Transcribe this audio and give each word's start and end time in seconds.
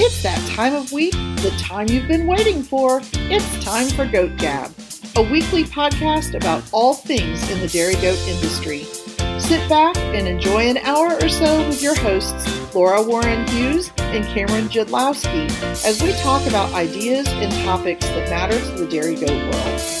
It's 0.00 0.22
that 0.22 0.38
time 0.50 0.76
of 0.76 0.92
week, 0.92 1.10
the 1.10 1.52
time 1.58 1.88
you've 1.88 2.06
been 2.06 2.28
waiting 2.28 2.62
for. 2.62 3.00
It's 3.14 3.64
time 3.64 3.88
for 3.88 4.06
Goat 4.06 4.36
Gab, 4.36 4.72
a 5.16 5.22
weekly 5.22 5.64
podcast 5.64 6.36
about 6.36 6.62
all 6.70 6.94
things 6.94 7.50
in 7.50 7.58
the 7.58 7.66
dairy 7.66 7.94
goat 7.94 8.16
industry. 8.28 8.84
Sit 9.40 9.68
back 9.68 9.96
and 9.96 10.28
enjoy 10.28 10.68
an 10.68 10.76
hour 10.78 11.14
or 11.20 11.28
so 11.28 11.66
with 11.66 11.82
your 11.82 11.96
hosts, 11.96 12.72
Laura 12.72 13.02
Warren 13.02 13.44
Hughes 13.48 13.90
and 13.98 14.24
Cameron 14.26 14.68
Jadlowski, 14.68 15.50
as 15.84 16.00
we 16.00 16.12
talk 16.12 16.46
about 16.46 16.72
ideas 16.74 17.26
and 17.26 17.52
topics 17.64 18.06
that 18.06 18.30
matter 18.30 18.56
to 18.56 18.84
the 18.84 18.86
dairy 18.86 19.16
goat 19.16 19.30
world. 19.30 19.98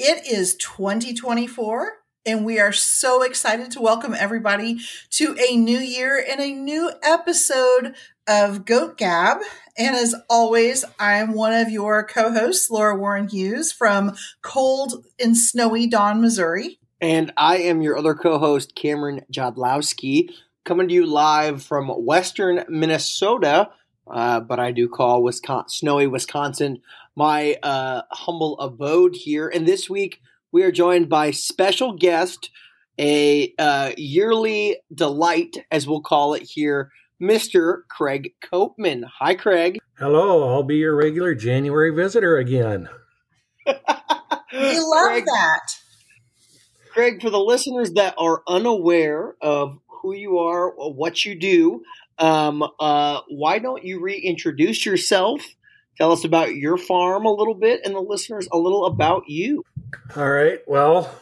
It 0.00 0.26
is 0.26 0.56
2024, 0.56 2.03
and 2.26 2.44
we 2.44 2.58
are 2.58 2.72
so 2.72 3.22
excited 3.22 3.70
to 3.70 3.80
welcome 3.80 4.14
everybody 4.14 4.78
to 5.10 5.36
a 5.48 5.56
new 5.56 5.78
year 5.78 6.24
and 6.28 6.40
a 6.40 6.52
new 6.52 6.90
episode 7.02 7.94
of 8.26 8.64
Goat 8.64 8.96
Gab. 8.96 9.38
And 9.76 9.94
as 9.94 10.14
always, 10.30 10.84
I'm 10.98 11.34
one 11.34 11.52
of 11.52 11.68
your 11.68 12.02
co 12.04 12.32
hosts, 12.32 12.70
Laura 12.70 12.96
Warren 12.96 13.28
Hughes 13.28 13.72
from 13.72 14.14
cold 14.40 15.04
and 15.20 15.36
snowy 15.36 15.86
Don, 15.86 16.20
Missouri. 16.20 16.78
And 17.00 17.32
I 17.36 17.58
am 17.58 17.82
your 17.82 17.98
other 17.98 18.14
co 18.14 18.38
host, 18.38 18.74
Cameron 18.74 19.22
Jadlowski, 19.30 20.30
coming 20.64 20.88
to 20.88 20.94
you 20.94 21.06
live 21.06 21.62
from 21.62 21.88
western 21.88 22.64
Minnesota, 22.68 23.70
uh, 24.06 24.40
but 24.40 24.58
I 24.58 24.72
do 24.72 24.88
call 24.88 25.22
Wisconsin, 25.22 25.68
snowy 25.68 26.06
Wisconsin 26.06 26.80
my 27.16 27.56
uh, 27.62 28.02
humble 28.10 28.58
abode 28.58 29.14
here. 29.14 29.48
And 29.48 29.68
this 29.68 29.88
week, 29.88 30.20
we 30.54 30.62
are 30.62 30.70
joined 30.70 31.08
by 31.08 31.32
special 31.32 31.94
guest, 31.94 32.50
a 32.96 33.52
uh, 33.58 33.90
yearly 33.96 34.76
delight, 34.94 35.56
as 35.72 35.88
we'll 35.88 36.00
call 36.00 36.32
it 36.32 36.44
here, 36.44 36.92
Mr. 37.20 37.78
Craig 37.90 38.34
Koopmann. 38.40 39.02
Hi, 39.18 39.34
Craig. 39.34 39.80
Hello, 39.98 40.48
I'll 40.48 40.62
be 40.62 40.76
your 40.76 40.94
regular 40.94 41.34
January 41.34 41.90
visitor 41.90 42.38
again. 42.38 42.88
We 44.52 44.78
love 44.78 45.06
Craig, 45.06 45.24
that. 45.24 45.76
Craig, 46.92 47.20
for 47.20 47.28
the 47.28 47.40
listeners 47.40 47.94
that 47.94 48.14
are 48.16 48.40
unaware 48.46 49.34
of 49.42 49.80
who 49.88 50.14
you 50.14 50.38
are 50.38 50.70
or 50.70 50.94
what 50.94 51.24
you 51.24 51.34
do, 51.34 51.82
um, 52.20 52.62
uh, 52.78 53.22
why 53.28 53.58
don't 53.58 53.82
you 53.82 53.98
reintroduce 53.98 54.86
yourself? 54.86 55.42
Tell 55.96 56.12
us 56.12 56.24
about 56.24 56.54
your 56.54 56.76
farm 56.76 57.24
a 57.24 57.32
little 57.32 57.54
bit 57.54 57.82
and 57.84 57.94
the 57.94 58.00
listeners 58.00 58.48
a 58.52 58.58
little 58.58 58.86
about 58.86 59.28
you. 59.28 59.64
All 60.16 60.28
right. 60.28 60.58
Well, 60.66 61.14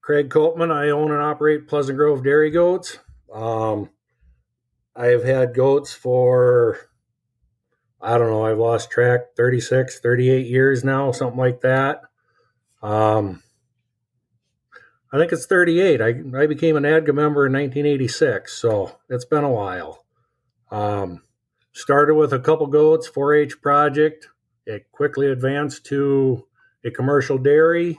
Craig 0.00 0.30
Koopmann, 0.30 0.72
I 0.72 0.90
own 0.90 1.10
and 1.10 1.20
operate 1.20 1.68
Pleasant 1.68 1.98
Grove 1.98 2.24
Dairy 2.24 2.50
Goats. 2.50 2.98
Um, 3.32 3.90
I 4.94 5.06
have 5.06 5.24
had 5.24 5.54
goats 5.54 5.92
for, 5.92 6.78
I 8.00 8.16
don't 8.16 8.30
know, 8.30 8.46
I've 8.46 8.58
lost 8.58 8.90
track, 8.90 9.34
36, 9.36 10.00
38 10.00 10.46
years 10.46 10.84
now, 10.84 11.12
something 11.12 11.38
like 11.38 11.60
that. 11.60 12.02
Um, 12.82 13.42
I 15.12 15.18
think 15.18 15.32
it's 15.32 15.46
38. 15.46 16.00
I, 16.00 16.40
I 16.40 16.46
became 16.46 16.76
an 16.76 16.84
ADGA 16.84 17.12
member 17.12 17.46
in 17.46 17.52
1986, 17.52 18.52
so 18.52 18.98
it's 19.10 19.24
been 19.24 19.44
a 19.44 19.50
while. 19.50 20.04
Um, 20.70 21.22
started 21.76 22.14
with 22.14 22.32
a 22.32 22.38
couple 22.38 22.66
goats, 22.68 23.06
4 23.06 23.34
H 23.34 23.60
project. 23.60 24.28
It 24.64 24.90
quickly 24.92 25.30
advanced 25.30 25.84
to 25.86 26.46
a 26.82 26.90
commercial 26.90 27.36
dairy. 27.36 27.98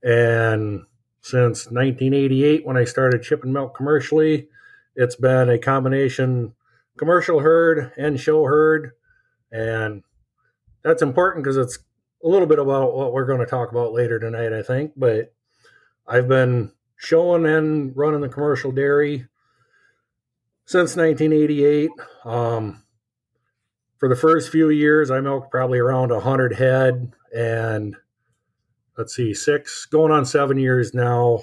And 0.00 0.84
since 1.20 1.66
1988, 1.66 2.64
when 2.64 2.76
I 2.76 2.84
started 2.84 3.24
shipping 3.24 3.52
milk 3.52 3.74
commercially, 3.74 4.48
it's 4.94 5.16
been 5.16 5.50
a 5.50 5.58
combination 5.58 6.54
commercial 6.96 7.40
herd 7.40 7.92
and 7.96 8.20
show 8.20 8.44
herd. 8.44 8.92
And 9.50 10.04
that's 10.84 11.02
important 11.02 11.42
because 11.42 11.56
it's 11.56 11.80
a 12.22 12.28
little 12.28 12.46
bit 12.46 12.60
about 12.60 12.94
what 12.94 13.12
we're 13.12 13.26
going 13.26 13.40
to 13.40 13.46
talk 13.46 13.72
about 13.72 13.92
later 13.92 14.20
tonight, 14.20 14.52
I 14.52 14.62
think. 14.62 14.92
But 14.96 15.34
I've 16.06 16.28
been 16.28 16.72
showing 16.96 17.44
and 17.44 17.92
running 17.96 18.20
the 18.20 18.28
commercial 18.28 18.70
dairy 18.70 19.26
since 20.64 20.94
1988. 20.94 21.90
Um, 22.24 22.84
for 24.00 24.08
the 24.08 24.16
first 24.16 24.50
few 24.50 24.70
years, 24.70 25.10
I 25.10 25.20
milked 25.20 25.50
probably 25.50 25.78
around 25.78 26.10
100 26.10 26.54
head, 26.54 27.12
and 27.36 27.94
let's 28.96 29.14
see, 29.14 29.34
six 29.34 29.84
going 29.84 30.10
on 30.10 30.24
seven 30.24 30.58
years 30.58 30.94
now. 30.94 31.40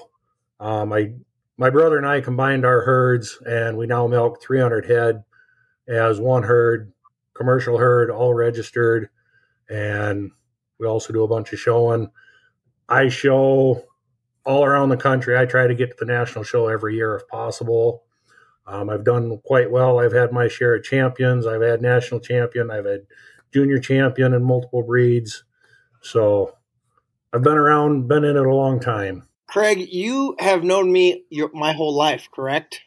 Um, 0.60 0.92
I 0.92 1.14
my 1.60 1.70
brother 1.70 1.98
and 1.98 2.06
I 2.06 2.20
combined 2.20 2.66
our 2.66 2.82
herds, 2.82 3.38
and 3.46 3.78
we 3.78 3.86
now 3.86 4.08
milk 4.08 4.42
300 4.42 4.88
head 4.88 5.24
as 5.88 6.20
one 6.20 6.44
herd, 6.44 6.92
commercial 7.36 7.78
herd, 7.78 8.10
all 8.10 8.34
registered, 8.34 9.10
and 9.70 10.32
we 10.80 10.88
also 10.88 11.14
do 11.14 11.24
a 11.24 11.28
bunch 11.28 11.54
of 11.54 11.60
showing. 11.60 12.10
I 12.90 13.10
show 13.10 13.84
all 14.46 14.66
around 14.66 14.90
the 14.90 14.98
country. 14.98 15.38
I 15.38 15.46
try 15.46 15.68
to 15.68 15.76
get 15.76 15.92
to 15.92 15.96
the 16.00 16.12
national 16.12 16.44
show 16.44 16.68
every 16.68 16.96
year 16.96 17.16
if 17.18 17.28
possible. 17.28 18.04
Um, 18.68 18.90
I've 18.90 19.06
done 19.06 19.40
quite 19.46 19.72
well. 19.72 20.00
I've 20.00 20.14
had 20.14 20.32
my 20.32 20.50
share 20.50 20.76
of 20.76 20.84
champions. 20.84 21.48
I've 21.48 21.62
had 21.62 21.82
national 21.82 22.20
champion. 22.20 22.70
I've 22.70 22.86
had 22.86 23.08
junior 23.54 23.80
champion 23.80 24.34
in 24.34 24.44
multiple 24.44 24.84
breeds. 24.84 25.46
So 26.02 26.58
I've 27.34 27.44
been 27.44 27.58
around, 27.58 28.10
been 28.10 28.26
in 28.26 28.36
it 28.36 28.46
a 28.46 28.54
long 28.54 28.80
time. 28.82 29.28
Craig, 29.48 29.88
you 29.90 30.36
have 30.40 30.64
known 30.64 30.92
me 30.92 31.24
your, 31.30 31.50
my 31.54 31.72
whole 31.72 31.96
life, 31.96 32.28
correct? 32.34 32.82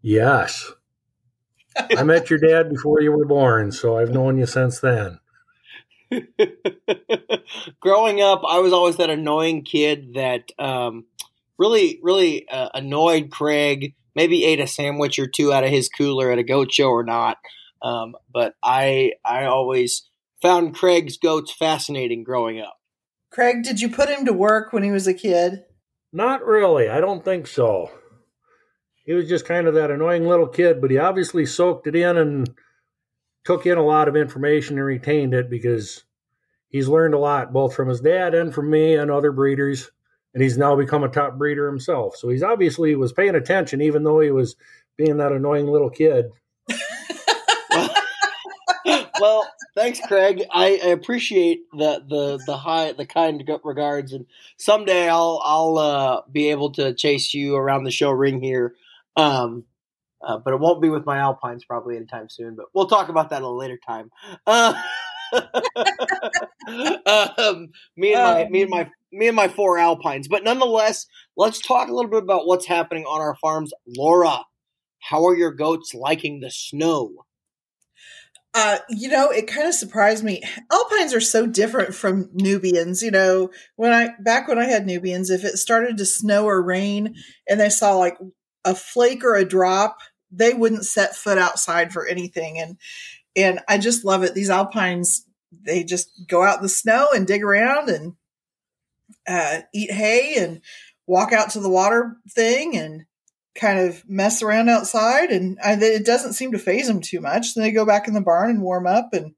Yes. 0.00 0.72
I 1.76 2.04
met 2.04 2.30
your 2.30 2.38
dad 2.38 2.70
before 2.70 3.00
you 3.00 3.10
were 3.10 3.26
born, 3.26 3.72
so 3.72 3.98
I've 3.98 4.10
known 4.10 4.38
you 4.38 4.46
since 4.46 4.78
then. 4.78 5.18
Growing 7.80 8.20
up, 8.20 8.42
I 8.48 8.60
was 8.60 8.72
always 8.72 8.96
that 8.98 9.10
annoying 9.10 9.64
kid 9.64 10.14
that 10.14 10.52
um, 10.60 11.06
really, 11.58 11.98
really 12.02 12.48
uh, 12.48 12.68
annoyed 12.72 13.30
Craig. 13.30 13.95
Maybe 14.16 14.44
ate 14.44 14.60
a 14.60 14.66
sandwich 14.66 15.18
or 15.18 15.28
two 15.28 15.52
out 15.52 15.62
of 15.62 15.70
his 15.70 15.90
cooler 15.90 16.32
at 16.32 16.38
a 16.38 16.42
goat 16.42 16.72
show 16.72 16.88
or 16.88 17.04
not. 17.04 17.36
Um, 17.82 18.16
but 18.32 18.54
I, 18.62 19.12
I 19.24 19.44
always 19.44 20.08
found 20.40 20.74
Craig's 20.74 21.18
goats 21.18 21.52
fascinating 21.52 22.24
growing 22.24 22.58
up. 22.58 22.78
Craig, 23.30 23.62
did 23.62 23.80
you 23.80 23.90
put 23.90 24.08
him 24.08 24.24
to 24.24 24.32
work 24.32 24.72
when 24.72 24.82
he 24.82 24.90
was 24.90 25.06
a 25.06 25.12
kid? 25.14 25.64
Not 26.12 26.44
really. 26.44 26.88
I 26.88 27.00
don't 27.00 27.22
think 27.22 27.46
so. 27.46 27.90
He 29.04 29.12
was 29.12 29.28
just 29.28 29.44
kind 29.44 29.68
of 29.68 29.74
that 29.74 29.90
annoying 29.90 30.26
little 30.26 30.48
kid, 30.48 30.80
but 30.80 30.90
he 30.90 30.96
obviously 30.96 31.44
soaked 31.44 31.86
it 31.86 31.94
in 31.94 32.16
and 32.16 32.48
took 33.44 33.66
in 33.66 33.76
a 33.76 33.84
lot 33.84 34.08
of 34.08 34.16
information 34.16 34.78
and 34.78 34.86
retained 34.86 35.34
it 35.34 35.50
because 35.50 36.04
he's 36.68 36.88
learned 36.88 37.14
a 37.14 37.18
lot 37.18 37.52
both 37.52 37.74
from 37.74 37.88
his 37.88 38.00
dad 38.00 38.34
and 38.34 38.54
from 38.54 38.70
me 38.70 38.94
and 38.94 39.10
other 39.10 39.30
breeders 39.30 39.90
and 40.36 40.42
he's 40.42 40.58
now 40.58 40.76
become 40.76 41.02
a 41.02 41.08
top 41.08 41.38
breeder 41.38 41.66
himself. 41.66 42.14
So 42.14 42.28
he's 42.28 42.42
obviously 42.42 42.94
was 42.94 43.10
paying 43.10 43.34
attention 43.34 43.80
even 43.80 44.04
though 44.04 44.20
he 44.20 44.30
was 44.30 44.54
being 44.98 45.16
that 45.16 45.32
annoying 45.32 45.66
little 45.66 45.88
kid. 45.88 46.26
Well 49.18 49.48
thanks 49.74 49.98
craig. 50.06 50.44
I, 50.52 50.78
I 50.84 50.88
appreciate 50.88 51.62
the 51.72 52.04
the 52.06 52.38
the 52.44 52.58
high 52.58 52.92
the 52.92 53.06
kind 53.06 53.42
regards. 53.64 54.12
And 54.12 54.26
someday 54.58 55.08
i'll 55.08 55.40
i'll 55.42 55.78
uh, 55.78 56.20
be 56.30 56.50
able 56.50 56.70
to 56.72 56.92
chase 56.92 57.32
you 57.32 57.56
around 57.56 57.84
the 57.84 57.90
show 57.90 58.10
ring 58.10 58.42
here. 58.42 58.74
Um 59.16 59.64
uh, 60.22 60.36
but 60.36 60.52
it 60.52 60.60
won't 60.60 60.82
be 60.82 60.90
with 60.90 61.06
my 61.06 61.16
alpines 61.16 61.64
probably 61.64 61.96
anytime 61.96 62.28
soon 62.28 62.56
but 62.56 62.66
we'll 62.74 62.88
talk 62.88 63.08
about 63.08 63.30
that 63.30 63.36
at 63.36 63.42
a 63.42 63.48
later 63.48 63.78
time. 63.86 64.10
Uh, 64.46 64.74
um, 67.38 67.70
me 67.96 68.14
and 68.14 68.22
my 68.22 68.46
me 68.50 68.62
and 68.62 68.70
my 68.70 68.90
me 69.16 69.28
and 69.28 69.36
my 69.36 69.48
four 69.48 69.78
alpines. 69.78 70.28
But 70.28 70.44
nonetheless, 70.44 71.06
let's 71.36 71.60
talk 71.60 71.88
a 71.88 71.92
little 71.92 72.10
bit 72.10 72.22
about 72.22 72.46
what's 72.46 72.66
happening 72.66 73.04
on 73.04 73.20
our 73.20 73.36
farms. 73.36 73.72
Laura, 73.86 74.44
how 75.00 75.24
are 75.24 75.36
your 75.36 75.52
goats 75.52 75.94
liking 75.94 76.40
the 76.40 76.50
snow? 76.50 77.24
Uh, 78.54 78.78
you 78.88 79.08
know, 79.08 79.30
it 79.30 79.46
kind 79.46 79.68
of 79.68 79.74
surprised 79.74 80.24
me. 80.24 80.42
Alpines 80.72 81.12
are 81.12 81.20
so 81.20 81.46
different 81.46 81.94
from 81.94 82.30
Nubians. 82.32 83.02
You 83.02 83.10
know, 83.10 83.50
when 83.76 83.92
I 83.92 84.10
back 84.20 84.48
when 84.48 84.58
I 84.58 84.64
had 84.64 84.86
Nubians, 84.86 85.28
if 85.28 85.44
it 85.44 85.58
started 85.58 85.98
to 85.98 86.06
snow 86.06 86.46
or 86.46 86.62
rain 86.62 87.14
and 87.48 87.60
they 87.60 87.68
saw 87.68 87.96
like 87.96 88.16
a 88.64 88.74
flake 88.74 89.24
or 89.24 89.34
a 89.34 89.44
drop, 89.44 89.98
they 90.30 90.54
wouldn't 90.54 90.86
set 90.86 91.14
foot 91.14 91.36
outside 91.36 91.92
for 91.92 92.06
anything. 92.06 92.58
And 92.58 92.78
and 93.36 93.60
I 93.68 93.76
just 93.76 94.06
love 94.06 94.22
it. 94.22 94.34
These 94.34 94.48
alpines, 94.48 95.26
they 95.52 95.84
just 95.84 96.08
go 96.26 96.42
out 96.42 96.56
in 96.56 96.62
the 96.62 96.70
snow 96.70 97.08
and 97.14 97.26
dig 97.26 97.42
around 97.44 97.90
and 97.90 98.14
uh, 99.26 99.60
eat 99.74 99.90
hay 99.90 100.36
and 100.36 100.60
walk 101.06 101.32
out 101.32 101.50
to 101.50 101.60
the 101.60 101.68
water 101.68 102.16
thing 102.30 102.76
and 102.76 103.04
kind 103.54 103.78
of 103.78 104.08
mess 104.08 104.42
around 104.42 104.68
outside. 104.68 105.30
And 105.30 105.58
I, 105.64 105.74
it 105.74 106.04
doesn't 106.04 106.34
seem 106.34 106.52
to 106.52 106.58
faze 106.58 106.88
them 106.88 107.00
too 107.00 107.20
much. 107.20 107.54
Then 107.54 107.64
they 107.64 107.70
go 107.70 107.86
back 107.86 108.08
in 108.08 108.14
the 108.14 108.20
barn 108.20 108.50
and 108.50 108.62
warm 108.62 108.86
up. 108.86 109.10
And 109.12 109.34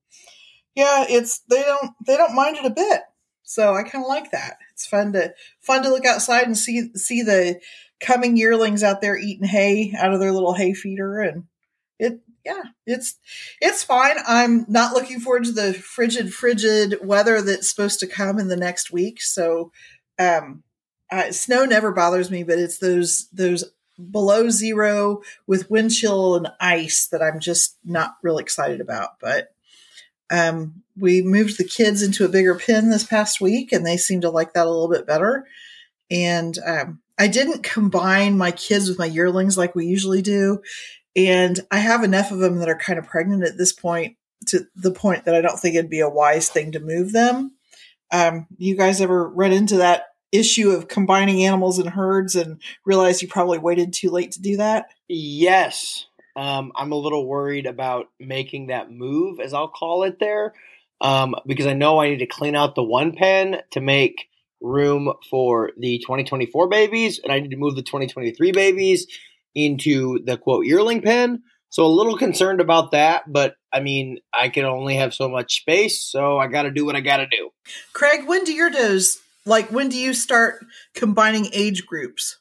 yeah, 0.75 1.05
it's 1.08 1.40
they 1.49 1.62
don't 1.62 1.93
they 2.06 2.17
don't 2.17 2.35
mind 2.35 2.56
it 2.56 2.67
a 2.67 2.70
bit. 2.70 3.00
So 3.43 3.75
I 3.75 3.82
kind 3.82 4.05
of 4.05 4.08
like 4.08 4.31
that. 4.32 4.58
It's 4.73 4.87
fun 4.87 5.12
to 5.14 5.32
fun 5.61 5.82
to 5.82 5.88
look 5.88 6.05
outside 6.05 6.44
and 6.44 6.56
see 6.56 6.90
see 6.94 7.23
the 7.23 7.61
coming 8.00 8.37
yearlings 8.37 8.82
out 8.82 9.00
there 9.00 9.17
eating 9.17 9.49
hay 9.49 9.94
out 9.96 10.12
of 10.12 10.20
their 10.20 10.32
little 10.32 10.55
hay 10.55 10.75
feeder 10.75 11.20
and 11.20 11.44
yeah 12.48 12.62
it's 12.86 13.16
it's 13.60 13.84
fine. 13.84 14.16
I'm 14.26 14.64
not 14.68 14.94
looking 14.94 15.20
forward 15.20 15.44
to 15.44 15.52
the 15.52 15.74
frigid 15.74 16.32
frigid 16.32 16.96
weather 17.02 17.42
that's 17.42 17.70
supposed 17.70 18.00
to 18.00 18.06
come 18.06 18.38
in 18.38 18.48
the 18.48 18.56
next 18.56 18.90
week. 18.90 19.20
So 19.20 19.70
um 20.18 20.62
uh, 21.10 21.32
snow 21.32 21.64
never 21.64 21.90
bothers 21.92 22.30
me 22.30 22.42
but 22.42 22.58
it's 22.58 22.78
those 22.78 23.28
those 23.30 23.64
below 24.10 24.48
zero 24.50 25.22
with 25.46 25.70
wind 25.70 25.90
chill 25.90 26.36
and 26.36 26.48
ice 26.60 27.06
that 27.06 27.22
i'm 27.22 27.40
just 27.40 27.78
not 27.84 28.16
really 28.22 28.42
excited 28.42 28.80
about. 28.80 29.18
But 29.20 29.54
um 30.30 30.82
we 30.96 31.22
moved 31.22 31.58
the 31.58 31.64
kids 31.64 32.02
into 32.02 32.24
a 32.24 32.28
bigger 32.28 32.54
pen 32.54 32.90
this 32.90 33.04
past 33.04 33.40
week 33.40 33.72
and 33.72 33.86
they 33.86 33.96
seem 33.96 34.20
to 34.22 34.30
like 34.30 34.54
that 34.54 34.66
a 34.66 34.70
little 34.70 34.88
bit 34.88 35.06
better. 35.06 35.46
And 36.10 36.58
um, 36.64 37.00
I 37.18 37.28
didn't 37.28 37.62
combine 37.62 38.38
my 38.38 38.50
kids 38.50 38.88
with 38.88 38.98
my 38.98 39.06
yearlings 39.06 39.58
like 39.58 39.74
we 39.74 39.86
usually 39.86 40.22
do. 40.22 40.62
And 41.18 41.58
I 41.72 41.78
have 41.80 42.04
enough 42.04 42.30
of 42.30 42.38
them 42.38 42.58
that 42.58 42.68
are 42.68 42.78
kind 42.78 42.96
of 42.96 43.06
pregnant 43.06 43.42
at 43.42 43.58
this 43.58 43.72
point 43.72 44.16
to 44.46 44.68
the 44.76 44.92
point 44.92 45.24
that 45.24 45.34
I 45.34 45.40
don't 45.40 45.58
think 45.58 45.74
it'd 45.74 45.90
be 45.90 45.98
a 45.98 46.08
wise 46.08 46.48
thing 46.48 46.70
to 46.72 46.80
move 46.80 47.10
them. 47.10 47.56
Um, 48.12 48.46
you 48.56 48.76
guys 48.76 49.00
ever 49.00 49.28
run 49.28 49.50
into 49.50 49.78
that 49.78 50.04
issue 50.30 50.70
of 50.70 50.86
combining 50.86 51.42
animals 51.42 51.80
and 51.80 51.90
herds 51.90 52.36
and 52.36 52.62
realize 52.84 53.20
you 53.20 53.26
probably 53.26 53.58
waited 53.58 53.92
too 53.92 54.10
late 54.10 54.30
to 54.32 54.40
do 54.40 54.58
that? 54.58 54.90
Yes. 55.08 56.06
Um, 56.36 56.70
I'm 56.76 56.92
a 56.92 56.96
little 56.96 57.26
worried 57.26 57.66
about 57.66 58.06
making 58.20 58.68
that 58.68 58.92
move, 58.92 59.40
as 59.40 59.52
I'll 59.52 59.66
call 59.66 60.04
it 60.04 60.20
there, 60.20 60.54
um, 61.00 61.34
because 61.46 61.66
I 61.66 61.72
know 61.72 61.98
I 61.98 62.10
need 62.10 62.18
to 62.18 62.26
clean 62.26 62.54
out 62.54 62.76
the 62.76 62.84
one 62.84 63.12
pen 63.12 63.56
to 63.72 63.80
make 63.80 64.28
room 64.60 65.12
for 65.28 65.72
the 65.76 65.98
2024 65.98 66.68
babies, 66.68 67.18
and 67.18 67.32
I 67.32 67.40
need 67.40 67.50
to 67.50 67.56
move 67.56 67.74
the 67.74 67.82
2023 67.82 68.52
babies 68.52 69.08
into 69.54 70.20
the 70.24 70.36
quote 70.36 70.66
yearling 70.66 71.02
pen. 71.02 71.42
So 71.70 71.84
a 71.84 71.88
little 71.88 72.16
concerned 72.16 72.60
about 72.60 72.92
that, 72.92 73.24
but 73.30 73.54
I 73.72 73.80
mean, 73.80 74.18
I 74.32 74.48
can 74.48 74.64
only 74.64 74.96
have 74.96 75.12
so 75.12 75.28
much 75.28 75.60
space, 75.60 76.02
so 76.02 76.38
I 76.38 76.46
got 76.46 76.62
to 76.62 76.70
do 76.70 76.86
what 76.86 76.96
I 76.96 77.00
got 77.00 77.18
to 77.18 77.26
do. 77.26 77.50
Craig, 77.92 78.26
when 78.26 78.44
do 78.44 78.54
your 78.54 78.70
does 78.70 79.20
like 79.44 79.70
when 79.70 79.88
do 79.88 79.98
you 79.98 80.14
start 80.14 80.64
combining 80.94 81.48
age 81.52 81.86
groups? 81.86 82.38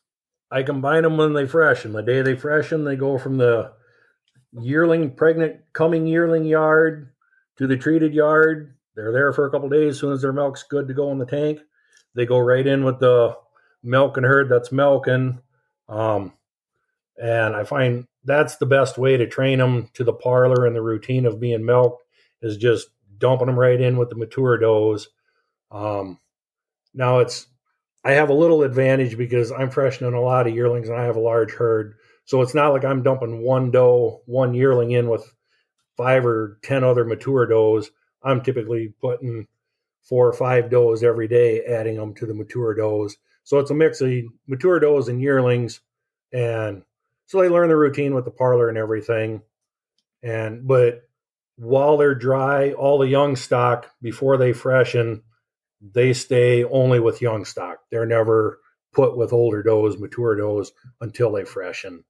I 0.49 0.63
combine 0.63 1.03
them 1.03 1.17
when 1.17 1.33
they 1.33 1.45
freshen. 1.45 1.91
The 1.91 2.01
day 2.01 2.21
they 2.21 2.35
freshen, 2.35 2.85
they 2.85 2.95
go 2.95 3.17
from 3.17 3.37
the 3.37 3.73
yearling, 4.53 5.11
pregnant, 5.11 5.57
coming 5.73 6.07
yearling 6.07 6.45
yard 6.45 7.11
to 7.57 7.67
the 7.67 7.77
treated 7.77 8.13
yard. 8.13 8.75
They're 8.95 9.11
there 9.11 9.33
for 9.33 9.45
a 9.45 9.51
couple 9.51 9.69
days. 9.69 9.95
As 9.95 9.99
soon 9.99 10.13
as 10.13 10.21
their 10.21 10.33
milk's 10.33 10.63
good 10.63 10.87
to 10.87 10.93
go 10.93 11.11
in 11.11 11.17
the 11.17 11.25
tank, 11.25 11.59
they 12.15 12.25
go 12.25 12.39
right 12.39 12.65
in 12.65 12.83
with 12.83 12.99
the 12.99 13.35
milking 13.83 14.23
herd 14.23 14.49
that's 14.49 14.71
milking. 14.71 15.39
Um, 15.89 16.33
and 17.17 17.55
I 17.55 17.63
find 17.63 18.07
that's 18.23 18.57
the 18.57 18.65
best 18.65 18.97
way 18.97 19.17
to 19.17 19.27
train 19.27 19.59
them 19.59 19.89
to 19.93 20.03
the 20.03 20.13
parlor 20.13 20.65
and 20.65 20.75
the 20.75 20.81
routine 20.81 21.25
of 21.25 21.39
being 21.39 21.65
milked 21.65 22.03
is 22.41 22.57
just 22.57 22.87
dumping 23.17 23.47
them 23.47 23.57
right 23.57 23.79
in 23.79 23.97
with 23.97 24.09
the 24.09 24.15
mature 24.15 24.57
does. 24.57 25.09
Um, 25.71 26.19
now 26.93 27.19
it's 27.19 27.47
I 28.03 28.11
have 28.11 28.29
a 28.29 28.33
little 28.33 28.63
advantage 28.63 29.17
because 29.17 29.51
I'm 29.51 29.69
freshening 29.69 30.13
a 30.13 30.21
lot 30.21 30.47
of 30.47 30.55
yearlings 30.55 30.89
and 30.89 30.97
I 30.97 31.05
have 31.05 31.15
a 31.15 31.21
large 31.21 31.51
herd. 31.51 31.95
So 32.25 32.41
it's 32.41 32.53
not 32.53 32.73
like 32.73 32.85
I'm 32.85 33.03
dumping 33.03 33.41
one 33.41 33.71
doe, 33.71 34.21
one 34.25 34.53
yearling 34.53 34.91
in 34.91 35.09
with 35.09 35.33
five 35.95 36.25
or 36.25 36.59
ten 36.61 36.83
other 36.83 37.05
mature 37.05 37.45
does. 37.45 37.89
I'm 38.23 38.41
typically 38.41 38.93
putting 39.01 39.47
four 40.03 40.27
or 40.27 40.33
five 40.33 40.69
does 40.69 41.03
every 41.03 41.27
day, 41.27 41.63
adding 41.65 41.95
them 41.95 42.13
to 42.15 42.25
the 42.25 42.33
mature 42.33 42.73
does. 42.73 43.17
So 43.43 43.59
it's 43.59 43.71
a 43.71 43.75
mix 43.75 44.01
of 44.01 44.11
mature 44.47 44.79
does 44.79 45.07
and 45.07 45.21
yearlings, 45.21 45.81
and 46.31 46.83
so 47.27 47.41
they 47.41 47.49
learn 47.49 47.69
the 47.69 47.75
routine 47.75 48.15
with 48.15 48.25
the 48.25 48.31
parlor 48.31 48.69
and 48.69 48.77
everything. 48.77 49.41
And 50.23 50.65
but 50.67 51.03
while 51.57 51.97
they're 51.97 52.15
dry, 52.15 52.71
all 52.71 52.97
the 52.97 53.07
young 53.07 53.35
stock 53.35 53.91
before 54.01 54.37
they 54.37 54.53
freshen, 54.53 55.23
they 55.81 56.13
stay 56.13 56.63
only 56.63 56.99
with 56.99 57.21
young 57.21 57.45
stock. 57.45 57.79
They're 57.91 58.05
never 58.05 58.59
put 58.93 59.17
with 59.17 59.33
older 59.33 59.61
does, 59.61 59.97
mature 59.99 60.35
does 60.35 60.71
until 61.01 61.31
they 61.31 61.45
freshen. 61.45 62.03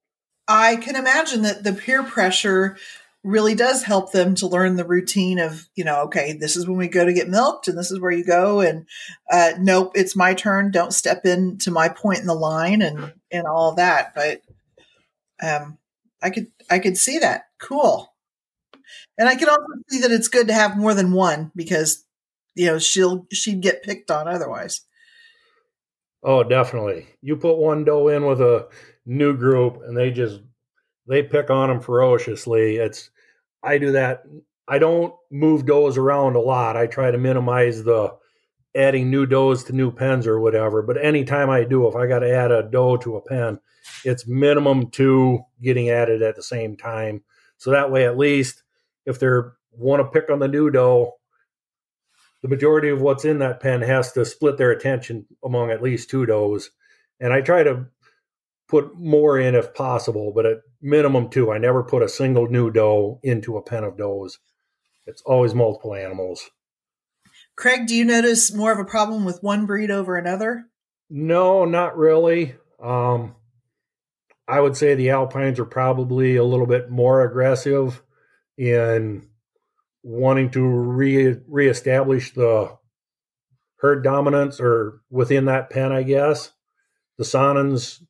I 0.47 0.77
can 0.77 0.95
imagine 0.95 1.41
that 1.41 1.63
the 1.63 1.73
peer 1.73 2.03
pressure 2.03 2.77
really 3.23 3.55
does 3.55 3.83
help 3.83 4.11
them 4.11 4.35
to 4.35 4.47
learn 4.47 4.75
the 4.75 4.85
routine 4.85 5.37
of 5.37 5.67
you 5.75 5.83
know 5.83 6.03
okay 6.03 6.33
this 6.39 6.55
is 6.55 6.65
when 6.65 6.77
we 6.77 6.87
go 6.87 7.03
to 7.03 7.11
get 7.11 7.27
milked 7.27 7.67
and 7.67 7.77
this 7.77 7.91
is 7.91 7.99
where 7.99 8.11
you 8.11 8.23
go 8.23 8.61
and 8.61 8.85
uh, 9.29 9.51
nope 9.59 9.91
it's 9.95 10.15
my 10.15 10.33
turn 10.33 10.71
don't 10.71 10.93
step 10.93 11.25
in 11.25 11.57
to 11.57 11.69
my 11.69 11.89
point 11.89 12.19
in 12.19 12.27
the 12.27 12.33
line 12.33 12.81
and 12.81 13.13
and 13.29 13.45
all 13.45 13.73
that 13.75 14.13
but 14.15 14.41
um 15.41 15.77
i 16.21 16.29
could 16.29 16.47
i 16.69 16.79
could 16.79 16.97
see 16.97 17.19
that. 17.19 17.45
Cool. 17.59 18.13
And 19.17 19.27
i 19.27 19.35
can 19.35 19.49
also 19.49 19.65
see 19.89 20.01
that 20.01 20.11
it's 20.11 20.27
good 20.27 20.47
to 20.47 20.53
have 20.53 20.77
more 20.77 20.93
than 20.93 21.11
one 21.11 21.51
because 21.55 22.05
you 22.55 22.67
know 22.67 22.79
she'll 22.79 23.27
she'd 23.31 23.61
get 23.61 23.83
picked 23.83 24.11
on 24.11 24.27
otherwise. 24.27 24.81
Oh 26.23 26.43
definitely. 26.43 27.07
You 27.21 27.37
put 27.37 27.57
one 27.57 27.83
doe 27.83 28.09
in 28.09 28.25
with 28.25 28.41
a 28.41 28.67
new 29.05 29.35
group 29.35 29.81
and 29.85 29.95
they 29.95 30.11
just 30.11 30.41
they 31.07 31.23
pick 31.23 31.49
on 31.49 31.69
them 31.69 31.79
ferociously. 31.79 32.77
It's 32.77 33.09
I 33.63 33.77
do 33.77 33.93
that. 33.93 34.23
I 34.67 34.79
don't 34.79 35.13
move 35.31 35.65
does 35.65 35.97
around 35.97 36.35
a 36.35 36.41
lot. 36.41 36.75
I 36.75 36.87
try 36.87 37.11
to 37.11 37.17
minimize 37.17 37.83
the 37.83 38.15
adding 38.75 39.09
new 39.09 39.25
does 39.25 39.63
to 39.65 39.73
new 39.73 39.91
pens 39.91 40.27
or 40.27 40.39
whatever. 40.39 40.81
But 40.81 41.03
anytime 41.03 41.49
I 41.49 41.63
do, 41.63 41.87
if 41.87 41.95
I 41.95 42.07
got 42.07 42.19
to 42.19 42.31
add 42.31 42.51
a 42.51 42.63
doe 42.63 42.97
to 42.97 43.17
a 43.17 43.21
pen, 43.21 43.59
it's 44.03 44.27
minimum 44.27 44.89
two 44.91 45.39
getting 45.61 45.89
added 45.89 46.21
at 46.21 46.35
the 46.35 46.43
same 46.43 46.77
time. 46.77 47.23
So 47.57 47.71
that 47.71 47.91
way, 47.91 48.05
at 48.05 48.17
least 48.17 48.63
if 49.05 49.19
they 49.19 49.27
want 49.71 50.01
to 50.01 50.19
pick 50.19 50.29
on 50.29 50.39
the 50.39 50.47
new 50.47 50.69
doe, 50.69 51.13
the 52.41 52.47
majority 52.47 52.89
of 52.89 53.01
what's 53.01 53.25
in 53.25 53.39
that 53.39 53.59
pen 53.59 53.81
has 53.81 54.11
to 54.11 54.25
split 54.25 54.57
their 54.57 54.71
attention 54.71 55.25
among 55.43 55.71
at 55.71 55.81
least 55.81 56.09
two 56.09 56.25
does. 56.25 56.69
And 57.19 57.33
I 57.33 57.41
try 57.41 57.63
to 57.63 57.87
put 58.67 58.95
more 58.97 59.39
in 59.39 59.55
if 59.55 59.73
possible, 59.73 60.31
but 60.35 60.45
at 60.45 60.57
minimum 60.81 61.29
two. 61.29 61.51
I 61.51 61.57
never 61.57 61.83
put 61.83 62.03
a 62.03 62.09
single 62.09 62.47
new 62.47 62.69
doe 62.69 63.19
into 63.23 63.57
a 63.57 63.61
pen 63.61 63.83
of 63.83 63.97
does. 63.97 64.39
It's 65.05 65.21
always 65.23 65.55
multiple 65.55 65.95
animals. 65.95 66.49
Craig, 67.57 67.87
do 67.87 67.95
you 67.95 68.05
notice 68.05 68.53
more 68.53 68.71
of 68.71 68.79
a 68.79 68.85
problem 68.85 69.25
with 69.25 69.41
one 69.41 69.65
breed 69.65 69.89
over 69.89 70.15
another? 70.15 70.65
No, 71.09 71.65
not 71.65 71.97
really. 71.97 72.55
Um, 72.81 73.35
I 74.47 74.61
would 74.61 74.77
say 74.77 74.93
the 74.93 75.09
Alpines 75.09 75.59
are 75.59 75.65
probably 75.65 76.35
a 76.35 76.43
little 76.43 76.67
bit 76.67 76.89
more 76.89 77.25
aggressive 77.25 78.01
in 78.57 79.27
wanting 80.03 80.51
to 80.51 80.61
re 80.61 81.35
reestablish 81.47 82.33
the 82.33 82.77
herd 83.79 84.03
dominance 84.03 84.59
or 84.59 85.01
within 85.09 85.45
that 85.45 85.71
pen, 85.71 85.91
I 85.91 86.03
guess. 86.03 86.51
The 87.17 87.23
Saanens 87.23 88.03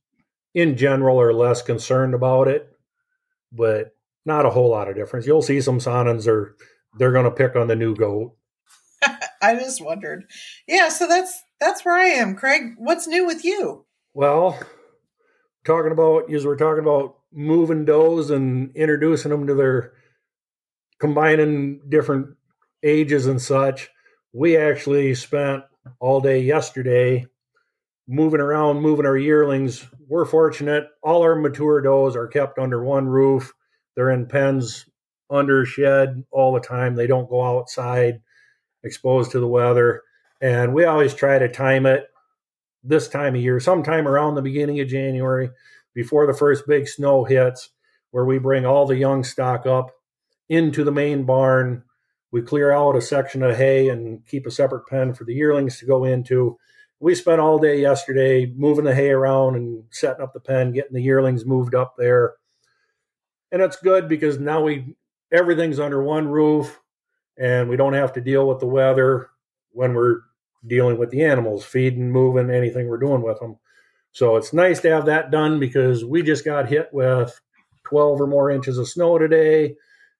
in 0.53 0.75
general 0.75 1.21
are 1.21 1.33
less 1.33 1.61
concerned 1.61 2.13
about 2.13 2.49
it, 2.49 2.69
but 3.51 3.95
not 4.25 4.45
a 4.45 4.49
whole 4.49 4.69
lot 4.69 4.89
of 4.89 4.95
difference. 4.95 5.25
You'll 5.25 5.41
see 5.41 5.61
some 5.61 5.79
Saanens 5.79 6.27
are 6.27 6.55
they're 6.97 7.13
going 7.13 7.25
to 7.25 7.31
pick 7.31 7.55
on 7.55 7.67
the 7.67 7.75
new 7.75 7.95
goat. 7.95 8.36
I 9.41 9.55
just 9.55 9.83
wondered. 9.83 10.25
Yeah, 10.67 10.89
so 10.89 11.07
that's 11.07 11.43
that's 11.59 11.83
where 11.85 11.95
I 11.95 12.05
am, 12.05 12.35
Craig. 12.35 12.73
What's 12.77 13.07
new 13.07 13.25
with 13.25 13.43
you? 13.43 13.85
Well, 14.13 14.59
talking 15.65 15.91
about 15.91 16.31
as 16.33 16.45
we're 16.45 16.55
talking 16.55 16.83
about 16.83 17.15
moving 17.31 17.85
does 17.85 18.29
and 18.29 18.75
introducing 18.75 19.31
them 19.31 19.47
to 19.47 19.53
their 19.53 19.93
combining 20.99 21.81
different 21.89 22.35
ages 22.83 23.27
and 23.27 23.41
such. 23.41 23.89
We 24.33 24.57
actually 24.57 25.13
spent 25.15 25.63
all 25.99 26.21
day 26.21 26.41
yesterday 26.41 27.25
moving 28.07 28.39
around, 28.39 28.81
moving 28.81 29.05
our 29.05 29.17
yearlings. 29.17 29.85
We're 30.07 30.25
fortunate. 30.25 30.85
All 31.03 31.23
our 31.23 31.35
mature 31.35 31.81
does 31.81 32.15
are 32.15 32.27
kept 32.27 32.59
under 32.59 32.83
one 32.83 33.07
roof. 33.07 33.53
They're 33.95 34.11
in 34.11 34.27
pens 34.27 34.85
under 35.29 35.65
shed 35.65 36.23
all 36.31 36.53
the 36.53 36.59
time. 36.59 36.95
They 36.95 37.07
don't 37.07 37.29
go 37.29 37.43
outside 37.43 38.21
exposed 38.83 39.31
to 39.31 39.39
the 39.39 39.47
weather. 39.47 40.03
And 40.41 40.73
we 40.73 40.85
always 40.85 41.13
try 41.13 41.39
to 41.39 41.49
time 41.49 41.85
it 41.85 42.07
this 42.83 43.07
time 43.07 43.35
of 43.35 43.41
year, 43.41 43.59
sometime 43.59 44.07
around 44.07 44.35
the 44.35 44.41
beginning 44.41 44.79
of 44.79 44.87
January, 44.87 45.49
before 45.93 46.27
the 46.27 46.33
first 46.33 46.67
big 46.67 46.87
snow 46.87 47.23
hits, 47.23 47.69
where 48.11 48.25
we 48.25 48.37
bring 48.37 48.65
all 48.65 48.85
the 48.85 48.97
young 48.97 49.23
stock 49.23 49.65
up 49.65 49.91
into 50.47 50.83
the 50.83 50.91
main 50.91 51.23
barn. 51.23 51.83
We 52.31 52.41
clear 52.41 52.71
out 52.71 52.95
a 52.95 53.01
section 53.01 53.41
of 53.43 53.57
hay 53.57 53.89
and 53.89 54.25
keep 54.25 54.45
a 54.45 54.51
separate 54.51 54.87
pen 54.87 55.13
for 55.13 55.23
the 55.23 55.33
yearlings 55.33 55.79
to 55.79 55.85
go 55.85 56.03
into 56.03 56.57
we 56.99 57.15
spent 57.15 57.39
all 57.39 57.59
day 57.59 57.79
yesterday 57.79 58.51
moving 58.55 58.85
the 58.85 58.95
hay 58.95 59.11
around 59.11 59.55
and 59.55 59.83
setting 59.91 60.23
up 60.23 60.33
the 60.33 60.39
pen, 60.39 60.71
getting 60.71 60.93
the 60.93 61.01
yearlings 61.01 61.45
moved 61.45 61.75
up 61.75 61.95
there. 61.97 62.35
And 63.51 63.61
it's 63.61 63.77
good 63.77 64.09
because 64.09 64.39
now 64.39 64.61
we 64.61 64.95
everything's 65.31 65.79
under 65.79 66.01
one 66.01 66.27
roof 66.27 66.79
and 67.37 67.69
we 67.69 67.77
don't 67.77 67.93
have 67.93 68.13
to 68.13 68.21
deal 68.21 68.47
with 68.47 68.59
the 68.59 68.67
weather 68.67 69.29
when 69.71 69.93
we're 69.93 70.21
dealing 70.65 70.97
with 70.97 71.11
the 71.11 71.23
animals, 71.23 71.63
feeding, 71.63 72.11
moving, 72.11 72.49
anything 72.49 72.87
we're 72.87 72.97
doing 72.97 73.21
with 73.21 73.39
them. 73.39 73.57
So 74.11 74.35
it's 74.35 74.53
nice 74.53 74.79
to 74.81 74.89
have 74.89 75.05
that 75.05 75.29
done 75.29 75.59
because 75.59 76.03
we 76.03 76.23
just 76.23 76.43
got 76.43 76.69
hit 76.69 76.89
with 76.91 77.39
12 77.83 78.21
or 78.21 78.27
more 78.27 78.49
inches 78.49 78.77
of 78.77 78.87
snow 78.87 79.17
today. 79.17 79.75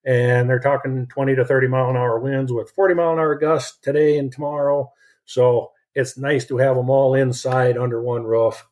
And 0.05 0.49
they're 0.49 0.59
talking 0.59 1.07
20 1.07 1.35
to 1.35 1.43
30 1.43 1.67
mile 1.67 1.89
an 1.89 1.97
hour 1.97 2.19
winds 2.19 2.53
with 2.53 2.71
40 2.71 2.93
mile 2.93 3.13
an 3.13 3.19
hour 3.19 3.35
gusts 3.35 3.77
today 3.79 4.17
and 4.17 4.31
tomorrow. 4.31 4.93
So 5.25 5.71
it's 5.95 6.17
nice 6.17 6.45
to 6.45 6.57
have 6.57 6.75
them 6.75 6.89
all 6.89 7.15
inside 7.15 7.77
under 7.77 8.01
one 8.01 8.23
roof. 8.23 8.67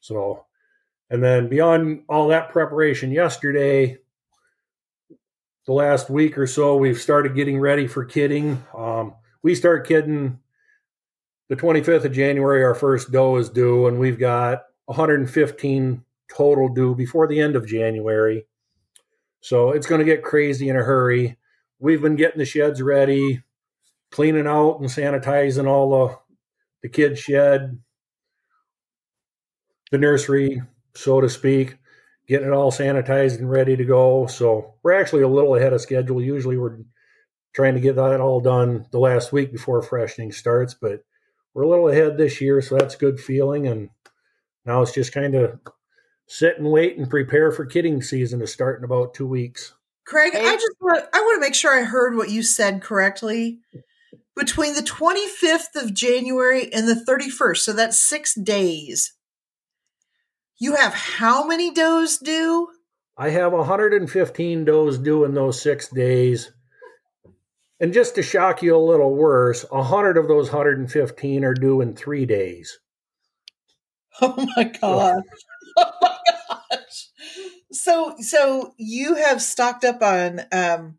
So, 0.00 0.46
and 1.08 1.22
then 1.22 1.48
beyond 1.48 2.02
all 2.08 2.28
that 2.28 2.50
preparation 2.50 3.12
yesterday, 3.12 3.98
the 5.66 5.72
last 5.72 6.10
week 6.10 6.38
or 6.38 6.46
so, 6.46 6.76
we've 6.76 7.00
started 7.00 7.34
getting 7.34 7.58
ready 7.58 7.86
for 7.86 8.04
kidding. 8.04 8.64
Um, 8.76 9.14
we 9.42 9.54
start 9.54 9.86
kidding 9.86 10.38
the 11.50 11.56
25th 11.56 12.04
of 12.04 12.12
January, 12.12 12.62
our 12.62 12.76
first 12.76 13.10
doe 13.10 13.36
is 13.36 13.50
due, 13.50 13.88
and 13.88 13.98
we've 13.98 14.20
got 14.20 14.62
115 14.86 16.04
total 16.32 16.68
due 16.68 16.94
before 16.94 17.26
the 17.26 17.40
end 17.40 17.56
of 17.56 17.66
January. 17.66 18.46
So 19.40 19.70
it's 19.70 19.86
going 19.86 19.98
to 19.98 20.04
get 20.04 20.22
crazy 20.22 20.68
in 20.68 20.76
a 20.76 20.82
hurry. 20.82 21.38
We've 21.80 22.00
been 22.00 22.14
getting 22.14 22.38
the 22.38 22.44
sheds 22.44 22.80
ready, 22.80 23.42
cleaning 24.12 24.46
out 24.46 24.78
and 24.78 24.88
sanitizing 24.88 25.66
all 25.66 25.90
the, 25.90 26.18
the 26.82 26.88
kids' 26.88 27.18
shed, 27.18 27.80
the 29.90 29.98
nursery, 29.98 30.62
so 30.94 31.20
to 31.20 31.28
speak, 31.28 31.78
getting 32.30 32.46
it 32.46 32.54
all 32.54 32.70
sanitized 32.70 33.38
and 33.38 33.50
ready 33.50 33.76
to 33.76 33.84
go. 33.84 34.28
So 34.28 34.74
we're 34.84 34.98
actually 34.98 35.22
a 35.22 35.28
little 35.28 35.56
ahead 35.56 35.72
of 35.72 35.80
schedule. 35.80 36.22
Usually 36.22 36.56
we're 36.56 36.78
trying 37.52 37.74
to 37.74 37.80
get 37.80 37.96
that 37.96 38.20
all 38.20 38.40
done 38.40 38.86
the 38.92 39.00
last 39.00 39.32
week 39.32 39.50
before 39.50 39.82
freshening 39.82 40.30
starts, 40.30 40.72
but 40.72 41.00
we're 41.52 41.64
a 41.64 41.68
little 41.68 41.88
ahead 41.88 42.16
this 42.16 42.40
year, 42.40 42.62
so 42.62 42.76
that's 42.78 42.94
good 42.94 43.18
feeling. 43.18 43.66
And 43.66 43.90
now 44.64 44.80
it's 44.80 44.94
just 44.94 45.12
kind 45.12 45.34
of 45.34 45.58
sit 46.28 46.56
and 46.56 46.70
wait 46.70 46.96
and 46.96 47.10
prepare 47.10 47.50
for 47.50 47.66
kidding 47.66 48.00
season 48.00 48.38
to 48.38 48.46
start 48.46 48.78
in 48.78 48.84
about 48.84 49.12
two 49.12 49.26
weeks. 49.26 49.74
Craig, 50.06 50.32
I 50.36 50.54
just 50.54 50.76
want 50.80 51.04
I 51.12 51.20
want 51.20 51.36
to 51.36 51.40
make 51.40 51.56
sure 51.56 51.76
I 51.76 51.82
heard 51.82 52.16
what 52.16 52.30
you 52.30 52.44
said 52.44 52.80
correctly. 52.80 53.58
Between 54.36 54.74
the 54.74 54.82
25th 54.82 55.82
of 55.82 55.92
January 55.92 56.72
and 56.72 56.88
the 56.88 56.94
31st, 56.94 57.56
so 57.58 57.72
that's 57.72 58.00
six 58.00 58.34
days. 58.34 59.14
You 60.62 60.76
have 60.76 60.92
how 60.92 61.46
many 61.46 61.72
does 61.72 62.18
due? 62.18 62.68
I 63.16 63.30
have 63.30 63.52
115 63.52 64.64
does 64.66 64.98
due 64.98 65.24
in 65.24 65.32
those 65.32 65.60
six 65.60 65.88
days. 65.88 66.52
And 67.80 67.94
just 67.94 68.14
to 68.16 68.22
shock 68.22 68.62
you 68.62 68.76
a 68.76 68.78
little 68.78 69.14
worse, 69.16 69.62
100 69.70 70.18
of 70.18 70.28
those 70.28 70.52
115 70.52 71.44
are 71.44 71.54
due 71.54 71.80
in 71.80 71.96
three 71.96 72.26
days. 72.26 72.78
Oh 74.22 74.46
my 74.54 74.64
god! 74.64 75.22
oh 75.78 75.92
my 76.02 76.16
gosh! 76.70 77.08
So, 77.72 78.16
so 78.18 78.74
you 78.76 79.14
have 79.14 79.40
stocked 79.40 79.82
up 79.82 80.02
on 80.02 80.42
um, 80.52 80.98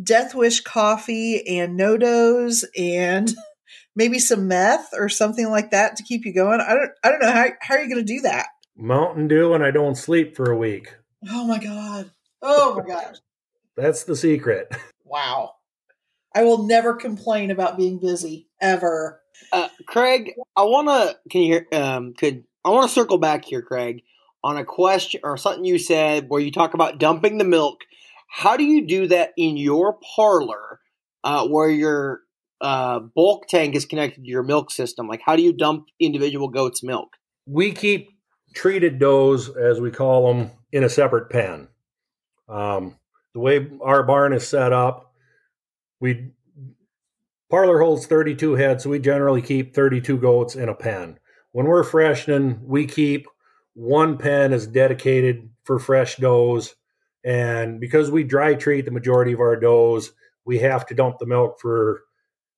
Death 0.00 0.36
Wish 0.36 0.60
coffee 0.60 1.58
and 1.58 1.80
NoDoz 1.80 2.64
and 2.78 3.34
maybe 3.96 4.20
some 4.20 4.46
meth 4.46 4.90
or 4.92 5.08
something 5.08 5.48
like 5.50 5.72
that 5.72 5.96
to 5.96 6.04
keep 6.04 6.24
you 6.24 6.32
going. 6.32 6.60
I 6.60 6.74
don't, 6.74 6.90
I 7.02 7.08
don't 7.08 7.22
know 7.22 7.32
how 7.32 7.46
how 7.60 7.74
are 7.74 7.82
you 7.82 7.92
going 7.92 8.06
to 8.06 8.14
do 8.14 8.20
that? 8.20 8.46
Mountain 8.80 9.28
Dew, 9.28 9.54
and 9.54 9.64
I 9.64 9.70
don't 9.70 9.94
sleep 9.94 10.36
for 10.36 10.50
a 10.50 10.56
week. 10.56 10.96
Oh 11.28 11.46
my 11.46 11.58
god! 11.58 12.10
Oh 12.42 12.76
my 12.76 12.86
gosh! 12.86 13.16
That's 13.76 14.04
the 14.04 14.16
secret. 14.16 14.74
Wow. 15.04 15.54
I 16.34 16.44
will 16.44 16.62
never 16.62 16.94
complain 16.94 17.50
about 17.50 17.76
being 17.76 17.98
busy 17.98 18.48
ever. 18.60 19.20
Uh, 19.52 19.68
Craig, 19.86 20.32
I 20.56 20.62
want 20.62 20.88
to. 20.88 21.18
Can 21.30 21.42
you 21.42 21.52
hear? 21.52 21.66
Um, 21.72 22.14
could 22.14 22.44
I 22.64 22.70
want 22.70 22.88
to 22.88 22.94
circle 22.94 23.18
back 23.18 23.44
here, 23.44 23.62
Craig, 23.62 24.02
on 24.44 24.56
a 24.56 24.64
question 24.64 25.20
or 25.24 25.36
something 25.36 25.64
you 25.64 25.78
said 25.78 26.28
where 26.28 26.40
you 26.40 26.50
talk 26.50 26.74
about 26.74 26.98
dumping 26.98 27.38
the 27.38 27.44
milk. 27.44 27.80
How 28.28 28.56
do 28.56 28.64
you 28.64 28.86
do 28.86 29.06
that 29.08 29.32
in 29.36 29.56
your 29.56 29.98
parlor, 30.14 30.80
uh, 31.24 31.48
where 31.48 31.70
your 31.70 32.20
uh, 32.60 33.00
bulk 33.00 33.48
tank 33.48 33.74
is 33.74 33.86
connected 33.86 34.22
to 34.22 34.30
your 34.30 34.42
milk 34.42 34.70
system? 34.70 35.08
Like, 35.08 35.22
how 35.24 35.36
do 35.36 35.42
you 35.42 35.52
dump 35.52 35.86
individual 35.98 36.48
goats' 36.48 36.82
milk? 36.82 37.16
We 37.46 37.72
keep 37.72 38.10
treated 38.54 38.98
does, 38.98 39.48
as 39.56 39.80
we 39.80 39.90
call 39.90 40.32
them, 40.32 40.50
in 40.72 40.84
a 40.84 40.88
separate 40.88 41.30
pen. 41.30 41.68
Um, 42.48 42.96
the 43.32 43.40
way 43.40 43.68
our 43.82 44.02
barn 44.02 44.32
is 44.32 44.46
set 44.46 44.72
up, 44.72 45.12
we 46.00 46.32
parlor 47.48 47.80
holds 47.80 48.06
32 48.06 48.54
heads, 48.54 48.84
so 48.84 48.90
we 48.90 48.98
generally 48.98 49.42
keep 49.42 49.74
32 49.74 50.18
goats 50.18 50.56
in 50.56 50.68
a 50.68 50.74
pen. 50.74 51.18
When 51.52 51.66
we're 51.66 51.84
freshening, 51.84 52.60
we 52.64 52.86
keep 52.86 53.26
one 53.74 54.18
pen 54.18 54.52
is 54.52 54.66
dedicated 54.66 55.48
for 55.64 55.78
fresh 55.78 56.16
does. 56.16 56.74
And 57.24 57.80
because 57.80 58.10
we 58.10 58.24
dry 58.24 58.54
treat 58.54 58.84
the 58.84 58.90
majority 58.90 59.32
of 59.32 59.40
our 59.40 59.56
does, 59.56 60.12
we 60.44 60.58
have 60.58 60.86
to 60.86 60.94
dump 60.94 61.18
the 61.18 61.26
milk 61.26 61.60
for 61.60 62.02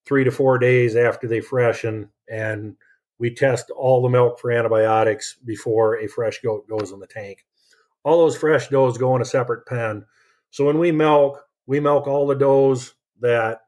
three 0.06 0.24
to 0.24 0.30
four 0.30 0.58
days 0.58 0.96
after 0.96 1.26
they 1.26 1.40
freshen. 1.40 2.10
And 2.30 2.76
we 3.18 3.34
test 3.34 3.70
all 3.70 4.02
the 4.02 4.08
milk 4.08 4.38
for 4.38 4.50
antibiotics 4.50 5.36
before 5.44 6.00
a 6.00 6.08
fresh 6.08 6.40
goat 6.40 6.68
goes 6.68 6.92
in 6.92 7.00
the 7.00 7.06
tank. 7.06 7.44
All 8.04 8.18
those 8.18 8.36
fresh 8.36 8.68
does 8.68 8.98
go 8.98 9.14
in 9.14 9.22
a 9.22 9.26
separate 9.26 9.66
pen. 9.66 10.04
So 10.50 10.66
when 10.66 10.78
we 10.78 10.92
milk, 10.92 11.44
we 11.66 11.80
milk 11.80 12.06
all 12.06 12.26
the 12.26 12.34
does 12.34 12.94
that 13.20 13.60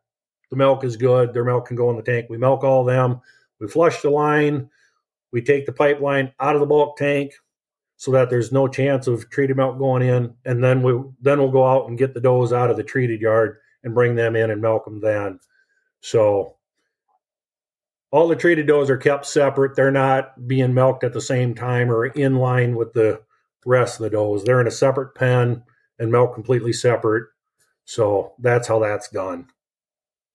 the 0.50 0.56
milk 0.56 0.84
is 0.84 0.96
good. 0.96 1.32
Their 1.32 1.44
milk 1.44 1.66
can 1.66 1.76
go 1.76 1.90
in 1.90 1.96
the 1.96 2.02
tank. 2.02 2.26
We 2.28 2.38
milk 2.38 2.64
all 2.64 2.84
them. 2.84 3.20
We 3.60 3.68
flush 3.68 4.02
the 4.02 4.10
line. 4.10 4.68
We 5.32 5.42
take 5.42 5.66
the 5.66 5.72
pipeline 5.72 6.32
out 6.40 6.54
of 6.54 6.60
the 6.60 6.66
bulk 6.66 6.96
tank 6.96 7.32
so 7.96 8.10
that 8.12 8.30
there's 8.30 8.52
no 8.52 8.68
chance 8.68 9.06
of 9.06 9.30
treated 9.30 9.56
milk 9.56 9.78
going 9.78 10.02
in. 10.02 10.34
And 10.44 10.62
then 10.62 10.82
we 10.82 10.92
then 11.20 11.38
we'll 11.38 11.50
go 11.50 11.66
out 11.66 11.88
and 11.88 11.98
get 11.98 12.14
the 12.14 12.20
does 12.20 12.52
out 12.52 12.70
of 12.70 12.76
the 12.76 12.84
treated 12.84 13.20
yard 13.20 13.58
and 13.82 13.94
bring 13.94 14.14
them 14.14 14.36
in 14.36 14.50
and 14.50 14.60
milk 14.60 14.84
them 14.84 15.00
then. 15.00 15.38
So 16.00 16.56
all 18.14 18.28
the 18.28 18.36
treated 18.36 18.68
does 18.68 18.88
are 18.90 18.96
kept 18.96 19.26
separate. 19.26 19.74
They're 19.74 19.90
not 19.90 20.46
being 20.46 20.72
milked 20.72 21.02
at 21.02 21.12
the 21.12 21.20
same 21.20 21.52
time 21.52 21.90
or 21.90 22.06
in 22.06 22.36
line 22.36 22.76
with 22.76 22.92
the 22.92 23.20
rest 23.66 23.98
of 23.98 24.04
the 24.04 24.10
does. 24.10 24.44
They're 24.44 24.60
in 24.60 24.68
a 24.68 24.70
separate 24.70 25.16
pen 25.16 25.64
and 25.98 26.12
milk 26.12 26.32
completely 26.32 26.72
separate. 26.72 27.24
So 27.86 28.34
that's 28.38 28.68
how 28.68 28.78
that's 28.78 29.08
done. 29.08 29.48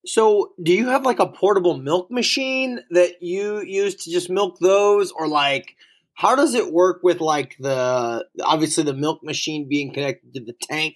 So, 0.06 0.52
do 0.62 0.74
you 0.74 0.90
have 0.90 1.06
like 1.06 1.20
a 1.20 1.28
portable 1.28 1.78
milk 1.78 2.12
machine 2.12 2.82
that 2.92 3.22
you 3.22 3.62
use 3.62 3.96
to 3.96 4.12
just 4.12 4.30
milk 4.30 4.58
those, 4.60 5.14
or 5.14 5.30
like 5.30 5.78
how 6.16 6.36
does 6.36 6.56
it 6.56 6.74
work 6.74 7.00
with 7.02 7.22
like 7.22 7.56
the 7.60 8.26
obviously 8.44 8.84
the 8.84 8.94
milk 8.94 9.24
machine 9.24 9.70
being 9.70 9.94
connected 9.94 10.34
to 10.34 10.42
the 10.42 10.56
tank? 10.62 10.96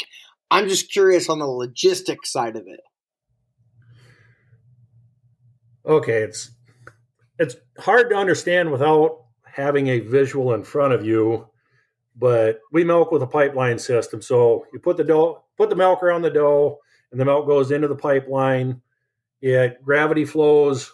I'm 0.51 0.67
just 0.67 0.91
curious 0.91 1.29
on 1.29 1.39
the 1.39 1.45
logistics 1.45 2.29
side 2.29 2.57
of 2.57 2.63
it. 2.67 2.81
Okay, 5.85 6.23
it's 6.23 6.52
it's 7.43 7.55
hard 7.77 8.09
to 8.09 8.15
understand 8.15 8.71
without 8.71 9.25
having 9.43 9.87
a 9.87 9.99
visual 9.99 10.53
in 10.53 10.63
front 10.63 10.93
of 10.93 11.05
you, 11.05 11.47
but 12.15 12.61
we 12.71 12.85
milk 12.85 13.11
with 13.11 13.21
a 13.21 13.27
pipeline 13.27 13.77
system. 13.77 14.21
So 14.21 14.65
you 14.71 14.79
put 14.79 14.95
the 14.95 15.03
doe, 15.03 15.43
put 15.57 15.69
the 15.69 15.75
milker 15.75 16.09
on 16.09 16.21
the 16.21 16.29
doe, 16.29 16.79
and 17.11 17.19
the 17.19 17.25
milk 17.25 17.45
goes 17.45 17.69
into 17.69 17.89
the 17.89 17.95
pipeline. 17.95 18.81
It 19.41 19.83
gravity 19.83 20.23
flows 20.23 20.93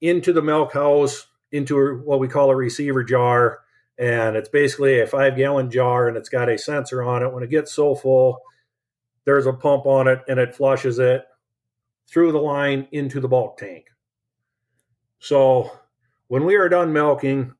into 0.00 0.32
the 0.32 0.42
milk 0.42 0.72
house 0.72 1.26
into 1.52 1.98
what 1.98 2.18
we 2.18 2.28
call 2.28 2.50
a 2.50 2.56
receiver 2.56 3.04
jar, 3.04 3.60
and 3.98 4.36
it's 4.36 4.48
basically 4.48 5.00
a 5.00 5.06
five 5.06 5.36
gallon 5.36 5.70
jar, 5.70 6.08
and 6.08 6.16
it's 6.16 6.30
got 6.30 6.48
a 6.48 6.56
sensor 6.56 7.02
on 7.02 7.22
it. 7.22 7.32
When 7.32 7.42
it 7.42 7.50
gets 7.50 7.72
so 7.72 7.94
full, 7.94 8.40
there's 9.26 9.46
a 9.46 9.52
pump 9.52 9.84
on 9.84 10.08
it, 10.08 10.20
and 10.28 10.40
it 10.40 10.54
flushes 10.54 10.98
it 10.98 11.24
through 12.08 12.32
the 12.32 12.38
line 12.38 12.88
into 12.90 13.20
the 13.20 13.28
bulk 13.28 13.58
tank. 13.58 13.86
So 15.18 15.70
when 16.28 16.44
we 16.44 16.56
are 16.56 16.68
done 16.68 16.92
milking, 16.92 17.52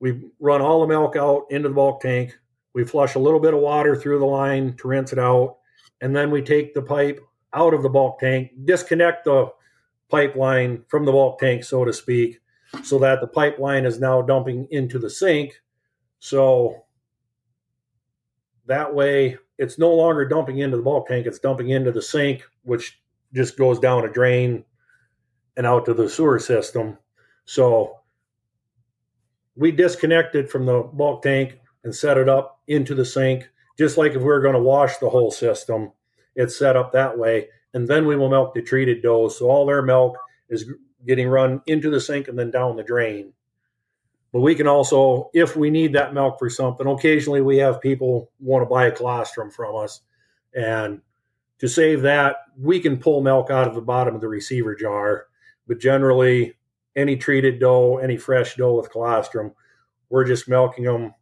we 0.00 0.30
run 0.38 0.60
all 0.60 0.80
the 0.80 0.86
milk 0.86 1.16
out 1.16 1.46
into 1.50 1.68
the 1.68 1.74
bulk 1.74 2.00
tank. 2.00 2.36
We 2.74 2.84
flush 2.84 3.14
a 3.14 3.18
little 3.18 3.40
bit 3.40 3.54
of 3.54 3.60
water 3.60 3.96
through 3.96 4.18
the 4.18 4.26
line 4.26 4.76
to 4.76 4.88
rinse 4.88 5.12
it 5.12 5.18
out. 5.18 5.56
And 6.00 6.14
then 6.14 6.30
we 6.30 6.42
take 6.42 6.74
the 6.74 6.82
pipe 6.82 7.20
out 7.52 7.74
of 7.74 7.82
the 7.82 7.88
bulk 7.88 8.20
tank, 8.20 8.52
disconnect 8.64 9.24
the 9.24 9.50
pipeline 10.08 10.84
from 10.88 11.04
the 11.04 11.12
bulk 11.12 11.38
tank, 11.38 11.64
so 11.64 11.84
to 11.84 11.92
speak, 11.92 12.40
so 12.84 12.98
that 13.00 13.20
the 13.20 13.26
pipeline 13.26 13.84
is 13.84 13.98
now 13.98 14.22
dumping 14.22 14.68
into 14.70 14.98
the 14.98 15.10
sink. 15.10 15.60
So 16.20 16.84
that 18.66 18.94
way 18.94 19.38
it's 19.56 19.78
no 19.78 19.92
longer 19.92 20.28
dumping 20.28 20.58
into 20.58 20.76
the 20.76 20.82
bulk 20.82 21.08
tank, 21.08 21.26
it's 21.26 21.38
dumping 21.38 21.70
into 21.70 21.90
the 21.90 22.02
sink, 22.02 22.44
which 22.62 23.00
just 23.32 23.56
goes 23.58 23.78
down 23.78 24.04
a 24.04 24.12
drain 24.12 24.64
and 25.58 25.66
out 25.66 25.84
to 25.84 25.92
the 25.92 26.08
sewer 26.08 26.38
system. 26.38 26.96
So 27.44 27.98
we 29.56 29.72
disconnected 29.72 30.48
from 30.48 30.64
the 30.64 30.88
bulk 30.94 31.22
tank 31.22 31.58
and 31.84 31.94
set 31.94 32.16
it 32.16 32.28
up 32.28 32.60
into 32.68 32.94
the 32.94 33.04
sink, 33.04 33.50
just 33.76 33.98
like 33.98 34.12
if 34.12 34.18
we 34.18 34.24
were 34.24 34.40
going 34.40 34.54
to 34.54 34.62
wash 34.62 34.96
the 34.96 35.10
whole 35.10 35.30
system. 35.30 35.92
It's 36.36 36.56
set 36.56 36.76
up 36.76 36.92
that 36.92 37.18
way, 37.18 37.48
and 37.74 37.88
then 37.88 38.06
we 38.06 38.14
will 38.14 38.30
milk 38.30 38.54
the 38.54 38.62
treated 38.62 39.02
does. 39.02 39.36
So 39.38 39.50
all 39.50 39.66
their 39.66 39.82
milk 39.82 40.16
is 40.48 40.70
getting 41.06 41.28
run 41.28 41.60
into 41.66 41.90
the 41.90 42.00
sink 42.00 42.28
and 42.28 42.38
then 42.38 42.50
down 42.50 42.76
the 42.76 42.82
drain. 42.84 43.32
But 44.32 44.40
we 44.40 44.54
can 44.54 44.68
also, 44.68 45.30
if 45.32 45.56
we 45.56 45.70
need 45.70 45.94
that 45.94 46.14
milk 46.14 46.38
for 46.38 46.50
something, 46.50 46.86
occasionally 46.86 47.40
we 47.40 47.56
have 47.58 47.80
people 47.80 48.30
want 48.38 48.62
to 48.62 48.66
buy 48.66 48.86
a 48.86 48.92
colostrum 48.92 49.50
from 49.50 49.74
us. 49.74 50.02
And 50.54 51.00
to 51.58 51.68
save 51.68 52.02
that, 52.02 52.36
we 52.56 52.78
can 52.78 52.98
pull 52.98 53.22
milk 53.22 53.50
out 53.50 53.66
of 53.66 53.74
the 53.74 53.80
bottom 53.80 54.14
of 54.14 54.20
the 54.20 54.28
receiver 54.28 54.74
jar. 54.74 55.27
But 55.68 55.78
generally, 55.78 56.54
any 56.96 57.16
treated 57.16 57.60
doe, 57.60 57.98
any 57.98 58.16
fresh 58.16 58.56
doe 58.56 58.74
with 58.74 58.90
colostrum, 58.90 59.52
we're 60.10 60.24
just 60.24 60.48
milking 60.48 60.84
them 60.84 61.14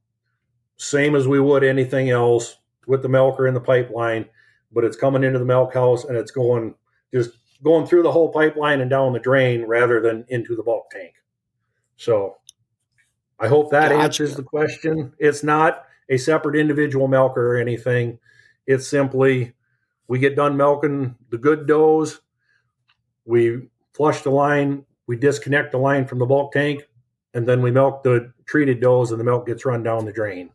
same 0.77 1.15
as 1.15 1.27
we 1.27 1.41
would 1.41 1.65
anything 1.65 2.11
else 2.11 2.59
with 2.87 3.03
the 3.03 3.09
milker 3.09 3.47
in 3.47 3.55
the 3.55 3.61
pipeline, 3.61 4.27
but 4.73 4.85
it's 4.85 4.97
coming 4.97 5.25
into 5.25 5.39
the 5.39 5.45
milk 5.45 5.75
house 5.75 6.05
and 6.05 6.17
it's 6.17 6.31
going 6.31 6.75
just 7.13 7.31
going 7.63 7.87
through 7.87 8.03
the 8.03 8.13
whole 8.13 8.31
pipeline 8.31 8.81
and 8.81 8.91
down 8.91 9.13
the 9.13 9.19
drain 9.19 9.65
rather 9.65 10.01
than 10.01 10.25
into 10.29 10.55
the 10.55 10.63
bulk 10.63 10.91
tank. 10.91 11.15
So 11.97 12.37
I 13.39 13.49
hope 13.49 13.71
that 13.71 13.89
gotcha. 13.91 14.03
answers 14.03 14.37
the 14.37 14.43
question. 14.43 15.13
It's 15.19 15.43
not 15.43 15.85
a 16.09 16.19
separate 16.19 16.57
individual 16.57 17.09
milker 17.09 17.55
or 17.55 17.57
anything. 17.57 18.19
It's 18.67 18.87
simply 18.87 19.55
we 20.09 20.19
get 20.19 20.37
done 20.37 20.57
milking 20.57 21.17
the 21.31 21.39
good 21.39 21.67
does, 21.67 22.21
we 23.25 23.69
flush 23.97 24.23
the 24.23 24.31
line, 24.31 24.85
we 25.07 25.17
disconnect 25.17 25.73
the 25.73 25.79
line 25.79 26.07
from 26.07 26.19
the 26.19 26.27
bulk 26.27 26.53
tank, 26.53 26.83
and 27.33 27.47
then 27.47 27.63
we 27.63 27.71
milk 27.71 28.03
the 28.03 28.33
treated 28.45 28.81
does 28.81 29.11
and 29.11 29.21
the 29.21 29.25
milk 29.25 29.47
gets 29.47 29.65
run 29.65 29.83
down 29.83 30.05
the 30.05 30.13
drain. 30.13 30.51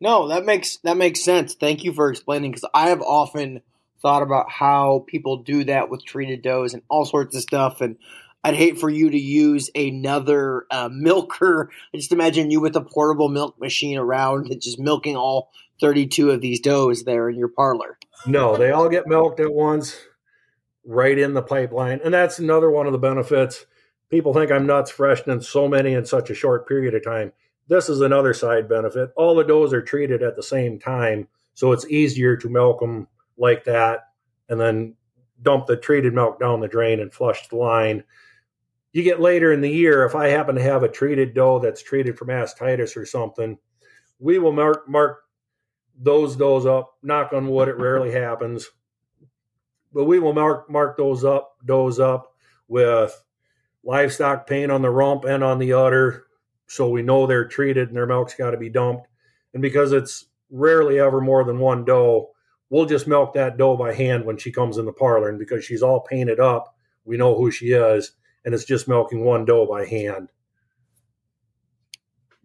No, 0.00 0.28
that 0.28 0.46
makes 0.46 0.78
that 0.78 0.96
makes 0.96 1.22
sense. 1.22 1.54
Thank 1.54 1.84
you 1.84 1.92
for 1.92 2.10
explaining 2.10 2.52
because 2.52 2.68
I 2.72 2.88
have 2.88 3.02
often 3.02 3.60
thought 4.00 4.22
about 4.22 4.50
how 4.50 5.04
people 5.06 5.42
do 5.42 5.64
that 5.64 5.90
with 5.90 6.02
treated 6.04 6.40
does 6.40 6.72
and 6.72 6.82
all 6.88 7.04
sorts 7.04 7.36
of 7.36 7.42
stuff, 7.42 7.82
and 7.82 7.96
I'd 8.42 8.54
hate 8.54 8.78
for 8.78 8.88
you 8.88 9.10
to 9.10 9.18
use 9.18 9.68
another 9.74 10.64
uh, 10.70 10.88
milker. 10.90 11.70
I 11.92 11.98
just 11.98 12.12
imagine 12.12 12.50
you 12.50 12.60
with 12.60 12.76
a 12.76 12.80
portable 12.80 13.28
milk 13.28 13.60
machine 13.60 13.98
around, 13.98 14.50
and 14.50 14.62
just 14.62 14.78
milking 14.78 15.16
all 15.16 15.50
thirty-two 15.82 16.30
of 16.30 16.40
these 16.40 16.60
does 16.60 17.04
there 17.04 17.28
in 17.28 17.36
your 17.36 17.48
parlor. 17.48 17.98
No, 18.26 18.56
they 18.56 18.70
all 18.70 18.88
get 18.88 19.06
milked 19.06 19.40
at 19.40 19.52
once, 19.52 19.98
right 20.84 21.18
in 21.18 21.34
the 21.34 21.42
pipeline, 21.42 22.00
and 22.04 22.12
that's 22.12 22.38
another 22.38 22.70
one 22.70 22.86
of 22.86 22.92
the 22.92 22.98
benefits. 22.98 23.66
People 24.08 24.34
think 24.34 24.50
I'm 24.50 24.66
nuts 24.66 24.90
freshening 24.90 25.40
so 25.40 25.68
many 25.68 25.94
in 25.94 26.04
such 26.04 26.30
a 26.30 26.34
short 26.34 26.66
period 26.66 26.94
of 26.94 27.04
time 27.04 27.32
this 27.70 27.88
is 27.88 28.00
another 28.00 28.34
side 28.34 28.68
benefit. 28.68 29.12
All 29.16 29.36
the 29.36 29.44
does 29.44 29.72
are 29.72 29.80
treated 29.80 30.24
at 30.24 30.34
the 30.34 30.42
same 30.42 30.80
time, 30.80 31.28
so 31.54 31.70
it's 31.70 31.86
easier 31.86 32.36
to 32.36 32.48
milk 32.48 32.80
them 32.80 33.06
like 33.38 33.62
that 33.64 34.08
and 34.48 34.60
then 34.60 34.96
dump 35.40 35.66
the 35.68 35.76
treated 35.76 36.12
milk 36.12 36.40
down 36.40 36.58
the 36.58 36.66
drain 36.66 36.98
and 36.98 37.14
flush 37.14 37.46
the 37.46 37.54
line. 37.54 38.02
You 38.92 39.04
get 39.04 39.20
later 39.20 39.52
in 39.52 39.60
the 39.60 39.70
year, 39.70 40.04
if 40.04 40.16
I 40.16 40.26
happen 40.26 40.56
to 40.56 40.62
have 40.62 40.82
a 40.82 40.88
treated 40.88 41.32
doe 41.32 41.60
that's 41.60 41.80
treated 41.80 42.18
for 42.18 42.26
mastitis 42.26 42.96
or 42.96 43.06
something, 43.06 43.56
we 44.18 44.40
will 44.40 44.52
mark 44.52 44.88
mark 44.88 45.22
those 45.96 46.34
does 46.34 46.66
up. 46.66 46.96
Knock 47.04 47.32
on 47.32 47.46
wood, 47.46 47.68
it 47.68 47.78
rarely 47.78 48.10
happens, 48.10 48.68
but 49.92 50.04
we 50.04 50.18
will 50.18 50.32
mark 50.32 50.70
mark 50.70 50.96
those 50.96 51.24
up 51.24 51.56
does 51.64 51.98
up 52.00 52.34
with 52.68 53.22
livestock 53.84 54.46
paint 54.46 54.70
on 54.70 54.82
the 54.82 54.90
rump 54.90 55.24
and 55.24 55.42
on 55.42 55.58
the 55.58 55.72
udder 55.72 56.24
so 56.70 56.88
we 56.88 57.02
know 57.02 57.26
they're 57.26 57.48
treated 57.48 57.88
and 57.88 57.96
their 57.96 58.06
milk's 58.06 58.34
got 58.34 58.52
to 58.52 58.56
be 58.56 58.68
dumped. 58.68 59.08
And 59.54 59.60
because 59.60 59.90
it's 59.90 60.26
rarely 60.50 61.00
ever 61.00 61.20
more 61.20 61.42
than 61.42 61.58
one 61.58 61.84
doe, 61.84 62.30
we'll 62.68 62.86
just 62.86 63.08
milk 63.08 63.34
that 63.34 63.56
doe 63.56 63.76
by 63.76 63.92
hand 63.92 64.24
when 64.24 64.36
she 64.36 64.52
comes 64.52 64.78
in 64.78 64.84
the 64.84 64.92
parlor. 64.92 65.28
And 65.28 65.38
because 65.38 65.64
she's 65.64 65.82
all 65.82 66.00
painted 66.00 66.38
up, 66.38 66.76
we 67.04 67.16
know 67.16 67.36
who 67.36 67.50
she 67.50 67.72
is, 67.72 68.12
and 68.44 68.54
it's 68.54 68.64
just 68.64 68.86
milking 68.86 69.24
one 69.24 69.44
doe 69.44 69.66
by 69.66 69.84
hand. 69.84 70.28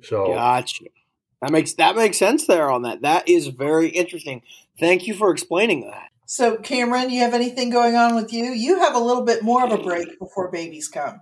So 0.02 0.34
gotcha. 0.34 0.86
That 1.44 1.52
makes 1.52 1.74
that 1.74 1.96
makes 1.96 2.18
sense 2.18 2.48
there 2.48 2.72
on 2.72 2.82
that. 2.82 3.02
That 3.02 3.30
is 3.30 3.48
very 3.48 3.90
interesting. 3.90 4.42
Thank 4.80 5.06
you 5.06 5.14
for 5.14 5.30
explaining 5.32 5.82
that. 5.92 6.10
So, 6.28 6.58
Cameron, 6.58 7.12
you 7.12 7.22
have 7.22 7.36
anything 7.36 7.70
going 7.70 7.96
on 7.96 8.16
with 8.16 8.34
you? 8.34 8.46
You 8.46 8.80
have 8.80 8.96
a 8.96 9.00
little 9.00 9.24
bit 9.24 9.44
more 9.44 9.64
of 9.64 9.72
a 9.72 9.78
break 9.82 10.18
before 10.18 10.50
babies 10.52 10.88
come. 10.88 11.22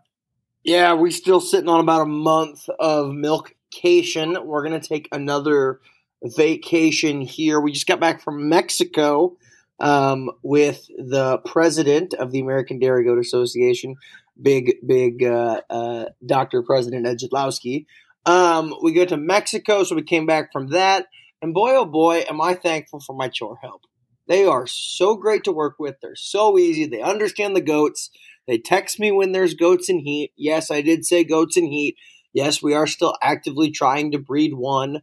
Yeah, 0.64 0.94
we're 0.94 1.12
still 1.12 1.42
sitting 1.42 1.68
on 1.68 1.82
about 1.82 2.04
a 2.04 2.06
month 2.06 2.70
of 2.80 3.08
milkcation. 3.08 4.46
We're 4.46 4.66
going 4.66 4.80
to 4.80 4.88
take 4.88 5.10
another 5.12 5.82
vacation 6.24 7.20
here. 7.20 7.60
We 7.60 7.74
just 7.74 7.86
got 7.86 8.00
back 8.00 8.22
from 8.22 8.48
Mexico 8.48 9.36
um, 9.82 10.32
with 10.42 10.88
the 10.98 11.40
president 11.40 12.14
of 12.14 12.32
the 12.32 12.40
American 12.40 12.80
Dairy 12.80 13.04
Goat 13.04 13.20
Association, 13.20 13.96
big, 14.42 14.76
big 14.88 15.22
uh, 15.22 15.62
uh, 15.70 16.06
Dr. 16.26 16.64
President 16.64 17.06
Ed 17.06 17.18
Jadlowski. 17.20 17.86
Um, 18.26 18.74
we 18.82 18.94
go 18.94 19.04
to 19.04 19.18
Mexico, 19.18 19.84
so 19.84 19.96
we 19.96 20.04
came 20.04 20.26
back 20.26 20.54
from 20.54 20.70
that. 20.70 21.08
And 21.42 21.54
boy, 21.54 21.76
oh 21.76 21.86
boy, 21.86 22.24
am 22.30 22.40
I 22.40 22.54
thankful 22.54 23.02
for 23.02 23.14
my 23.14 23.28
chore 23.28 23.58
help. 23.62 23.82
They 24.28 24.46
are 24.46 24.68
so 24.68 25.16
great 25.16 25.44
to 25.46 25.52
work 25.52 25.76
with. 25.80 25.96
They're 26.02 26.16
so 26.16 26.58
easy. 26.58 26.86
They 26.86 27.02
understand 27.02 27.56
the 27.56 27.62
goats. 27.62 28.10
They 28.48 28.58
text 28.58 29.00
me 29.00 29.12
when 29.12 29.32
there's 29.32 29.54
goats 29.54 29.90
in 29.90 30.00
heat. 30.00 30.32
Yes, 30.38 30.72
I 30.72 30.82
did 30.82 31.06
say 31.06 31.24
goats 31.24 31.58
in 31.58 31.66
heat. 31.66 31.98
Yes, 32.34 32.64
we 32.64 32.74
are 32.74 32.88
still 32.88 33.16
actively 33.22 33.72
trying 33.72 34.12
to 34.12 34.20
breed 34.20 34.54
one 34.54 35.02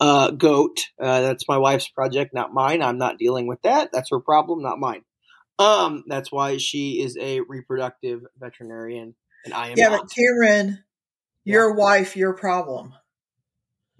uh, 0.00 0.32
goat. 0.32 0.88
Uh, 1.00 1.20
that's 1.20 1.46
my 1.46 1.58
wife's 1.58 1.88
project, 1.88 2.34
not 2.34 2.52
mine. 2.52 2.82
I'm 2.82 2.98
not 2.98 3.18
dealing 3.18 3.46
with 3.46 3.62
that. 3.62 3.90
That's 3.92 4.10
her 4.10 4.20
problem, 4.20 4.62
not 4.62 4.78
mine. 4.78 5.02
Um, 5.58 6.04
that's 6.08 6.32
why 6.32 6.56
she 6.56 7.00
is 7.00 7.16
a 7.18 7.40
reproductive 7.40 8.22
veterinarian, 8.38 9.14
and 9.44 9.54
I 9.54 9.68
am. 9.68 9.74
Yeah, 9.76 9.90
not. 9.90 10.02
but 10.02 10.10
Karen, 10.10 10.82
your 11.44 11.70
yeah. 11.70 11.76
wife, 11.76 12.16
your 12.16 12.34
problem. 12.34 12.94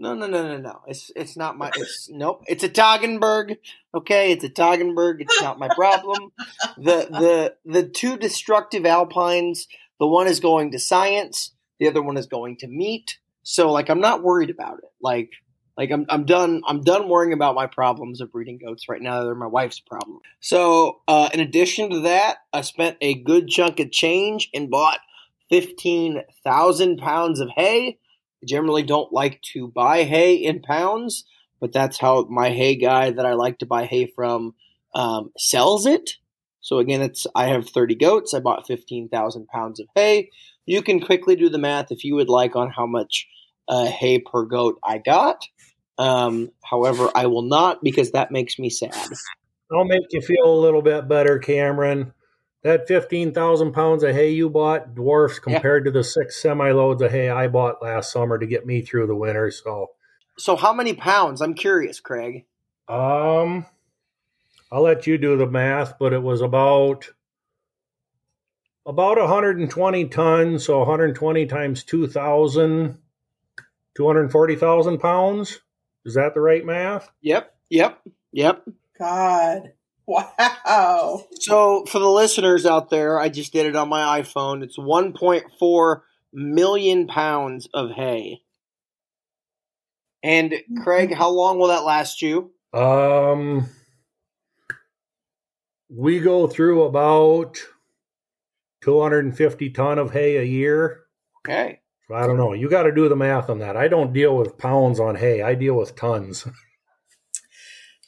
No, 0.03 0.15
no, 0.15 0.27
no, 0.27 0.43
no, 0.43 0.57
no. 0.57 0.81
It's 0.89 1.13
it's 1.15 1.37
not 1.37 1.57
my. 1.57 1.71
It's 1.77 2.09
nope. 2.11 2.43
It's 2.49 2.65
a 2.65 2.69
Toggenburg. 2.69 3.59
Okay, 3.95 4.33
it's 4.33 4.43
a 4.43 4.49
Toggenburg. 4.49 5.21
It's 5.21 5.41
not 5.41 5.61
my 5.61 5.69
problem. 5.69 6.33
the 6.77 7.07
the 7.09 7.55
the 7.65 7.89
two 7.89 8.17
destructive 8.17 8.85
alpines. 8.85 9.69
The 10.01 10.09
one 10.09 10.27
is 10.27 10.41
going 10.41 10.73
to 10.73 10.81
science. 10.81 11.55
The 11.79 11.87
other 11.87 12.03
one 12.03 12.17
is 12.17 12.27
going 12.27 12.57
to 12.59 12.67
meat. 12.67 13.19
So 13.45 13.71
like, 13.71 13.91
I'm 13.91 14.01
not 14.01 14.25
worried 14.25 14.51
about 14.51 14.79
it. 14.79 14.91
Like 15.01 15.31
like 15.77 15.93
I'm 15.93 16.05
I'm 16.09 16.25
done. 16.25 16.63
I'm 16.67 16.81
done 16.81 17.09
worrying 17.09 17.33
about 17.33 17.55
my 17.55 17.69
problems 17.69 18.21
of 18.21 18.33
breeding 18.33 18.59
goats 18.59 18.89
right 18.89 19.01
now. 19.01 19.23
They're 19.23 19.37
my 19.37 19.47
wife's 19.47 19.79
problem. 19.79 20.19
So 20.41 21.03
uh, 21.07 21.29
in 21.33 21.39
addition 21.39 21.91
to 21.91 22.01
that, 22.01 22.39
I 22.53 22.63
spent 22.63 22.97
a 23.01 23.23
good 23.23 23.47
chunk 23.47 23.79
of 23.79 23.93
change 23.93 24.51
and 24.53 24.69
bought 24.69 24.99
fifteen 25.49 26.23
thousand 26.43 26.99
pounds 26.99 27.39
of 27.39 27.51
hay 27.55 28.01
I 28.43 28.47
generally 28.47 28.83
don't 28.83 29.13
like 29.13 29.41
to 29.53 29.69
buy 29.69 30.05
hay 30.05 30.35
in 30.35 30.63
pounds, 30.63 31.25
but 31.61 31.73
that's 31.73 31.99
how 31.99 32.27
my 32.29 32.51
hay 32.51 32.77
guy 32.77 33.11
that 33.11 33.27
I 33.27 33.35
like 33.35 33.59
to 33.59 33.67
buy 33.67 33.87
hay 33.87 34.07
from 34.07 34.55
um, 34.95 35.31
sells 35.39 35.87
it. 35.87 36.17
So 36.61 36.79
again, 36.79 37.03
it's 37.03 37.27
I 37.35 37.47
have 37.47 37.69
30 37.69 37.97
goats. 37.97 38.35
I 38.35 38.41
bought 38.41 38.67
15,000 38.67 39.47
pounds 39.47 39.81
of 39.81 39.87
hay. 39.95 40.31
You 40.67 40.83
can 40.83 41.01
quickly 41.01 41.37
do 41.37 41.49
the 41.49 41.59
math 41.59 41.91
if 41.91 42.05
you 42.05 42.15
would 42.15 42.29
like 42.29 42.55
on 42.57 42.71
how 42.71 42.87
much 42.87 43.29
uh, 43.69 43.87
hay 43.87 44.19
per 44.19 44.45
goat 44.45 44.79
I 44.85 44.99
got. 44.99 45.45
Um, 45.99 46.51
however, 46.65 47.11
I 47.15 47.27
will 47.27 47.43
not 47.43 47.83
because 47.83 48.13
that 48.13 48.31
makes 48.31 48.59
me 48.59 48.71
sad. 48.71 48.95
I'll 49.73 49.85
make 49.85 50.07
you 50.11 50.21
feel 50.21 50.47
a 50.47 50.61
little 50.61 50.83
bit 50.83 51.09
better, 51.09 51.39
Cameron 51.39 52.13
that 52.63 52.87
15,000 52.87 53.73
pounds 53.73 54.03
of 54.03 54.15
hay 54.15 54.31
you 54.31 54.49
bought 54.49 54.95
dwarfs 54.95 55.39
compared 55.39 55.85
yeah. 55.85 55.91
to 55.93 55.99
the 55.99 56.05
six 56.05 56.41
semi 56.41 56.71
loads 56.71 57.03
of 57.03 57.11
hay 57.11 57.29
I 57.29 57.49
bought 57.49 57.83
last 57.83 58.13
summer 58.13 58.39
to 58.39 58.47
get 58.47 58.67
me 58.67 58.83
through 58.83 59.09
the 59.09 59.17
winter. 59.17 59.51
So, 59.51 59.91
so 60.39 60.57
how 60.57 60.73
many 60.73 60.95
pounds? 60.95 61.41
I'm 61.41 61.55
curious, 61.55 62.01
Craig. 62.01 62.45
Um, 62.89 63.67
I'll 64.71 64.83
let 64.83 65.07
you 65.07 65.19
do 65.19 65.37
the 65.37 65.47
math, 65.47 65.99
but 65.99 66.13
it 66.13 66.23
was 66.23 66.41
about 66.41 67.09
about 68.87 69.19
120 69.19 70.09
tons. 70.09 70.65
So 70.65 70.79
120 70.79 71.47
times 71.47 71.85
2,000, 71.85 72.99
240,000 73.97 74.99
pounds. 74.99 75.61
Is 76.05 76.15
that 76.15 76.35
the 76.35 76.41
right 76.41 76.65
math? 76.65 77.11
Yep. 77.21 77.55
Yep. 77.71 78.01
Yep. 78.33 78.69
God. 78.99 79.73
Wow. 80.65 81.27
So, 81.41 81.85
for 81.87 81.99
the 81.99 82.09
listeners 82.09 82.65
out 82.65 82.89
there, 82.89 83.19
I 83.19 83.29
just 83.29 83.53
did 83.53 83.67
it 83.67 83.77
on 83.77 83.89
my 83.89 84.23
iPhone. 84.23 84.63
It's 84.63 84.79
1.4 84.79 86.01
million 86.33 87.07
pounds 87.09 87.69
of 87.75 87.91
hay. 87.91 88.43
And 90.23 90.55
Craig, 90.83 91.13
how 91.13 91.31
long 91.31 91.59
will 91.59 91.69
that 91.69 91.85
last 91.85 92.23
you? 92.23 92.53
Um, 92.73 93.69
we 95.91 96.21
go 96.21 96.47
through 96.47 96.85
about 96.85 97.59
250 98.83 99.71
ton 99.71 99.99
of 99.99 100.13
hay 100.13 100.37
a 100.37 100.45
year. 100.45 101.01
Okay. 101.45 101.81
I 102.11 102.27
don't 102.27 102.37
know. 102.37 102.53
You 102.53 102.69
got 102.69 102.83
to 102.85 102.93
do 102.93 103.09
the 103.09 103.17
math 103.17 103.51
on 103.51 103.59
that. 103.61 103.77
I 103.77 103.89
don't 103.89 104.13
deal 104.13 104.37
with 104.37 104.59
pounds 104.59 105.01
on 105.01 105.17
hay. 105.17 105.43
I 105.43 105.55
deal 105.55 105.75
with 105.75 105.97
tons. 105.97 106.47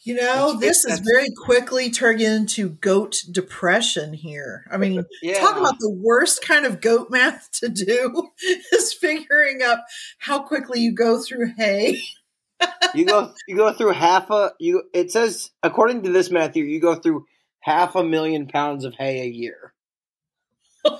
You 0.07 0.15
know, 0.17 0.53
That's- 0.53 0.61
this 0.61 0.85
is 0.85 1.01
very 1.01 1.29
quickly 1.45 1.91
turning 1.91 2.27
into 2.27 2.69
goat 2.69 3.23
depression 3.31 4.13
here. 4.13 4.67
I 4.71 4.77
mean, 4.77 5.03
Yeah. 5.23 5.41
talk 5.41 5.57
about 5.57 5.79
the 5.79 5.91
worst 5.91 6.43
kind 6.43 6.67
of 6.67 6.83
goat 6.83 7.09
math 7.11 7.51
to 7.61 7.69
do 7.71 8.29
is 8.73 8.93
figuring 8.93 9.63
up 9.63 9.83
how 10.19 10.41
quickly 10.43 10.81
you 10.81 10.93
go 10.95 11.23
through 11.23 11.53
hay. 11.57 12.03
you 12.95 13.07
go 13.07 13.33
you 13.49 13.57
go 13.57 13.73
through 13.73 13.93
half 13.93 14.31
a 14.31 14.53
you 14.61 14.85
it 14.95 15.11
says 15.11 15.51
according 15.63 16.03
to 16.03 16.13
this 16.13 16.31
Matthew, 16.31 16.65
you 16.65 16.81
go 16.81 16.95
through 16.95 17.25
half 17.61 17.95
a 17.95 18.05
million 18.05 18.47
pounds 18.47 18.85
of 18.85 18.95
hay 18.95 19.23
a 19.23 19.27
year. 19.27 19.73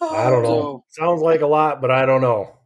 Oh, 0.00 0.14
I 0.14 0.30
don't 0.30 0.42
know. 0.42 0.48
So- 0.48 0.60
oh. 0.60 0.84
Sounds 0.90 1.22
like 1.22 1.40
a 1.40 1.46
lot, 1.46 1.80
but 1.80 1.90
I 1.90 2.06
don't 2.06 2.20
know. 2.20 2.56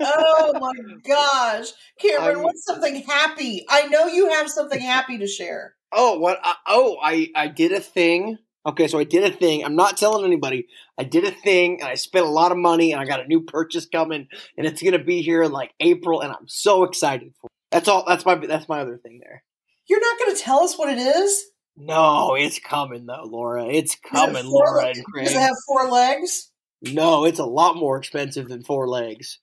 Oh 0.00 0.52
my 0.60 0.72
gosh. 1.06 1.68
Cameron, 2.00 2.36
I'm- 2.36 2.42
what's 2.42 2.64
something 2.64 3.02
happy? 3.02 3.64
I 3.68 3.86
know 3.88 4.06
you 4.06 4.30
have 4.30 4.50
something 4.50 4.80
happy 4.80 5.18
to 5.18 5.26
share. 5.26 5.74
Oh, 5.92 6.18
what? 6.18 6.38
I, 6.42 6.54
oh, 6.66 6.98
I 7.02 7.28
I 7.34 7.48
did 7.48 7.72
a 7.72 7.80
thing. 7.80 8.38
Okay, 8.64 8.88
so 8.88 8.98
I 8.98 9.04
did 9.04 9.24
a 9.24 9.34
thing. 9.34 9.64
I'm 9.64 9.74
not 9.74 9.96
telling 9.96 10.24
anybody. 10.24 10.66
I 10.98 11.04
did 11.04 11.24
a 11.24 11.30
thing, 11.30 11.80
and 11.80 11.88
I 11.88 11.94
spent 11.94 12.26
a 12.26 12.30
lot 12.30 12.52
of 12.52 12.58
money, 12.58 12.92
and 12.92 13.00
I 13.00 13.06
got 13.06 13.24
a 13.24 13.26
new 13.26 13.42
purchase 13.42 13.86
coming, 13.86 14.28
and 14.56 14.66
it's 14.66 14.82
gonna 14.82 15.02
be 15.02 15.22
here 15.22 15.42
in 15.42 15.50
like 15.50 15.72
April, 15.80 16.20
and 16.20 16.30
I'm 16.30 16.46
so 16.46 16.84
excited 16.84 17.32
for. 17.40 17.46
It. 17.46 17.52
That's 17.72 17.88
all. 17.88 18.04
That's 18.06 18.24
my 18.24 18.34
that's 18.34 18.68
my 18.68 18.80
other 18.80 18.98
thing 18.98 19.20
there. 19.22 19.42
You're 19.90 20.00
not 20.00 20.18
going 20.20 20.36
to 20.36 20.40
tell 20.40 20.60
us 20.60 20.78
what 20.78 20.88
it 20.88 20.98
is? 20.98 21.46
No, 21.76 22.36
it's 22.36 22.60
coming 22.60 23.06
though, 23.06 23.24
Laura. 23.24 23.66
It's 23.66 23.96
Does 23.96 24.04
it 24.04 24.34
coming, 24.34 24.46
Laura 24.46 24.86
le-. 24.86 25.24
Does 25.24 25.34
it 25.34 25.40
have 25.40 25.56
four 25.66 25.90
legs? 25.90 26.50
no, 26.82 27.24
it's 27.24 27.40
a 27.40 27.44
lot 27.44 27.76
more 27.76 27.98
expensive 27.98 28.48
than 28.48 28.62
four 28.62 28.88
legs. 28.88 29.38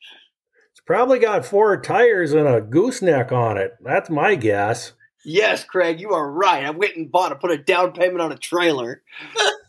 It's 0.87 0.95
probably 0.95 1.19
got 1.19 1.45
four 1.45 1.81
tires 1.81 2.31
and 2.31 2.47
a 2.47 2.61
gooseneck 2.61 3.33
on 3.33 3.57
it. 3.57 3.75
That's 3.83 4.09
my 4.09 4.35
guess. 4.35 4.93
Yes, 5.25 5.65
Craig, 5.65 5.99
you 5.99 6.11
are 6.13 6.31
right. 6.31 6.63
I 6.63 6.69
went 6.69 6.95
and 6.95 7.11
bought. 7.11 7.33
I 7.33 7.35
put 7.35 7.51
a 7.51 7.57
down 7.57 7.91
payment 7.91 8.21
on 8.21 8.31
a 8.31 8.37
trailer. 8.37 9.03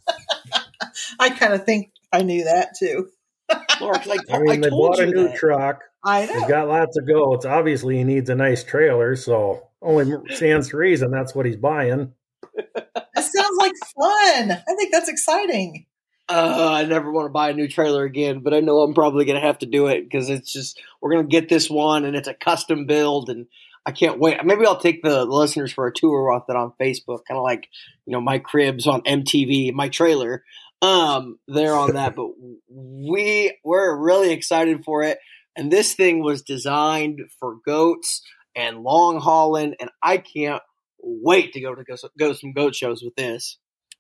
I 1.19 1.31
kind 1.31 1.55
of 1.55 1.65
think 1.65 1.91
I 2.13 2.23
knew 2.23 2.45
that 2.45 2.77
too. 2.79 3.09
Laura, 3.81 4.01
like 4.07 4.21
I 4.31 4.39
mean, 4.39 4.61
they 4.61 4.71
bought 4.71 5.01
a 5.01 5.07
new 5.07 5.27
that. 5.27 5.35
truck. 5.35 5.83
I 6.05 6.27
He's 6.27 6.41
know. 6.43 6.47
got 6.47 6.69
lots 6.69 6.97
of 6.97 7.09
goats. 7.09 7.45
Obviously, 7.45 7.97
he 7.97 8.05
needs 8.05 8.31
a 8.31 8.37
nice 8.37 8.63
trailer, 8.63 9.17
so 9.17 9.67
only 9.83 10.15
stands 10.37 10.69
to 10.69 10.77
reason 10.77 11.11
that's 11.11 11.35
what 11.35 11.47
he's 11.47 11.57
buying. 11.57 12.13
It 12.55 12.95
sounds 13.17 13.59
like 13.59 13.73
fun. 13.97 14.53
I 14.53 14.75
think 14.77 14.93
that's 14.93 15.09
exciting. 15.09 15.85
Uh, 16.29 16.71
I 16.73 16.85
never 16.85 17.11
want 17.11 17.27
to 17.27 17.31
buy 17.31 17.51
a 17.51 17.55
new 17.55 17.69
trailer 17.69 18.05
again, 18.05 18.41
but 18.41 18.53
I 18.53 18.61
know 18.61 18.81
I'm 18.83 18.93
probably 18.93 19.25
going 19.25 19.41
to 19.41 19.47
have 19.47 19.59
to 19.59 19.67
do 19.67 19.87
it 19.87 20.03
because 20.03 20.29
it's 20.29 20.53
just 20.53 20.79
we're 21.01 21.13
going 21.13 21.27
to 21.27 21.31
get 21.31 21.49
this 21.49 21.71
one 21.71 22.05
and 22.05 22.15
it's 22.15 22.29
a 22.29 22.35
custom 22.35 22.85
build 22.85 23.31
and 23.31 23.47
I 23.87 23.93
can't 23.93 24.19
wait. 24.19 24.45
Maybe 24.45 24.67
I'll 24.67 24.79
take 24.79 25.03
the 25.03 25.25
listeners 25.25 25.73
for 25.73 25.87
a 25.87 25.93
tour 25.93 26.31
off 26.31 26.47
that 26.49 26.57
on 26.57 26.75
Facebook, 26.79 27.21
kind 27.27 27.39
of 27.39 27.43
like 27.43 27.71
you 28.05 28.13
know 28.13 28.21
my 28.21 28.39
cribs 28.39 28.87
on 28.87 29.01
MTV, 29.03 29.73
my 29.73 29.89
trailer. 29.89 30.45
Um, 30.83 31.39
they're 31.49 31.75
on 31.75 31.95
that, 31.95 32.15
but 32.15 32.29
we 32.69 33.57
we're 33.65 33.97
really 33.97 34.31
excited 34.31 34.85
for 34.85 35.03
it. 35.05 35.19
And 35.57 35.73
this 35.73 35.95
thing 35.95 36.23
was 36.23 36.43
designed 36.43 37.23
for 37.41 37.57
goats 37.65 38.21
and 38.55 38.83
long 38.83 39.21
hauling, 39.21 39.75
and 39.81 39.89
I 40.03 40.19
can't 40.19 40.63
wait 41.01 41.55
to 41.55 41.61
go 41.61 41.75
to 41.75 41.83
go, 41.83 41.97
go 42.19 42.33
some 42.35 42.53
goat 42.53 42.75
shows 42.75 43.03
with 43.03 43.17
this. 43.17 43.57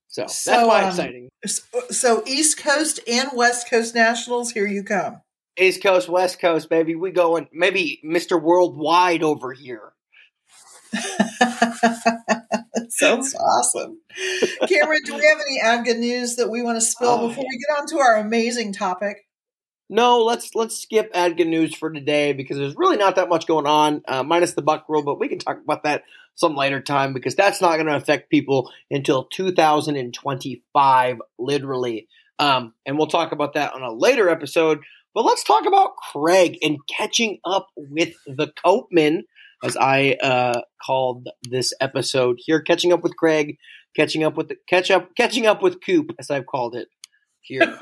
So, 0.09 0.23
that's 0.23 0.47
why 0.47 0.83
um, 0.83 0.89
exciting. 0.89 1.29
So 1.91 2.23
East 2.27 2.59
Coast 2.59 3.01
and 3.07 3.31
West 3.35 3.69
Coast 3.71 3.95
Nationals, 3.95 4.51
here 4.51 4.67
you 4.67 4.83
come. 4.83 5.21
East 5.59 5.83
Coast, 5.83 6.09
West 6.09 6.41
Coast, 6.41 6.71
baby. 6.71 6.95
We 6.95 7.11
going 7.11 7.49
maybe 7.53 8.01
Mr. 8.05 8.41
Worldwide 8.41 9.23
over 9.23 9.53
here. 9.53 9.93
Sounds 12.89 13.35
awesome. 13.35 14.01
Cameron, 14.67 15.01
do 15.05 15.15
we 15.15 15.25
have 15.25 15.39
any 15.39 15.61
ad 15.63 15.85
good 15.85 15.99
news 15.99 16.37
that 16.37 16.49
we 16.49 16.63
want 16.63 16.77
to 16.77 16.81
spill 16.81 17.11
Oh, 17.11 17.29
before 17.29 17.45
we 17.45 17.59
get 17.59 17.79
on 17.79 17.87
to 17.89 17.99
our 17.99 18.17
amazing 18.17 18.73
topic? 18.73 19.28
No, 19.91 20.23
let's 20.23 20.55
let's 20.55 20.77
skip 20.77 21.11
ADGA 21.15 21.47
news 21.47 21.75
for 21.75 21.91
today 21.91 22.35
because 22.35 22.59
there's 22.59 22.77
really 22.77 22.99
not 22.99 23.17
that 23.17 23.31
much 23.31 23.47
going 23.47 23.67
on, 23.67 24.03
uh, 24.07 24.23
minus 24.23 24.53
the 24.53 24.63
Buck 24.63 24.85
rule. 24.89 25.03
But 25.03 25.19
we 25.19 25.29
can 25.29 25.39
talk 25.39 25.59
about 25.63 25.85
that 25.85 26.03
some 26.35 26.55
later 26.55 26.81
time 26.81 27.15
because 27.15 27.35
that's 27.35 27.61
not 27.61 27.77
going 27.77 27.87
to 27.87 27.97
affect 27.97 28.31
people 28.31 28.71
until 28.91 29.25
2025, 29.25 31.19
literally. 31.39 32.07
Um, 32.39 32.75
and 32.87 32.97
we'll 32.99 33.09
talk 33.09 33.33
about 33.33 33.55
that 33.55 33.73
on 33.73 33.83
a 33.83 33.93
later 33.93 34.29
episode. 34.29 34.81
But 35.15 35.25
let's 35.25 35.43
talk 35.43 35.67
about 35.67 35.97
Craig 35.97 36.59
and 36.63 36.79
catching 36.87 37.39
up 37.45 37.69
with 37.77 38.15
the 38.27 38.53
Koopmann, 38.65 39.23
as 39.65 39.77
I 39.77 40.17
uh, 40.23 40.61
called 40.85 41.29
this 41.43 41.73
episode 41.81 42.39
here. 42.39 42.61
Catching 42.61 42.93
up 42.93 43.03
with 43.03 43.17
Craig, 43.17 43.57
catching 43.97 44.23
up 44.23 44.37
with 44.37 44.49
the 44.49 44.57
catch 44.69 44.91
up, 44.91 45.17
catching 45.17 45.47
up 45.47 45.63
with 45.63 45.81
Coop, 45.85 46.13
as 46.19 46.31
I've 46.31 46.47
called 46.47 46.77
it 46.77 46.89
here. 47.41 47.79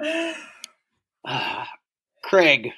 Ah, 1.24 1.68
Craig, 2.22 2.70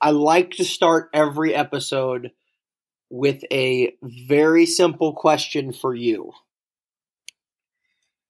I 0.00 0.10
like 0.10 0.52
to 0.52 0.64
start 0.64 1.10
every 1.12 1.54
episode 1.54 2.32
with 3.10 3.42
a 3.52 3.94
very 4.02 4.66
simple 4.66 5.12
question 5.12 5.72
for 5.72 5.94
you. 5.94 6.32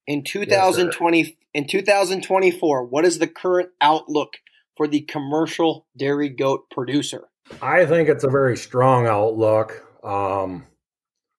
In 0.06 0.22
2020 0.22 1.36
in 1.54 1.66
2024, 1.66 2.84
what 2.84 3.04
is 3.04 3.18
the 3.18 3.26
current 3.26 3.70
outlook 3.80 4.34
for 4.76 4.86
the 4.86 5.00
commercial 5.00 5.86
dairy 5.96 6.28
goat 6.28 6.70
producer? 6.70 7.28
I 7.62 7.86
think 7.86 8.08
it's 8.08 8.24
a 8.24 8.30
very 8.30 8.56
strong 8.56 9.06
outlook. 9.06 9.82
Um, 10.04 10.66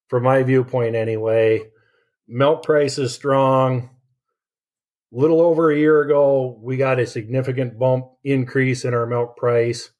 from 0.09 0.23
my 0.23 0.43
viewpoint, 0.43 0.95
anyway, 0.95 1.69
milk 2.27 2.63
price 2.63 2.97
is 2.97 3.13
strong. 3.13 3.89
Little 5.11 5.41
over 5.41 5.71
a 5.71 5.77
year 5.77 6.01
ago, 6.01 6.59
we 6.61 6.75
got 6.75 6.99
a 6.99 7.07
significant 7.07 7.79
bump 7.79 8.07
increase 8.23 8.83
in 8.83 8.93
our 8.93 9.05
milk 9.05 9.37
price. 9.37 9.91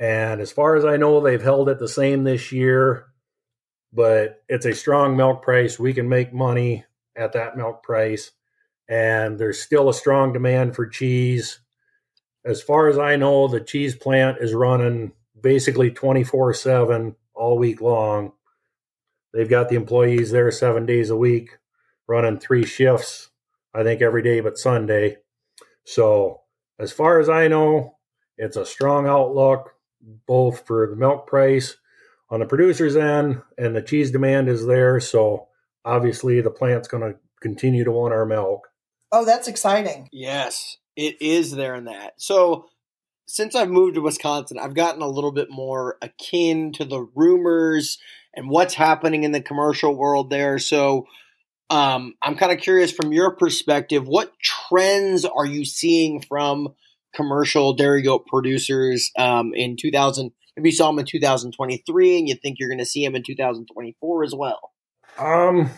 And 0.00 0.40
as 0.40 0.52
far 0.52 0.76
as 0.76 0.84
I 0.84 0.96
know, 0.96 1.20
they've 1.20 1.42
held 1.42 1.68
it 1.68 1.78
the 1.78 1.88
same 1.88 2.24
this 2.24 2.52
year. 2.52 3.06
But 3.92 4.42
it's 4.48 4.66
a 4.66 4.74
strong 4.74 5.16
milk 5.16 5.42
price. 5.42 5.78
We 5.78 5.92
can 5.92 6.08
make 6.08 6.32
money 6.32 6.84
at 7.16 7.32
that 7.32 7.56
milk 7.56 7.82
price. 7.82 8.32
And 8.88 9.38
there's 9.38 9.60
still 9.60 9.88
a 9.88 9.94
strong 9.94 10.32
demand 10.32 10.74
for 10.74 10.86
cheese. 10.86 11.60
As 12.44 12.62
far 12.62 12.88
as 12.88 12.98
I 12.98 13.16
know, 13.16 13.48
the 13.48 13.60
cheese 13.60 13.96
plant 13.96 14.38
is 14.40 14.54
running 14.54 15.12
basically 15.40 15.90
24 15.90 16.54
7 16.54 17.16
all 17.34 17.58
week 17.58 17.80
long. 17.80 18.32
They've 19.32 19.48
got 19.48 19.68
the 19.68 19.76
employees 19.76 20.30
there 20.30 20.50
seven 20.50 20.86
days 20.86 21.10
a 21.10 21.16
week, 21.16 21.58
running 22.06 22.38
three 22.38 22.64
shifts, 22.64 23.30
I 23.76 23.82
think 23.82 24.00
every 24.00 24.22
day 24.22 24.40
but 24.40 24.58
Sunday. 24.58 25.18
So, 25.84 26.40
as 26.78 26.92
far 26.92 27.20
as 27.20 27.28
I 27.28 27.48
know, 27.48 27.96
it's 28.38 28.56
a 28.56 28.66
strong 28.66 29.06
outlook 29.06 29.72
both 30.26 30.66
for 30.66 30.88
the 30.88 30.96
milk 30.96 31.26
price 31.26 31.76
on 32.30 32.40
the 32.40 32.46
producer's 32.46 32.96
end 32.96 33.42
and 33.58 33.74
the 33.74 33.82
cheese 33.82 34.10
demand 34.10 34.48
is 34.48 34.66
there. 34.66 34.98
So, 35.00 35.48
obviously, 35.84 36.40
the 36.40 36.50
plant's 36.50 36.88
going 36.88 37.02
to 37.02 37.18
continue 37.40 37.84
to 37.84 37.92
want 37.92 38.14
our 38.14 38.26
milk. 38.26 38.68
Oh, 39.12 39.24
that's 39.24 39.48
exciting. 39.48 40.08
Yes, 40.10 40.78
it 40.96 41.20
is 41.20 41.52
there 41.52 41.74
in 41.74 41.84
that. 41.84 42.14
So, 42.16 42.66
since 43.28 43.54
I've 43.54 43.68
moved 43.68 43.96
to 43.96 44.00
Wisconsin, 44.00 44.58
I've 44.58 44.74
gotten 44.74 45.02
a 45.02 45.08
little 45.08 45.32
bit 45.32 45.50
more 45.50 45.98
akin 46.00 46.72
to 46.74 46.84
the 46.84 47.02
rumors 47.14 47.98
and 48.34 48.48
what's 48.48 48.74
happening 48.74 49.24
in 49.24 49.32
the 49.32 49.40
commercial 49.40 49.94
world 49.94 50.30
there. 50.30 50.58
So, 50.58 51.06
um, 51.70 52.14
I'm 52.22 52.36
kind 52.36 52.52
of 52.52 52.58
curious 52.58 52.92
from 52.92 53.12
your 53.12 53.34
perspective, 53.34 54.06
what 54.06 54.32
trends 54.40 55.24
are 55.24 55.46
you 55.46 55.64
seeing 55.64 56.20
from 56.20 56.74
commercial 57.14 57.72
dairy 57.72 58.02
goat 58.02 58.26
producers 58.26 59.10
um, 59.18 59.52
in 59.54 59.76
2000? 59.76 60.30
If 60.56 60.64
you 60.64 60.72
saw 60.72 60.86
them 60.86 61.00
in 61.00 61.06
2023, 61.06 62.18
and 62.18 62.28
you 62.28 62.34
think 62.34 62.58
you're 62.58 62.68
going 62.68 62.78
to 62.78 62.86
see 62.86 63.04
them 63.04 63.14
in 63.14 63.22
2024 63.22 64.24
as 64.24 64.34
well. 64.34 64.72
Um, 65.18 65.70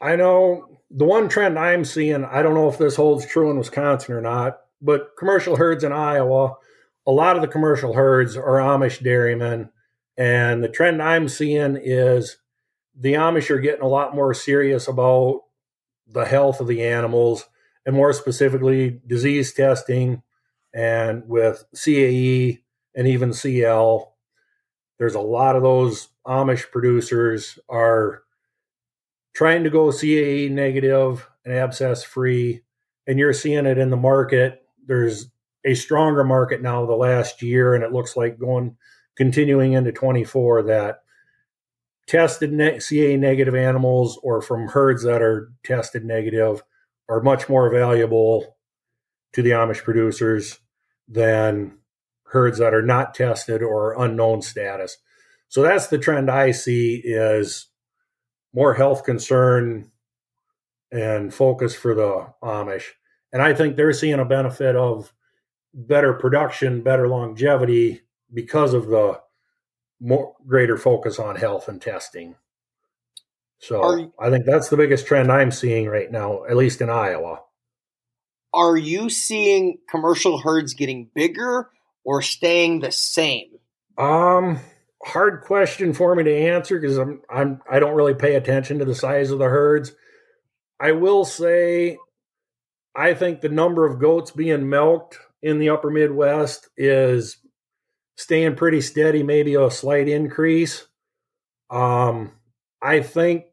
I 0.00 0.16
know 0.16 0.80
the 0.90 1.04
one 1.04 1.28
trend 1.28 1.58
I'm 1.58 1.84
seeing, 1.84 2.24
I 2.24 2.42
don't 2.42 2.54
know 2.54 2.68
if 2.68 2.78
this 2.78 2.96
holds 2.96 3.26
true 3.26 3.50
in 3.50 3.58
Wisconsin 3.58 4.14
or 4.14 4.20
not, 4.20 4.58
but 4.80 5.10
commercial 5.18 5.56
herds 5.56 5.84
in 5.84 5.92
Iowa, 5.92 6.54
a 7.06 7.12
lot 7.12 7.36
of 7.36 7.42
the 7.42 7.48
commercial 7.48 7.94
herds 7.94 8.36
are 8.36 8.58
Amish 8.58 9.02
dairymen. 9.02 9.70
And 10.16 10.62
the 10.62 10.68
trend 10.68 11.02
I'm 11.02 11.28
seeing 11.28 11.78
is 11.82 12.36
the 13.00 13.14
Amish 13.14 13.48
are 13.50 13.58
getting 13.58 13.82
a 13.82 13.88
lot 13.88 14.14
more 14.14 14.34
serious 14.34 14.86
about 14.86 15.40
the 16.06 16.26
health 16.26 16.60
of 16.60 16.66
the 16.66 16.84
animals 16.84 17.46
and 17.86 17.96
more 17.96 18.12
specifically 18.12 19.00
disease 19.06 19.54
testing 19.54 20.22
and 20.74 21.26
with 21.26 21.64
CAE 21.74 22.60
and 22.94 23.08
even 23.08 23.32
CL. 23.32 24.14
There's 24.98 25.14
a 25.14 25.20
lot 25.20 25.56
of 25.56 25.62
those 25.62 26.08
Amish 26.26 26.70
producers 26.70 27.58
are 27.70 28.22
trying 29.34 29.64
to 29.64 29.70
go 29.70 29.86
CAE 29.86 30.50
negative 30.50 31.26
and 31.44 31.54
abscess 31.54 32.02
free, 32.02 32.60
and 33.06 33.18
you're 33.18 33.32
seeing 33.32 33.64
it 33.64 33.78
in 33.78 33.88
the 33.88 33.96
market. 33.96 34.62
There's 34.86 35.30
a 35.64 35.74
stronger 35.74 36.22
market 36.22 36.60
now 36.60 36.84
the 36.84 36.92
last 36.92 37.40
year, 37.40 37.74
and 37.74 37.82
it 37.82 37.92
looks 37.92 38.14
like 38.14 38.38
going 38.38 38.76
continuing 39.16 39.72
into 39.72 39.92
24 39.92 40.64
that 40.64 41.00
tested 42.10 42.82
CA 42.82 43.16
negative 43.16 43.54
animals 43.54 44.18
or 44.24 44.42
from 44.42 44.66
herds 44.66 45.04
that 45.04 45.22
are 45.22 45.52
tested 45.62 46.04
negative 46.04 46.60
are 47.08 47.20
much 47.20 47.48
more 47.48 47.70
valuable 47.70 48.56
to 49.32 49.42
the 49.42 49.50
Amish 49.50 49.84
producers 49.84 50.58
than 51.06 51.78
herds 52.24 52.58
that 52.58 52.74
are 52.74 52.82
not 52.82 53.14
tested 53.14 53.62
or 53.62 53.94
unknown 54.02 54.42
status. 54.42 54.96
So 55.46 55.62
that's 55.62 55.86
the 55.86 55.98
trend 55.98 56.28
I 56.28 56.50
see 56.50 56.96
is 56.96 57.68
more 58.52 58.74
health 58.74 59.04
concern 59.04 59.92
and 60.90 61.32
focus 61.32 61.76
for 61.76 61.94
the 61.94 62.26
Amish. 62.42 62.86
And 63.32 63.40
I 63.40 63.54
think 63.54 63.76
they're 63.76 63.92
seeing 63.92 64.18
a 64.18 64.24
benefit 64.24 64.74
of 64.74 65.12
better 65.72 66.12
production, 66.12 66.82
better 66.82 67.06
longevity 67.06 68.00
because 68.34 68.74
of 68.74 68.88
the 68.88 69.20
more 70.00 70.34
greater 70.46 70.76
focus 70.76 71.18
on 71.18 71.36
health 71.36 71.68
and 71.68 71.80
testing. 71.80 72.36
So 73.58 73.96
you, 73.96 74.12
I 74.18 74.30
think 74.30 74.46
that's 74.46 74.68
the 74.68 74.76
biggest 74.76 75.06
trend 75.06 75.30
I'm 75.30 75.50
seeing 75.50 75.86
right 75.86 76.10
now, 76.10 76.44
at 76.44 76.56
least 76.56 76.80
in 76.80 76.88
Iowa. 76.88 77.42
Are 78.52 78.76
you 78.76 79.10
seeing 79.10 79.78
commercial 79.88 80.38
herds 80.38 80.74
getting 80.74 81.10
bigger 81.14 81.68
or 82.04 82.22
staying 82.22 82.80
the 82.80 82.90
same? 82.90 83.50
Um, 83.98 84.58
hard 85.04 85.42
question 85.42 85.92
for 85.92 86.14
me 86.14 86.24
to 86.24 86.34
answer 86.34 86.80
because 86.80 86.96
I'm 86.96 87.22
I'm 87.30 87.60
I 87.70 87.78
don't 87.78 87.94
really 87.94 88.14
pay 88.14 88.34
attention 88.34 88.78
to 88.78 88.84
the 88.84 88.94
size 88.94 89.30
of 89.30 89.38
the 89.38 89.48
herds. 89.48 89.92
I 90.80 90.92
will 90.92 91.24
say 91.24 91.98
I 92.94 93.14
think 93.14 93.40
the 93.40 93.48
number 93.50 93.86
of 93.86 94.00
goats 94.00 94.30
being 94.30 94.68
milked 94.68 95.18
in 95.42 95.58
the 95.58 95.70
upper 95.70 95.90
Midwest 95.90 96.68
is 96.76 97.36
staying 98.20 98.54
pretty 98.54 98.82
steady, 98.82 99.22
maybe 99.22 99.54
a 99.54 99.70
slight 99.70 100.06
increase. 100.06 100.86
Um, 101.70 102.32
I 102.82 103.00
think 103.00 103.44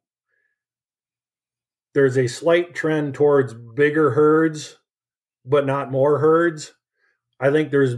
there's 1.93 2.17
a 2.17 2.27
slight 2.27 2.75
trend 2.75 3.13
towards 3.13 3.53
bigger 3.53 4.10
herds, 4.10 4.77
but 5.45 5.65
not 5.65 5.89
more 5.89 6.19
herds. 6.19 6.73
I 7.39 7.49
think 7.49 7.71
there's 7.71 7.95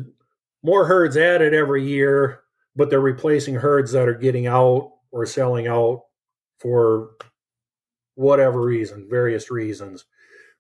more 0.62 0.86
herds 0.86 1.18
added 1.18 1.56
every 1.56 1.84
year, 1.88 2.42
but 2.76 2.92
they're 2.92 3.00
replacing 3.00 3.56
herds 3.56 3.94
that 3.94 4.08
are 4.08 4.14
getting 4.14 4.46
out 4.46 4.92
or 5.10 5.26
selling 5.26 5.66
out 5.66 6.04
for 6.60 7.14
whatever 8.14 8.62
reason, 8.62 9.08
various 9.10 9.50
reasons. 9.50 10.06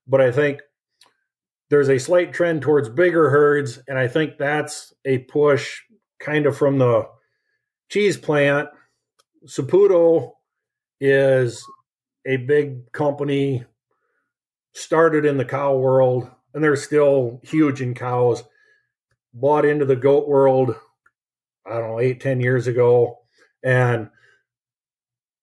But 0.08 0.22
I 0.22 0.32
think 0.32 0.62
there's 1.70 1.90
a 1.90 2.00
slight 2.00 2.34
trend 2.34 2.64
towards 2.64 2.90
bigger 2.90 3.30
herds, 3.30 3.78
and 3.88 3.96
I 3.96 4.08
think 4.08 4.40
that's 4.40 4.92
a 5.06 5.20
push 5.20 5.82
kind 6.20 6.46
of 6.46 6.58
from 6.58 6.78
the 6.78 7.08
cheese 7.90 8.18
plant. 8.18 8.70
Saputo 9.46 10.32
is 11.00 11.66
a 12.26 12.38
big 12.38 12.92
company, 12.92 13.64
started 14.74 15.26
in 15.26 15.38
the 15.38 15.46
cow 15.46 15.76
world, 15.76 16.30
and 16.54 16.64
they're 16.64 16.76
still 16.76 17.40
huge 17.44 17.82
in 17.82 17.94
cows. 17.94 18.44
Bought 19.34 19.66
into 19.66 19.86
the 19.86 19.96
goat 19.96 20.28
world, 20.28 20.76
I 21.66 21.76
don't 21.76 21.90
know, 21.90 22.00
eight, 22.00 22.20
ten 22.20 22.40
years 22.42 22.68
ago. 22.68 23.20
And 23.64 24.10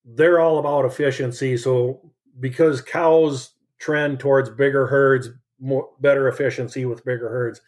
they're 0.04 0.40
all 0.40 0.58
about 0.58 0.84
efficiency. 0.84 1.56
So 1.56 2.12
because 2.38 2.80
cows 2.80 3.52
trend 3.78 4.20
towards 4.20 4.50
bigger 4.50 4.86
herds, 4.86 5.28
more 5.58 5.88
better 6.00 6.28
efficiency 6.28 6.84
with 6.84 7.04
bigger 7.04 7.28
herds, 7.28 7.60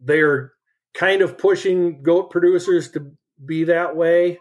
they're 0.00 0.52
kind 0.96 1.20
of 1.22 1.38
pushing 1.38 2.02
goat 2.02 2.30
producers 2.30 2.90
to 2.90 3.12
be 3.44 3.64
that 3.64 3.94
way. 3.94 4.38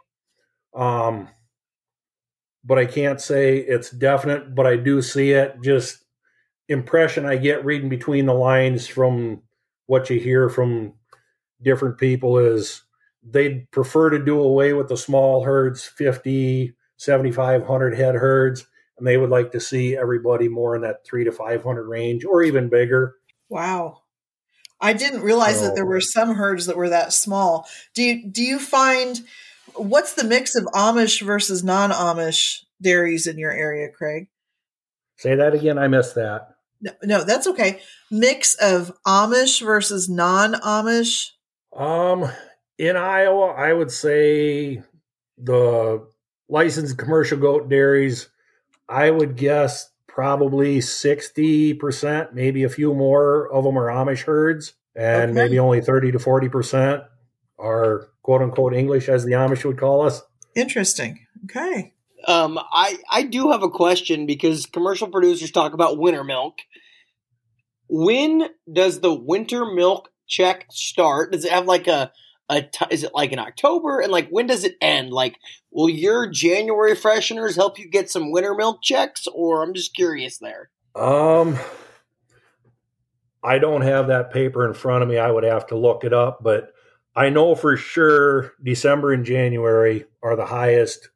Um, 0.74 1.28
but 2.64 2.80
I 2.80 2.86
can't 2.86 3.22
say 3.22 3.58
it's 3.58 3.92
definite, 3.92 4.56
but 4.56 4.66
I 4.66 4.78
do 4.78 5.02
see 5.02 5.32
it. 5.32 5.58
Just 5.64 6.04
impression 6.68 7.26
I 7.26 7.36
get 7.36 7.66
reading 7.66 7.90
between 7.90 8.26
the 8.26 8.34
lines 8.34 8.88
from 8.88 9.44
what 9.86 10.10
you 10.10 10.20
hear 10.20 10.50
from 10.50 10.94
different 11.62 11.98
people 11.98 12.40
is 12.40 12.82
they'd 13.24 13.70
prefer 13.72 14.10
to 14.10 14.24
do 14.24 14.40
away 14.40 14.74
with 14.74 14.88
the 14.88 14.98
small 14.98 15.44
herds, 15.44 15.84
50, 15.84 16.74
7,500 16.98 17.96
head 17.96 18.16
herds, 18.16 18.66
and 18.98 19.06
they 19.06 19.18
would 19.18 19.30
like 19.30 19.52
to 19.52 19.60
see 19.60 19.96
everybody 19.96 20.48
more 20.48 20.76
in 20.76 20.82
that 20.82 21.06
three 21.06 21.24
to 21.26 21.32
500 21.32 21.88
range 21.88 22.24
or 22.26 22.42
even 22.44 22.70
bigger. 22.70 23.16
Wow. 23.50 24.02
I 24.80 24.94
didn't 24.94 25.22
realize 25.22 25.60
so, 25.60 25.66
that 25.68 25.76
there 25.76 25.86
were 25.86 26.02
some 26.02 26.36
herds 26.36 26.66
that 26.66 26.78
were 26.78 26.90
that 26.90 27.14
small. 27.14 27.68
Do 27.94 28.04
you, 28.04 28.30
do 28.30 28.44
you 28.44 28.60
find 28.60 29.22
what's 29.74 30.14
the 30.14 30.24
mix 30.24 30.56
of 30.56 30.66
Amish 30.66 31.22
versus 31.22 31.64
non-Amish 31.64 32.64
dairies 32.82 33.28
in 33.28 33.38
your 33.38 33.52
area, 33.52 33.90
Craig? 33.90 34.28
Say 35.18 35.36
that 35.36 35.54
again. 35.54 35.78
I 35.78 35.88
missed 35.88 36.16
that. 36.16 36.56
No, 36.82 36.92
no, 37.04 37.24
that's 37.24 37.48
okay. 37.48 37.82
Mix 38.12 38.56
of 38.56 38.92
Amish 39.08 39.62
versus 39.64 40.10
non-Amish. 40.10 41.32
Um, 41.76 42.30
in 42.78 42.96
Iowa, 42.98 43.48
I 43.52 43.74
would 43.74 43.92
say 43.92 44.84
the 45.38 46.08
licensed 46.50 46.98
commercial 46.98 47.38
goat 47.38 47.70
dairies. 47.70 48.30
I 48.88 49.10
would 49.10 49.36
guess 49.36 49.90
probably 50.16 50.80
60%, 50.80 52.34
maybe 52.34 52.64
a 52.64 52.70
few 52.70 52.94
more 52.94 53.52
of 53.52 53.66
them 53.66 53.78
are 53.78 53.88
Amish 53.88 54.24
herds, 54.24 54.74
and 54.96 55.32
okay. 55.32 55.34
maybe 55.34 55.60
only 55.60 55.82
30 55.82 56.14
to 56.14 56.18
40% 56.18 57.06
are 57.60 58.08
quote 58.24 58.42
unquote 58.42 58.74
English, 58.74 59.10
as 59.10 59.26
the 59.26 59.34
Amish 59.34 59.66
would 59.66 59.78
call 59.78 60.02
us. 60.02 60.22
Interesting. 60.56 61.28
Okay. 61.44 61.94
Um, 62.30 62.58
I, 62.58 62.98
I 63.12 63.24
do 63.24 63.52
have 63.52 63.62
a 63.62 63.70
question 63.70 64.26
because 64.26 64.66
commercial 64.66 65.10
producers 65.10 65.52
talk 65.52 65.74
about 65.74 65.98
winter 65.98 66.24
milk. 66.24 66.60
When 67.90 68.48
does 68.72 69.02
the 69.02 69.14
winter 69.14 69.66
milk 69.66 70.10
check 70.28 70.68
start? 70.72 71.34
Does 71.34 71.44
it 71.44 71.52
have 71.52 71.66
like 71.66 71.88
a 71.88 72.14
a 72.48 72.62
t- 72.62 72.86
is 72.92 73.04
it 73.04 73.12
like 73.14 73.32
in 73.32 73.40
October 73.40 74.00
and 74.00 74.12
like 74.12 74.30
when 74.30 74.48
does 74.48 74.64
it 74.64 74.78
end? 74.80 75.12
Like, 75.12 75.40
will 75.76 75.90
your 75.90 76.26
January 76.26 76.94
fresheners 76.94 77.58
help 77.58 77.78
you 77.78 77.88
get 77.88 78.10
some 78.10 78.32
winter 78.32 78.56
milk 78.56 78.82
checks, 78.82 79.28
or 79.28 79.62
I'm 79.62 79.74
just 79.74 79.94
curious 79.94 80.38
there. 80.38 80.70
Um, 80.96 81.60
I 83.44 83.60
don't 83.60 83.82
have 83.82 84.08
that 84.08 84.32
paper 84.32 84.66
in 84.66 84.74
front 84.74 85.04
of 85.04 85.10
me. 85.10 85.18
I 85.18 85.30
would 85.30 85.44
have 85.44 85.68
to 85.68 85.78
look 85.78 86.06
it 86.06 86.14
up, 86.14 86.42
but 86.42 86.74
I 87.14 87.30
know 87.30 87.56
for 87.56 87.76
sure 87.76 88.54
December 88.64 89.12
and 89.12 89.26
January 89.26 90.06
are 90.24 90.38
the 90.38 90.46
highest 90.46 91.10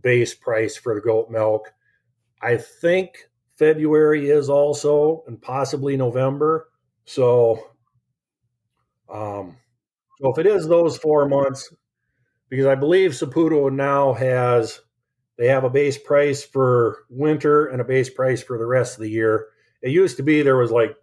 base 0.00 0.34
price 0.34 0.76
for 0.76 0.94
the 0.94 1.00
goat 1.00 1.28
milk. 1.28 1.72
I 2.40 2.58
think 2.58 3.28
February 3.56 4.30
is 4.30 4.48
also, 4.48 5.24
and 5.26 5.42
possibly 5.42 5.96
November. 5.96 6.68
So, 7.06 7.70
um, 9.12 9.56
so 10.20 10.30
if 10.30 10.38
it 10.38 10.46
is 10.46 10.68
those 10.68 10.96
four 10.96 11.28
months, 11.28 11.72
because 12.48 12.66
I 12.66 12.74
believe 12.74 13.12
Saputo 13.12 13.72
now 13.72 14.12
has 14.14 14.80
they 15.38 15.48
have 15.48 15.64
a 15.64 15.70
base 15.70 15.98
price 15.98 16.44
for 16.44 17.04
winter 17.10 17.66
and 17.66 17.80
a 17.80 17.84
base 17.84 18.08
price 18.08 18.42
for 18.42 18.58
the 18.58 18.66
rest 18.66 18.96
of 18.96 19.02
the 19.02 19.10
year. 19.10 19.48
It 19.82 19.90
used 19.90 20.16
to 20.16 20.22
be 20.22 20.42
there 20.42 20.56
was 20.56 20.70
like 20.70 20.96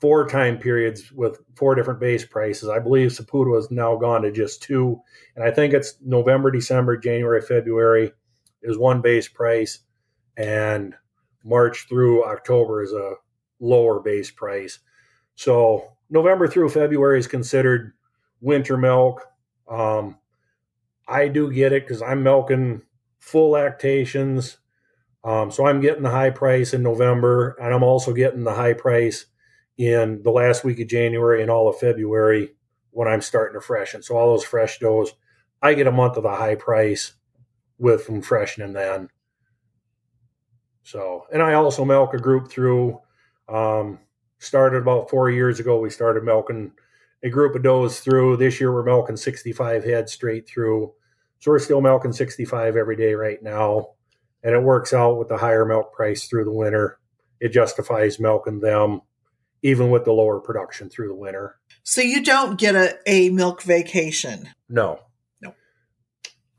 four 0.00 0.28
time 0.28 0.58
periods 0.58 1.12
with 1.12 1.40
four 1.56 1.74
different 1.74 2.00
base 2.00 2.24
prices. 2.24 2.68
I 2.68 2.78
believe 2.78 3.10
Saputo 3.10 3.56
has 3.56 3.70
now 3.70 3.96
gone 3.96 4.22
to 4.22 4.32
just 4.32 4.62
two, 4.62 5.00
and 5.36 5.44
I 5.44 5.50
think 5.50 5.74
it's 5.74 5.94
November, 6.00 6.50
December, 6.50 6.96
January, 6.96 7.40
February 7.40 8.12
is 8.62 8.78
one 8.78 9.00
base 9.00 9.28
price, 9.28 9.80
and 10.36 10.94
March 11.44 11.88
through 11.88 12.24
October 12.24 12.82
is 12.82 12.92
a 12.92 13.14
lower 13.60 14.00
base 14.00 14.30
price. 14.30 14.78
So 15.34 15.92
November 16.10 16.46
through 16.46 16.68
February 16.68 17.18
is 17.18 17.26
considered 17.26 17.92
winter 18.40 18.76
milk. 18.76 19.24
Um, 19.68 20.18
I 21.12 21.28
do 21.28 21.52
get 21.52 21.72
it 21.72 21.86
because 21.86 22.02
I'm 22.02 22.22
milking 22.22 22.82
full 23.18 23.50
lactations. 23.50 24.58
Um, 25.24 25.50
so 25.50 25.66
I'm 25.66 25.80
getting 25.80 26.02
the 26.02 26.10
high 26.10 26.30
price 26.30 26.72
in 26.72 26.82
November, 26.82 27.56
and 27.60 27.72
I'm 27.72 27.82
also 27.82 28.12
getting 28.12 28.44
the 28.44 28.54
high 28.54 28.72
price 28.72 29.26
in 29.76 30.22
the 30.22 30.30
last 30.30 30.64
week 30.64 30.80
of 30.80 30.88
January 30.88 31.42
and 31.42 31.50
all 31.50 31.68
of 31.68 31.78
February 31.78 32.54
when 32.90 33.08
I'm 33.08 33.20
starting 33.20 33.58
to 33.60 33.64
freshen. 33.64 34.02
So 34.02 34.16
all 34.16 34.32
those 34.32 34.44
fresh 34.44 34.78
does, 34.78 35.12
I 35.60 35.74
get 35.74 35.86
a 35.86 35.92
month 35.92 36.16
of 36.16 36.24
the 36.24 36.34
high 36.34 36.56
price 36.56 37.12
with 37.78 38.04
from 38.04 38.22
freshening 38.22 38.72
then. 38.72 39.08
So, 40.82 41.26
and 41.32 41.42
I 41.42 41.54
also 41.54 41.84
milk 41.84 42.14
a 42.14 42.18
group 42.18 42.50
through. 42.50 43.00
Um, 43.48 44.00
started 44.38 44.82
about 44.82 45.08
four 45.08 45.30
years 45.30 45.60
ago. 45.60 45.78
We 45.78 45.90
started 45.90 46.24
milking 46.24 46.72
a 47.22 47.30
group 47.30 47.54
of 47.54 47.62
does 47.62 48.00
through. 48.00 48.36
This 48.38 48.60
year 48.60 48.72
we're 48.72 48.82
milking 48.82 49.16
65 49.16 49.84
head 49.84 50.08
straight 50.08 50.48
through. 50.48 50.92
So 51.42 51.50
we're 51.50 51.58
still 51.58 51.80
milking 51.80 52.12
65 52.12 52.76
every 52.76 52.94
day 52.94 53.14
right 53.14 53.42
now. 53.42 53.94
And 54.44 54.54
it 54.54 54.62
works 54.62 54.94
out 54.94 55.18
with 55.18 55.26
the 55.26 55.36
higher 55.36 55.64
milk 55.64 55.92
price 55.92 56.28
through 56.28 56.44
the 56.44 56.52
winter. 56.52 57.00
It 57.40 57.48
justifies 57.48 58.20
milking 58.20 58.60
them 58.60 59.00
even 59.60 59.90
with 59.90 60.04
the 60.04 60.12
lower 60.12 60.38
production 60.38 60.88
through 60.88 61.08
the 61.08 61.16
winter. 61.16 61.56
So 61.82 62.00
you 62.00 62.22
don't 62.22 62.60
get 62.60 62.76
a, 62.76 62.96
a 63.06 63.30
milk 63.30 63.62
vacation. 63.62 64.50
No. 64.68 65.00
No. 65.40 65.52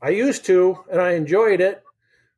I 0.02 0.10
used 0.10 0.44
to, 0.46 0.84
and 0.92 1.00
I 1.00 1.12
enjoyed 1.12 1.62
it, 1.62 1.82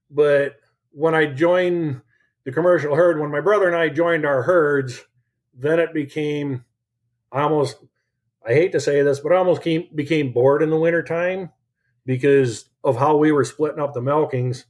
but 0.09 0.61
when 0.93 1.17
I 1.17 1.27
joined 1.27 2.01
the 2.45 2.53
commercial 2.53 2.95
herd, 2.95 3.19
when 3.19 3.33
my 3.33 3.41
brother 3.41 3.67
and 3.67 3.77
I 3.77 3.89
joined 3.89 4.25
our 4.25 4.45
herds, 4.45 5.05
then 5.53 5.81
it 5.81 5.93
became 5.93 6.65
almost, 7.33 7.77
I 8.47 8.53
hate 8.53 8.71
to 8.71 8.81
say 8.81 9.03
this, 9.03 9.19
but 9.19 9.33
I 9.33 9.37
almost 9.37 9.63
came, 9.63 9.89
became 9.93 10.33
bored 10.33 10.63
in 10.63 10.71
the 10.71 10.79
wintertime 10.79 11.51
because 12.07 12.71
of 12.85 12.97
how 12.97 13.17
we 13.17 13.33
were 13.33 13.45
splitting 13.45 13.81
up 13.81 13.93
the 13.93 14.01
milkings. 14.01 14.65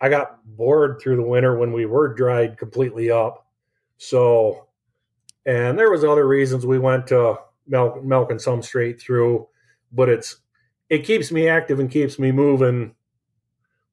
I 0.00 0.08
got 0.08 0.38
bored 0.44 1.00
through 1.00 1.16
the 1.16 1.22
winter 1.22 1.58
when 1.58 1.72
we 1.72 1.86
were 1.86 2.14
dried 2.14 2.56
completely 2.56 3.10
up. 3.10 3.46
So, 3.98 4.68
and 5.44 5.78
there 5.78 5.90
was 5.90 6.04
other 6.04 6.26
reasons 6.26 6.64
we 6.64 6.78
went 6.78 7.08
to 7.08 7.38
milk, 7.66 8.02
milking 8.04 8.38
some 8.38 8.62
straight 8.62 9.00
through, 9.00 9.48
but 9.92 10.08
it's, 10.08 10.36
it 10.88 11.04
keeps 11.04 11.32
me 11.32 11.48
active 11.48 11.80
and 11.80 11.90
keeps 11.90 12.18
me 12.18 12.30
moving. 12.30 12.94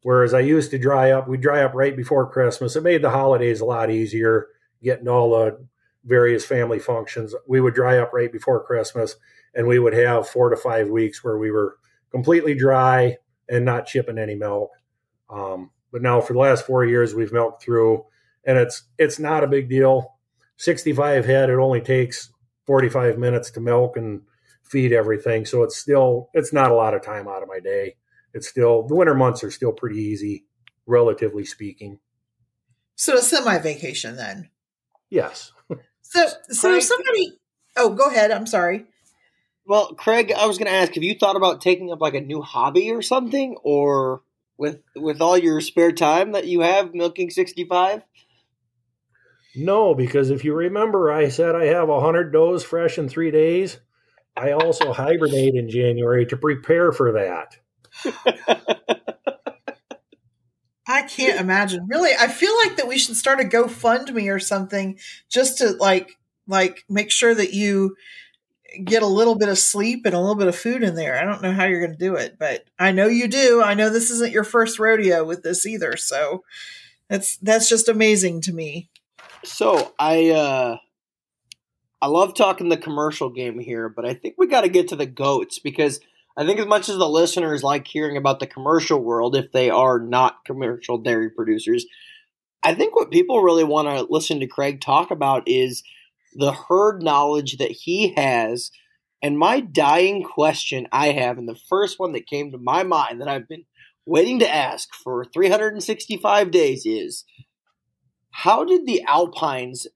Whereas 0.04 0.34
I 0.34 0.42
used 0.42 0.72
to 0.72 0.78
dry 0.78 1.12
up, 1.12 1.28
we 1.28 1.38
dry 1.38 1.64
up 1.64 1.74
right 1.74 1.96
before 1.96 2.30
Christmas. 2.30 2.76
It 2.76 2.84
made 2.84 3.02
the 3.02 3.10
holidays 3.10 3.62
a 3.62 3.66
lot 3.66 3.90
easier, 3.90 4.48
getting 4.84 5.08
all 5.08 5.32
the 5.32 5.66
various 6.04 6.46
family 6.46 6.80
functions. 6.80 7.34
We 7.48 7.62
would 7.62 7.74
dry 7.74 7.98
up 8.00 8.12
right 8.14 8.32
before 8.32 8.66
Christmas, 8.66 9.16
and 9.56 9.66
we 9.66 9.80
would 9.80 9.94
have 9.94 10.28
four 10.28 10.50
to 10.50 10.58
five 10.58 10.90
weeks 10.90 11.24
where 11.24 11.38
we 11.38 11.50
were 11.50 11.78
completely 12.14 12.56
dry 12.56 13.18
and 13.50 13.66
not 13.66 13.86
chipping 13.88 14.18
any 14.18 14.36
milk. 14.36 14.72
Um, 15.30 15.72
but 15.92 16.02
now 16.02 16.22
for 16.22 16.34
the 16.34 16.40
last 16.40 16.66
four 16.66 16.86
years, 16.86 17.14
we've 17.14 17.34
milked 17.34 17.64
through, 17.64 18.06
and 18.46 18.58
it's 18.58 18.84
it's 18.98 19.20
not 19.20 19.44
a 19.44 19.48
big 19.48 19.70
deal. 19.70 20.18
65 20.58 21.26
head, 21.26 21.50
it 21.50 21.58
only 21.58 21.82
takes 21.82 22.32
45 22.68 23.18
minutes 23.18 23.52
to 23.52 23.60
milk 23.60 23.98
and 23.98 24.22
feed 24.64 24.94
everything, 24.94 25.46
so 25.46 25.64
it's 25.64 25.78
still 25.78 26.30
it's 26.34 26.54
not 26.54 26.72
a 26.72 26.76
lot 26.76 26.94
of 26.94 27.02
time 27.02 27.28
out 27.28 27.44
of 27.44 27.50
my 27.50 27.60
day. 27.60 27.96
It's 28.34 28.48
still 28.48 28.88
the 28.88 28.96
winter 28.96 29.16
months 29.16 29.44
are 29.44 29.52
still 29.52 29.72
pretty 29.74 30.00
easy, 30.00 30.46
relatively 30.86 31.46
speaking. 31.46 32.00
So 32.96 33.16
a 33.18 33.22
semi 33.22 33.58
vacation 33.58 34.16
then. 34.16 34.50
Yes. 35.10 35.52
So 36.02 36.28
so 36.50 36.70
Craig- 36.70 36.84
somebody 36.84 37.40
Oh, 37.76 37.90
go 37.90 38.06
ahead. 38.08 38.32
I'm 38.32 38.46
sorry. 38.46 38.86
Well, 39.66 39.94
Craig, 39.96 40.32
I 40.32 40.46
was 40.46 40.58
going 40.58 40.70
to 40.70 40.78
ask, 40.78 40.94
have 40.94 41.04
you 41.04 41.16
thought 41.16 41.36
about 41.36 41.62
taking 41.62 41.92
up 41.92 42.02
like 42.02 42.16
a 42.16 42.22
new 42.22 42.42
hobby 42.42 42.92
or 42.92 43.02
something, 43.02 43.56
or 43.64 44.22
with 44.58 44.82
with 44.96 45.22
all 45.22 45.38
your 45.38 45.62
spare 45.62 45.92
time 45.92 46.34
that 46.34 46.48
you 46.48 46.62
have 46.62 46.94
milking 46.94 47.30
sixty 47.30 47.66
five? 47.66 48.04
No, 49.56 49.94
because 49.94 50.30
if 50.32 50.44
you 50.44 50.54
remember, 50.54 51.12
I 51.12 51.30
said 51.30 51.56
I 51.56 51.66
have 51.66 51.88
100 51.88 52.32
does 52.32 52.64
fresh 52.64 52.98
in 52.98 53.08
three 53.08 53.30
days. 53.30 53.80
I 54.36 54.52
also 54.52 54.94
hibernate 54.94 55.54
in 55.54 55.70
January 55.70 56.26
to 56.26 56.38
prepare 56.38 56.92
for 56.92 57.12
that. 57.14 57.56
I 60.88 61.04
can't 61.04 61.40
imagine. 61.40 61.86
Really, 61.88 62.12
I 62.20 62.28
feel 62.28 62.54
like 62.66 62.78
that 62.78 62.88
we 62.88 62.98
should 62.98 63.16
start 63.16 63.40
a 63.40 63.44
GoFundMe 63.44 64.34
or 64.34 64.40
something 64.40 64.98
just 65.30 65.60
to 65.60 65.72
like 65.72 66.18
like 66.48 66.84
make 66.90 67.12
sure 67.12 67.34
that 67.34 67.54
you 67.54 67.96
get 68.84 69.04
a 69.04 69.08
little 69.08 69.36
bit 69.36 69.50
of 69.50 69.58
sleep 69.58 70.06
and 70.06 70.14
a 70.14 70.20
little 70.20 70.36
bit 70.36 70.48
of 70.48 70.56
food 70.56 70.84
in 70.84 70.96
there. 70.96 71.20
I 71.20 71.26
don't 71.26 71.42
know 71.42 71.52
how 71.52 71.66
you're 71.66 71.86
going 71.86 71.98
to 71.98 71.98
do 71.98 72.16
it, 72.16 72.38
but 72.40 72.66
I 72.80 72.92
know 72.92 73.08
you 73.08 73.28
do. 73.28 73.62
I 73.62 73.74
know 73.74 73.90
this 73.90 74.10
isn't 74.10 74.32
your 74.32 74.44
first 74.44 74.80
rodeo 74.80 75.24
with 75.24 75.44
this 75.44 75.66
either, 75.66 75.98
so 75.98 76.44
that's 77.10 77.38
that's 77.38 77.70
just 77.70 77.90
amazing 77.90 78.42
to 78.42 78.54
me. 78.54 78.90
So 79.44 79.94
I 80.00 80.30
uh 80.32 80.78
I 82.02 82.08
love 82.08 82.36
talking 82.36 82.70
the 82.70 82.78
commercial 82.78 83.30
game 83.30 83.60
here, 83.60 83.88
but 83.88 84.06
I 84.06 84.14
think 84.14 84.36
we 84.38 84.48
got 84.48 84.62
to 84.62 84.70
get 84.70 84.90
to 84.90 84.96
the 84.96 85.06
goats 85.06 85.60
because 85.60 86.00
I 86.36 86.46
think 86.46 86.60
as 86.60 86.66
much 86.66 86.90
as 86.90 86.98
the 86.98 87.08
listeners 87.08 87.64
like 87.64 87.88
hearing 87.88 88.18
about 88.18 88.40
the 88.40 88.48
commercial 88.48 89.00
world, 89.00 89.36
if 89.36 89.52
they 89.52 89.70
are 89.70 90.00
not 90.00 90.44
commercial 90.46 90.98
dairy 90.98 91.30
producers, 91.30 91.86
I 92.64 92.74
think 92.74 92.96
what 92.96 93.12
people 93.12 93.44
really 93.44 93.64
want 93.64 93.88
to 93.88 94.08
listen 94.10 94.40
to 94.40 94.48
Craig 94.48 94.82
talk 94.82 95.12
about 95.12 95.48
is 95.48 95.84
the 96.36 96.54
herd 96.54 97.02
knowledge 97.02 97.58
that 97.58 97.72
he 97.72 98.14
has. 98.16 98.72
And 99.22 99.40
my 99.40 99.62
dying 99.62 100.24
question 100.24 100.88
I 100.92 101.12
have, 101.12 101.38
and 101.38 101.48
the 101.48 101.60
first 101.70 102.00
one 102.00 102.12
that 102.14 102.28
came 102.28 102.52
to 102.52 102.58
my 102.58 102.84
mind 102.84 103.22
that 103.22 103.28
I've 103.28 103.48
been 103.48 103.66
waiting 104.06 104.40
to 104.40 104.54
ask 104.54 104.94
for 104.94 105.24
365 105.24 106.52
days 106.52 106.86
is 106.86 107.24
how 108.32 108.66
did 108.66 108.86
the 108.86 109.04
Alpines 109.08 109.88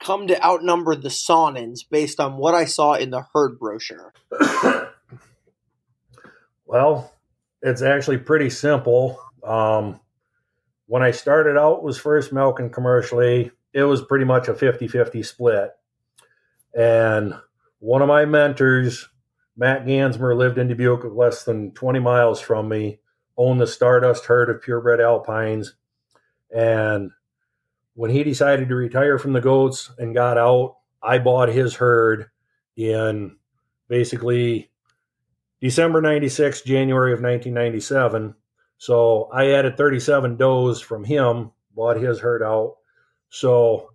come 0.00 0.26
to 0.26 0.44
outnumber 0.44 0.94
the 0.94 1.08
Saanens 1.08 1.80
based 1.90 2.20
on 2.20 2.36
what 2.36 2.54
I 2.54 2.66
saw 2.66 2.94
in 2.94 3.10
the 3.10 3.24
herd 3.32 3.58
brochure? 3.58 4.12
Well, 6.66 7.12
it's 7.62 7.82
actually 7.82 8.18
pretty 8.18 8.50
simple. 8.50 9.20
Um, 9.44 10.00
when 10.86 11.02
I 11.02 11.12
started 11.12 11.56
out 11.56 11.84
was 11.84 11.98
first 11.98 12.32
milking 12.32 12.70
commercially, 12.70 13.52
it 13.72 13.84
was 13.84 14.02
pretty 14.02 14.24
much 14.24 14.48
a 14.48 14.54
50-50 14.54 15.24
split. 15.24 15.70
And 16.76 17.34
one 17.78 18.02
of 18.02 18.08
my 18.08 18.24
mentors, 18.24 19.08
Matt 19.56 19.86
Gansmer, 19.86 20.36
lived 20.36 20.58
in 20.58 20.68
Dubuque, 20.68 21.04
less 21.14 21.44
than 21.44 21.72
20 21.72 22.00
miles 22.00 22.40
from 22.40 22.68
me, 22.68 23.00
owned 23.36 23.60
the 23.60 23.66
Stardust 23.66 24.26
herd 24.26 24.50
of 24.50 24.62
purebred 24.62 25.00
Alpines. 25.00 25.74
And 26.54 27.10
when 27.94 28.10
he 28.10 28.24
decided 28.24 28.68
to 28.68 28.74
retire 28.74 29.18
from 29.18 29.32
the 29.32 29.40
goats 29.40 29.90
and 29.98 30.14
got 30.14 30.36
out, 30.38 30.76
I 31.02 31.18
bought 31.18 31.48
his 31.48 31.76
herd 31.76 32.30
in 32.76 33.36
basically 33.88 34.70
December 35.60 36.00
96, 36.00 36.62
January 36.62 37.12
of 37.12 37.20
1997. 37.20 38.34
So 38.78 39.30
I 39.32 39.52
added 39.52 39.76
37 39.76 40.36
does 40.36 40.80
from 40.80 41.04
him, 41.04 41.52
bought 41.74 41.96
his 41.96 42.20
herd 42.20 42.42
out. 42.42 42.76
So 43.30 43.93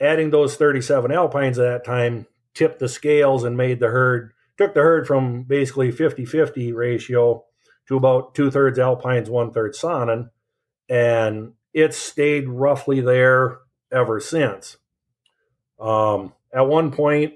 adding 0.00 0.30
those 0.30 0.56
37 0.56 1.12
alpines 1.12 1.58
at 1.58 1.62
that 1.62 1.84
time 1.84 2.26
tipped 2.54 2.78
the 2.78 2.88
scales 2.88 3.44
and 3.44 3.56
made 3.56 3.80
the 3.80 3.88
herd, 3.88 4.32
took 4.56 4.74
the 4.74 4.80
herd 4.80 5.06
from 5.06 5.42
basically 5.42 5.90
50 5.90 6.24
50 6.24 6.72
ratio 6.72 7.44
to 7.88 7.96
about 7.96 8.34
two 8.34 8.50
thirds 8.50 8.78
alpines, 8.78 9.30
one 9.30 9.52
third 9.52 9.74
Saanen. 9.74 10.30
And 10.88 11.52
it's 11.72 11.96
stayed 11.96 12.48
roughly 12.48 13.00
there 13.00 13.58
ever 13.92 14.20
since. 14.20 14.76
Um, 15.78 16.32
at 16.52 16.66
one 16.66 16.90
point, 16.90 17.34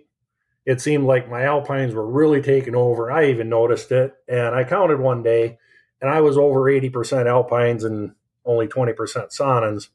it 0.64 0.80
seemed 0.80 1.04
like 1.04 1.28
my 1.28 1.42
alpines 1.44 1.94
were 1.94 2.06
really 2.06 2.42
taking 2.42 2.74
over. 2.74 3.10
I 3.10 3.26
even 3.26 3.48
noticed 3.48 3.92
it, 3.92 4.14
and 4.28 4.54
I 4.54 4.64
counted 4.64 5.00
one 5.00 5.22
day, 5.22 5.58
and 6.00 6.10
I 6.10 6.20
was 6.20 6.38
over 6.38 6.60
80% 6.60 7.26
alpines 7.26 7.84
and 7.84 8.12
only 8.44 8.66
20% 8.66 8.94
Saanens 8.96 9.88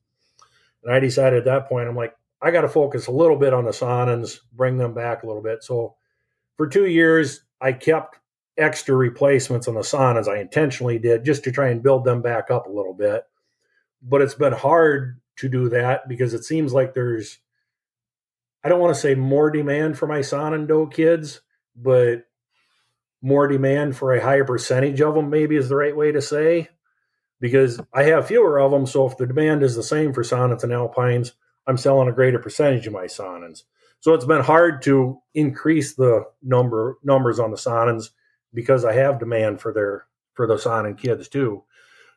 And 0.84 0.94
I 0.94 1.00
decided 1.00 1.40
at 1.40 1.46
that 1.46 1.68
point, 1.68 1.88
I'm 1.88 1.96
like, 1.96 2.16
I 2.42 2.52
got 2.52 2.62
to 2.62 2.70
focus 2.70 3.08
a 3.08 3.12
little 3.12 3.38
bit 3.38 3.54
on 3.54 3.66
the 3.66 3.72
Saanens, 3.72 4.40
bring 4.54 4.78
them 4.78 4.94
back 4.94 5.24
a 5.24 5.28
little 5.28 5.42
bit. 5.42 5.64
So 5.64 5.96
for 6.58 6.68
two 6.68 6.86
years, 6.86 7.42
I 7.62 7.74
kept 7.74 8.20
extra 8.58 8.96
replacements 8.96 9.68
on 9.68 9.76
the 9.76 9.82
Saanens. 9.82 10.28
I 10.28 10.40
intentionally 10.40 11.00
did 11.00 11.26
just 11.26 11.44
to 11.46 11.52
try 11.52 11.70
and 11.70 11.84
build 11.84 12.06
them 12.06 12.22
back 12.22 12.52
up 12.52 12.68
a 12.68 12.72
little 12.72 12.94
bit. 12.94 13.24
But 14.02 14.22
it's 14.22 14.36
been 14.36 14.54
hard 14.54 15.20
to 15.38 15.50
do 15.50 15.70
that 15.70 16.08
because 16.08 16.34
it 16.34 16.44
seems 16.44 16.74
like 16.74 16.94
there's 16.94 17.40
I 18.64 18.70
don't 18.70 18.80
want 18.80 18.96
to 18.96 19.00
say 19.00 19.14
more 19.14 19.52
demand 19.52 19.96
for 19.96 20.08
my 20.08 20.20
Saanen 20.20 20.68
doe 20.68 20.88
kids, 20.88 21.42
but 21.76 22.24
more 23.22 23.48
demand 23.48 23.96
for 23.96 24.14
a 24.14 24.22
higher 24.22 24.44
percentage 24.44 25.02
of 25.02 25.14
them, 25.14 25.30
maybe 25.30 25.56
is 25.56 25.70
the 25.70 25.76
right 25.76 25.96
way 25.96 26.12
to 26.12 26.22
say, 26.22 26.70
because 27.40 27.80
I 27.94 28.04
have 28.04 28.26
fewer 28.26 28.60
of 28.60 28.72
them. 28.72 28.88
So 28.88 29.06
if 29.06 29.18
the 29.18 29.28
demand 29.28 29.62
is 29.62 29.76
the 29.76 29.84
same 29.84 30.14
for 30.14 30.24
Saanens 30.24 30.64
and 30.64 30.74
Alpines, 30.74 31.34
I'm 31.68 31.78
selling 31.78 32.08
a 32.08 32.14
greater 32.14 32.40
percentage 32.40 32.88
of 32.88 32.94
my 32.94 33.06
Saanens. 33.06 33.64
So 34.00 34.14
it's 34.14 34.26
been 34.26 34.44
hard 34.44 34.82
to 34.84 35.20
increase 35.34 35.96
the 35.96 36.26
number 36.44 36.98
numbers 37.04 37.40
on 37.40 37.52
the 37.52 37.58
Saanens 37.58 38.10
because 38.54 38.86
I 38.86 38.94
have 38.94 39.20
demand 39.20 39.62
for 39.62 39.74
their 39.74 40.06
for 40.34 40.48
the 40.48 40.56
Saanen 40.56 40.98
kids 40.98 41.28
too. 41.28 41.64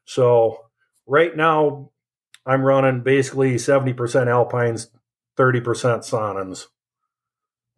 So 0.05 0.67
right 1.07 1.35
now 1.37 1.91
I'm 2.45 2.63
running 2.63 3.03
basically 3.03 3.57
70% 3.57 4.27
Alpines, 4.27 4.91
30% 5.37 5.63
Saanens. 6.01 6.67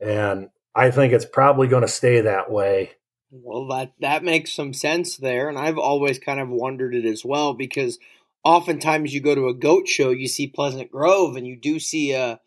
And 0.00 0.50
I 0.74 0.90
think 0.90 1.12
it's 1.12 1.24
probably 1.24 1.68
going 1.68 1.82
to 1.82 1.88
stay 1.88 2.20
that 2.22 2.50
way. 2.50 2.92
Well, 3.32 3.68
that 3.68 3.92
that 4.00 4.24
makes 4.24 4.52
some 4.52 4.72
sense 4.72 5.16
there, 5.16 5.48
and 5.48 5.56
I've 5.56 5.78
always 5.78 6.18
kind 6.18 6.40
of 6.40 6.48
wondered 6.48 6.96
it 6.96 7.04
as 7.04 7.24
well 7.24 7.54
because 7.54 7.98
oftentimes 8.44 9.12
you 9.12 9.20
go 9.20 9.34
to 9.34 9.48
a 9.48 9.54
goat 9.54 9.88
show, 9.88 10.10
you 10.10 10.28
see 10.28 10.46
Pleasant 10.46 10.90
Grove, 10.90 11.36
and 11.36 11.46
you 11.46 11.56
do 11.56 11.78
see 11.78 12.12
a 12.12 12.40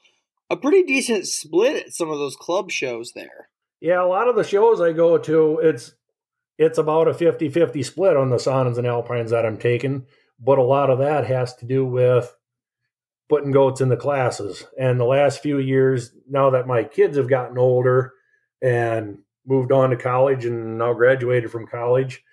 a 0.49 0.57
pretty 0.57 0.83
decent 0.83 1.25
split 1.27 1.87
at 1.87 1.93
some 1.93 2.11
of 2.11 2.19
those 2.19 2.35
club 2.35 2.69
shows 2.69 3.13
there. 3.13 3.49
Yeah, 3.81 4.03
a 4.03 4.07
lot 4.07 4.27
of 4.27 4.35
the 4.35 4.43
shows 4.43 4.79
I 4.79 4.93
go 4.93 5.17
to, 5.17 5.59
it's 5.63 5.93
it's 6.57 6.77
about 6.77 7.07
a 7.07 7.13
50-50 7.13 7.83
split 7.83 8.15
on 8.15 8.29
the 8.29 8.37
Saanens 8.37 8.77
and 8.77 8.85
Alpines 8.85 9.31
that 9.31 9.45
I'm 9.45 9.57
taking, 9.57 10.05
but 10.39 10.59
a 10.59 10.63
lot 10.63 10.91
of 10.91 10.99
that 10.99 11.25
has 11.25 11.55
to 11.55 11.65
do 11.65 11.83
with 11.83 12.35
putting 13.27 13.51
goats 13.51 13.81
in 13.81 13.89
the 13.89 13.97
classes. 13.97 14.63
And 14.79 14.99
the 14.99 15.05
last 15.05 15.41
few 15.41 15.57
years, 15.57 16.11
now 16.29 16.51
that 16.51 16.67
my 16.67 16.83
kids 16.83 17.17
have 17.17 17.27
gotten 17.27 17.57
older 17.57 18.13
and 18.61 19.17
moved 19.45 19.71
on 19.71 19.89
to 19.89 19.95
college 19.97 20.45
and 20.45 20.77
now 20.77 20.93
graduated 20.93 21.49
from 21.51 21.65
college, 21.65 22.23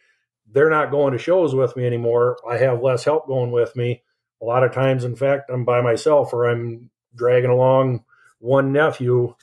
they're 0.53 0.71
not 0.71 0.91
going 0.91 1.13
to 1.13 1.19
shows 1.19 1.55
with 1.55 1.77
me 1.77 1.87
anymore. 1.87 2.39
I 2.49 2.57
have 2.59 2.83
less 2.83 3.05
help 3.05 3.27
going 3.27 3.51
with 3.51 3.75
me. 3.77 4.03
A 4.43 4.45
lot 4.45 4.65
of 4.65 4.73
times, 4.73 5.05
in 5.05 5.17
fact, 5.17 5.51
I'm 5.53 5.65
by 5.65 5.81
myself 5.81 6.33
or 6.33 6.49
I'm 6.49 6.91
dragging 7.15 7.51
along 7.51 8.05
one 8.39 8.73
nephew 8.73 9.35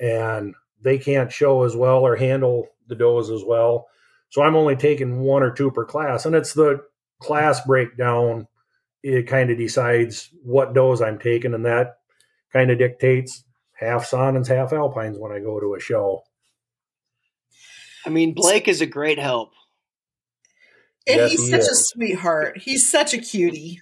and 0.00 0.54
they 0.80 0.98
can't 0.98 1.32
show 1.32 1.64
as 1.64 1.76
well 1.76 2.00
or 2.00 2.16
handle 2.16 2.68
the 2.88 2.94
does 2.94 3.30
as 3.30 3.44
well. 3.44 3.88
So 4.30 4.42
I'm 4.42 4.56
only 4.56 4.76
taking 4.76 5.20
one 5.20 5.42
or 5.42 5.52
two 5.52 5.70
per 5.70 5.84
class. 5.84 6.26
And 6.26 6.34
it's 6.34 6.54
the 6.54 6.82
class 7.20 7.64
breakdown. 7.64 8.48
It 9.02 9.28
kind 9.28 9.50
of 9.50 9.58
decides 9.58 10.30
what 10.42 10.74
does 10.74 11.00
I'm 11.00 11.18
taking. 11.18 11.54
And 11.54 11.64
that 11.64 11.98
kind 12.52 12.70
of 12.70 12.78
dictates 12.78 13.44
half 13.72 14.08
Saanens, 14.10 14.48
half 14.48 14.72
Alpines 14.72 15.18
when 15.18 15.32
I 15.32 15.38
go 15.38 15.60
to 15.60 15.74
a 15.74 15.80
show. 15.80 16.22
I 18.04 18.08
mean, 18.08 18.34
Blake 18.34 18.68
is 18.68 18.80
a 18.80 18.86
great 18.86 19.18
help. 19.18 19.52
And 21.06 21.16
yes, 21.16 21.30
he's 21.30 21.40
he 21.42 21.50
such 21.50 21.60
is. 21.60 21.68
a 21.68 21.74
sweetheart. 21.74 22.58
He's 22.58 22.88
such 22.88 23.14
a 23.14 23.18
cutie. 23.18 23.80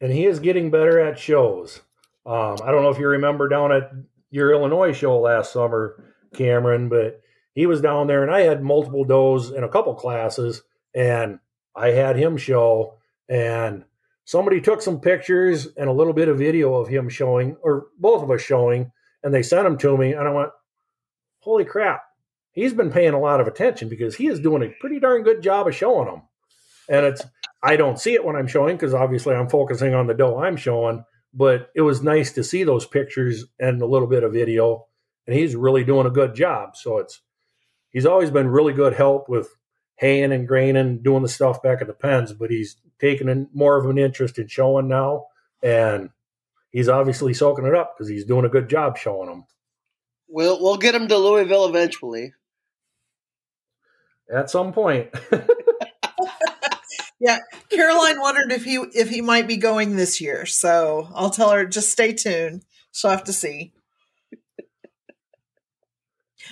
And 0.00 0.12
he 0.12 0.26
is 0.26 0.40
getting 0.40 0.70
better 0.70 0.98
at 1.00 1.18
shows. 1.18 1.80
Um, 2.26 2.56
I 2.64 2.70
don't 2.70 2.82
know 2.82 2.90
if 2.90 2.98
you 2.98 3.08
remember 3.08 3.48
down 3.48 3.72
at 3.72 3.90
your 4.30 4.52
Illinois 4.52 4.92
show 4.92 5.18
last 5.18 5.52
summer, 5.52 6.14
Cameron, 6.34 6.88
but 6.88 7.20
he 7.54 7.66
was 7.66 7.80
down 7.80 8.06
there 8.06 8.22
and 8.22 8.34
I 8.34 8.40
had 8.40 8.62
multiple 8.62 9.04
does 9.04 9.50
in 9.50 9.62
a 9.62 9.68
couple 9.68 9.94
classes 9.94 10.62
and 10.94 11.38
I 11.76 11.90
had 11.90 12.16
him 12.16 12.36
show 12.36 12.98
and 13.28 13.84
somebody 14.24 14.60
took 14.60 14.82
some 14.82 15.00
pictures 15.00 15.68
and 15.76 15.88
a 15.88 15.92
little 15.92 16.12
bit 16.12 16.28
of 16.28 16.38
video 16.38 16.74
of 16.74 16.88
him 16.88 17.08
showing 17.08 17.56
or 17.62 17.86
both 17.98 18.22
of 18.22 18.30
us 18.30 18.42
showing 18.42 18.90
and 19.22 19.32
they 19.32 19.42
sent 19.42 19.64
them 19.64 19.78
to 19.78 19.96
me 19.96 20.12
and 20.12 20.26
I 20.26 20.30
went, 20.30 20.50
holy 21.38 21.64
crap, 21.64 22.03
he's 22.54 22.72
been 22.72 22.90
paying 22.90 23.12
a 23.12 23.20
lot 23.20 23.40
of 23.40 23.46
attention 23.46 23.88
because 23.88 24.14
he 24.14 24.28
is 24.28 24.40
doing 24.40 24.62
a 24.62 24.74
pretty 24.80 24.98
darn 24.98 25.22
good 25.22 25.42
job 25.42 25.68
of 25.68 25.74
showing 25.74 26.06
them. 26.06 26.22
And 26.88 27.04
it's 27.04 27.22
I 27.62 27.76
don't 27.76 27.98
see 27.98 28.14
it 28.14 28.24
when 28.24 28.36
I'm 28.36 28.46
showing 28.46 28.76
because 28.76 28.94
obviously 28.94 29.34
I'm 29.34 29.48
focusing 29.48 29.94
on 29.94 30.06
the 30.06 30.14
doe 30.14 30.38
I'm 30.38 30.56
showing, 30.56 31.04
but 31.32 31.70
it 31.74 31.82
was 31.82 32.02
nice 32.02 32.32
to 32.32 32.44
see 32.44 32.64
those 32.64 32.86
pictures 32.86 33.44
and 33.58 33.80
a 33.82 33.86
little 33.86 34.08
bit 34.08 34.22
of 34.22 34.32
video. 34.32 34.86
And 35.26 35.36
he's 35.36 35.56
really 35.56 35.84
doing 35.84 36.06
a 36.06 36.10
good 36.10 36.34
job. 36.34 36.76
So 36.76 36.98
it's 36.98 37.20
he's 37.90 38.06
always 38.06 38.30
been 38.30 38.48
really 38.48 38.72
good 38.72 38.94
help 38.94 39.28
with 39.28 39.48
haying 39.96 40.32
and 40.32 40.46
graining, 40.46 40.76
and 40.76 41.02
doing 41.02 41.22
the 41.22 41.28
stuff 41.28 41.62
back 41.62 41.80
at 41.80 41.86
the 41.86 41.94
pens, 41.94 42.32
but 42.32 42.50
he's 42.50 42.76
taken 43.00 43.48
more 43.54 43.78
of 43.78 43.88
an 43.88 43.96
interest 43.96 44.38
in 44.38 44.48
showing 44.48 44.88
now. 44.88 45.26
And 45.62 46.10
he's 46.70 46.88
obviously 46.88 47.32
soaking 47.32 47.64
it 47.64 47.74
up 47.74 47.94
because 47.96 48.08
he's 48.08 48.26
doing 48.26 48.44
a 48.44 48.50
good 48.50 48.68
job 48.68 48.98
showing 48.98 49.28
them. 49.28 49.44
We'll 50.28 50.60
we'll 50.60 50.76
get 50.76 50.94
him 50.94 51.08
to 51.08 51.16
Louisville 51.16 51.66
eventually 51.66 52.34
at 54.32 54.50
some 54.50 54.72
point. 54.72 55.10
yeah, 57.20 57.38
Caroline 57.70 58.20
wondered 58.20 58.52
if 58.52 58.64
he 58.64 58.76
if 58.94 59.08
he 59.08 59.20
might 59.20 59.46
be 59.46 59.56
going 59.56 59.96
this 59.96 60.20
year. 60.20 60.46
So 60.46 61.08
I'll 61.14 61.30
tell 61.30 61.50
her 61.50 61.64
just 61.64 61.90
stay 61.90 62.12
tuned. 62.12 62.64
She'll 62.92 63.10
have 63.10 63.24
to 63.24 63.32
see. 63.32 63.72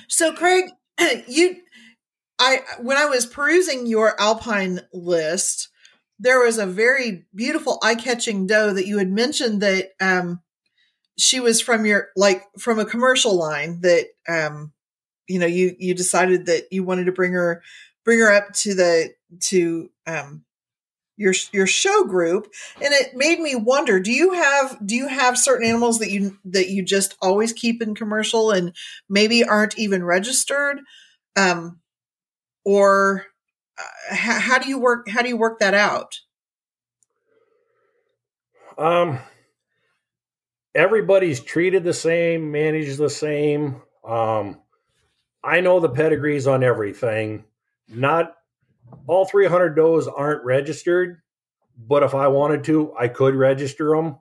So 0.08 0.32
Craig, 0.32 0.70
you 1.28 1.56
I 2.38 2.60
when 2.80 2.96
I 2.96 3.06
was 3.06 3.26
perusing 3.26 3.86
your 3.86 4.20
alpine 4.20 4.80
list, 4.92 5.68
there 6.18 6.40
was 6.40 6.58
a 6.58 6.66
very 6.66 7.24
beautiful 7.34 7.78
eye-catching 7.82 8.46
doe 8.46 8.72
that 8.72 8.86
you 8.86 8.98
had 8.98 9.10
mentioned 9.10 9.62
that 9.62 9.90
um 10.00 10.40
she 11.18 11.40
was 11.40 11.60
from 11.60 11.86
your 11.86 12.08
like 12.16 12.42
from 12.58 12.78
a 12.78 12.84
commercial 12.84 13.36
line 13.36 13.80
that 13.82 14.06
um 14.28 14.72
you 15.32 15.38
know 15.38 15.46
you 15.46 15.74
you 15.78 15.94
decided 15.94 16.46
that 16.46 16.64
you 16.70 16.84
wanted 16.84 17.06
to 17.06 17.12
bring 17.12 17.32
her 17.32 17.62
bring 18.04 18.18
her 18.18 18.30
up 18.30 18.52
to 18.52 18.74
the 18.74 19.14
to 19.40 19.90
um 20.06 20.44
your 21.16 21.32
your 21.52 21.66
show 21.66 22.04
group 22.04 22.52
and 22.82 22.92
it 22.92 23.14
made 23.14 23.38
me 23.38 23.54
wonder 23.54 23.98
do 23.98 24.12
you 24.12 24.32
have 24.34 24.78
do 24.84 24.94
you 24.94 25.08
have 25.08 25.38
certain 25.38 25.66
animals 25.66 25.98
that 25.98 26.10
you 26.10 26.36
that 26.44 26.68
you 26.68 26.82
just 26.82 27.16
always 27.22 27.52
keep 27.52 27.80
in 27.80 27.94
commercial 27.94 28.50
and 28.50 28.74
maybe 29.08 29.44
aren't 29.44 29.78
even 29.78 30.04
registered? 30.04 30.80
Um 31.36 31.80
or 32.64 33.26
uh, 33.78 34.14
how, 34.14 34.40
how 34.40 34.58
do 34.58 34.68
you 34.68 34.78
work 34.78 35.08
how 35.08 35.22
do 35.22 35.28
you 35.28 35.36
work 35.36 35.60
that 35.60 35.74
out? 35.74 36.20
Um 38.76 39.18
everybody's 40.74 41.40
treated 41.40 41.84
the 41.84 41.94
same 41.94 42.50
managed 42.50 42.98
the 42.98 43.10
same 43.10 43.82
um 44.04 44.61
I 45.44 45.60
know 45.60 45.80
the 45.80 45.88
pedigrees 45.88 46.46
on 46.46 46.62
everything. 46.62 47.44
Not 47.88 48.34
all 49.06 49.24
300 49.24 49.74
does 49.74 50.08
aren't 50.08 50.44
registered, 50.44 51.22
but 51.76 52.02
if 52.02 52.14
I 52.14 52.28
wanted 52.28 52.64
to, 52.64 52.94
I 52.98 53.08
could 53.08 53.34
register 53.34 53.94
them. 53.96 54.18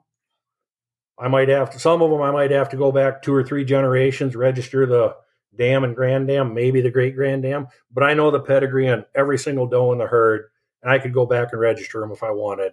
I 1.18 1.28
might 1.28 1.48
have 1.48 1.70
to, 1.70 1.78
some 1.78 2.02
of 2.02 2.10
them 2.10 2.22
I 2.22 2.30
might 2.30 2.50
have 2.50 2.70
to 2.70 2.76
go 2.76 2.90
back 2.90 3.22
two 3.22 3.34
or 3.34 3.44
three 3.44 3.64
generations, 3.64 4.34
register 4.34 4.86
the 4.86 5.14
dam 5.56 5.84
and 5.84 5.94
grand 5.94 6.28
dam, 6.28 6.54
maybe 6.54 6.80
the 6.80 6.90
great 6.90 7.14
grand 7.14 7.42
dam, 7.42 7.68
but 7.92 8.02
I 8.02 8.14
know 8.14 8.30
the 8.30 8.40
pedigree 8.40 8.88
on 8.88 9.04
every 9.14 9.38
single 9.38 9.66
doe 9.66 9.92
in 9.92 9.98
the 9.98 10.06
herd, 10.06 10.46
and 10.82 10.90
I 10.90 10.98
could 10.98 11.12
go 11.12 11.26
back 11.26 11.52
and 11.52 11.60
register 11.60 12.00
them 12.00 12.10
if 12.10 12.22
I 12.22 12.30
wanted. 12.30 12.72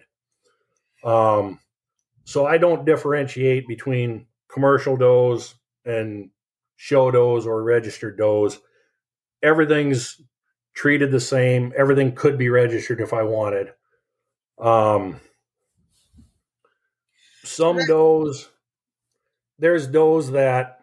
Um, 1.04 1.60
so 2.24 2.46
I 2.46 2.58
don't 2.58 2.84
differentiate 2.84 3.68
between 3.68 4.26
commercial 4.48 4.96
does 4.96 5.54
and 5.84 6.30
show 6.80 7.10
does 7.10 7.46
or 7.46 7.62
registered 7.62 8.16
does. 8.16 8.58
Everything's 9.42 10.18
treated 10.72 11.10
the 11.10 11.20
same. 11.20 11.74
Everything 11.76 12.14
could 12.14 12.38
be 12.38 12.48
registered 12.48 13.02
if 13.02 13.12
I 13.12 13.22
wanted. 13.22 13.74
Um, 14.58 15.20
some 17.44 17.76
does, 17.86 18.48
there's 19.58 19.88
does 19.88 20.30
that 20.30 20.80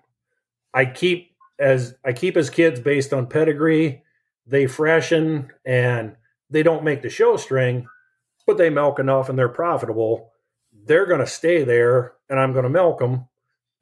I 0.72 0.86
keep 0.86 1.32
as 1.58 1.96
I 2.06 2.14
keep 2.14 2.38
as 2.38 2.52
kids 2.52 2.80
based 2.80 3.12
on 3.12 3.26
pedigree. 3.26 4.04
They 4.46 4.68
freshen 4.68 5.50
and 5.66 6.16
they 6.52 6.62
don't 6.62 6.84
make 6.84 7.02
the 7.02 7.10
show 7.10 7.38
string, 7.38 7.88
but 8.46 8.60
they 8.60 8.70
milk 8.70 9.00
enough 9.00 9.30
and 9.30 9.40
they're 9.40 9.50
profitable. 9.50 10.32
They're 10.86 11.08
going 11.08 11.22
to 11.22 11.28
stay 11.28 11.64
there, 11.64 12.14
and 12.30 12.40
I'm 12.40 12.54
going 12.54 12.66
to 12.66 12.70
milk 12.70 13.00
them. 13.00 13.28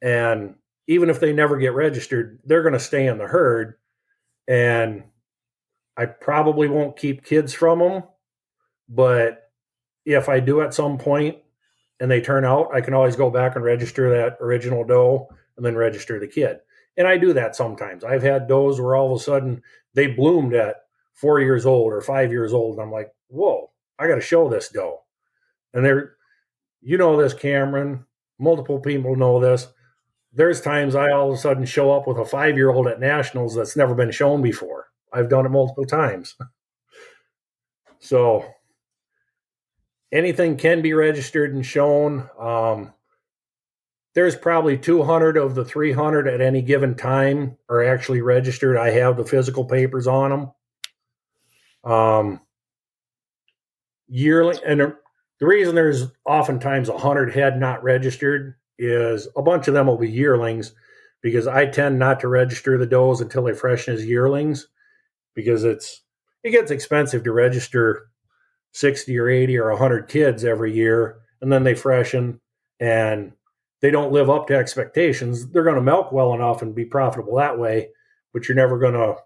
And 0.00 0.54
even 0.86 1.10
if 1.10 1.20
they 1.20 1.32
never 1.32 1.56
get 1.56 1.74
registered, 1.74 2.38
they're 2.44 2.62
going 2.62 2.72
to 2.72 2.80
stay 2.80 3.06
in 3.06 3.18
the 3.18 3.26
herd. 3.26 3.74
And 4.48 5.04
I 5.96 6.06
probably 6.06 6.68
won't 6.68 6.96
keep 6.96 7.24
kids 7.24 7.52
from 7.52 7.80
them. 7.80 8.02
But 8.88 9.50
if 10.04 10.28
I 10.28 10.40
do 10.40 10.60
at 10.60 10.74
some 10.74 10.98
point 10.98 11.38
and 11.98 12.10
they 12.10 12.20
turn 12.20 12.44
out, 12.44 12.68
I 12.72 12.80
can 12.80 12.94
always 12.94 13.16
go 13.16 13.30
back 13.30 13.56
and 13.56 13.64
register 13.64 14.10
that 14.10 14.36
original 14.40 14.84
doe 14.84 15.28
and 15.56 15.66
then 15.66 15.74
register 15.74 16.20
the 16.20 16.28
kid. 16.28 16.58
And 16.96 17.06
I 17.06 17.18
do 17.18 17.32
that 17.32 17.56
sometimes. 17.56 18.04
I've 18.04 18.22
had 18.22 18.46
does 18.46 18.80
where 18.80 18.94
all 18.94 19.12
of 19.12 19.20
a 19.20 19.22
sudden 19.22 19.62
they 19.94 20.06
bloomed 20.06 20.54
at 20.54 20.76
four 21.14 21.40
years 21.40 21.66
old 21.66 21.92
or 21.92 22.00
five 22.00 22.30
years 22.30 22.52
old. 22.52 22.76
And 22.76 22.82
I'm 22.82 22.92
like, 22.92 23.10
whoa, 23.28 23.70
I 23.98 24.06
got 24.06 24.14
to 24.16 24.20
show 24.20 24.48
this 24.48 24.68
doe. 24.68 25.02
And 25.74 25.84
they're, 25.84 26.16
you 26.80 26.96
know, 26.96 27.20
this, 27.20 27.34
Cameron, 27.34 28.04
multiple 28.38 28.78
people 28.78 29.16
know 29.16 29.40
this 29.40 29.66
there's 30.36 30.60
times 30.60 30.94
I 30.94 31.10
all 31.10 31.30
of 31.30 31.38
a 31.38 31.40
sudden 31.40 31.64
show 31.64 31.90
up 31.90 32.06
with 32.06 32.18
a 32.18 32.24
five 32.24 32.56
year 32.56 32.70
old 32.70 32.86
at 32.86 33.00
nationals 33.00 33.54
that's 33.54 33.76
never 33.76 33.94
been 33.94 34.10
shown 34.10 34.42
before. 34.42 34.88
I've 35.12 35.30
done 35.30 35.46
it 35.46 35.48
multiple 35.48 35.86
times. 35.86 36.36
so 37.98 38.44
anything 40.12 40.58
can 40.58 40.82
be 40.82 40.92
registered 40.92 41.54
and 41.54 41.64
shown. 41.64 42.28
Um, 42.38 42.92
there's 44.14 44.36
probably 44.36 44.76
200 44.76 45.38
of 45.38 45.54
the 45.54 45.64
300 45.64 46.28
at 46.28 46.40
any 46.42 46.60
given 46.60 46.94
time 46.94 47.56
are 47.68 47.84
actually 47.84 48.20
registered. 48.20 48.76
I 48.76 48.90
have 48.90 49.16
the 49.16 49.24
physical 49.24 49.64
papers 49.64 50.06
on 50.06 50.30
them. 50.30 51.92
Um, 51.92 52.40
yearly, 54.06 54.58
and 54.66 54.80
the 54.80 55.46
reason 55.46 55.74
there's 55.74 56.06
oftentimes 56.26 56.90
100 56.90 57.32
head 57.32 57.58
not 57.58 57.82
registered 57.82 58.56
is 58.78 59.28
a 59.36 59.42
bunch 59.42 59.68
of 59.68 59.74
them 59.74 59.86
will 59.86 59.98
be 59.98 60.10
yearlings 60.10 60.72
because 61.22 61.46
I 61.46 61.66
tend 61.66 61.98
not 61.98 62.20
to 62.20 62.28
register 62.28 62.76
the 62.78 62.86
does 62.86 63.20
until 63.20 63.44
they 63.44 63.54
freshen 63.54 63.94
as 63.94 64.04
yearlings 64.04 64.68
because 65.34 65.64
it's 65.64 66.02
it 66.42 66.50
gets 66.50 66.70
expensive 66.70 67.24
to 67.24 67.32
register 67.32 68.08
60 68.72 69.18
or 69.18 69.28
80 69.28 69.58
or 69.58 69.70
100 69.70 70.08
kids 70.08 70.44
every 70.44 70.74
year 70.74 71.18
and 71.40 71.50
then 71.50 71.64
they 71.64 71.74
freshen 71.74 72.40
and 72.78 73.32
they 73.80 73.90
don't 73.90 74.12
live 74.12 74.30
up 74.30 74.46
to 74.46 74.56
expectations. 74.56 75.48
They're 75.50 75.64
going 75.64 75.76
to 75.76 75.82
milk 75.82 76.12
well 76.12 76.34
enough 76.34 76.62
and 76.62 76.74
be 76.74 76.84
profitable 76.84 77.36
that 77.36 77.58
way 77.58 77.88
but 78.36 78.48
you're 78.48 78.56
never 78.56 78.78
going 78.78 78.92
to 78.92 79.16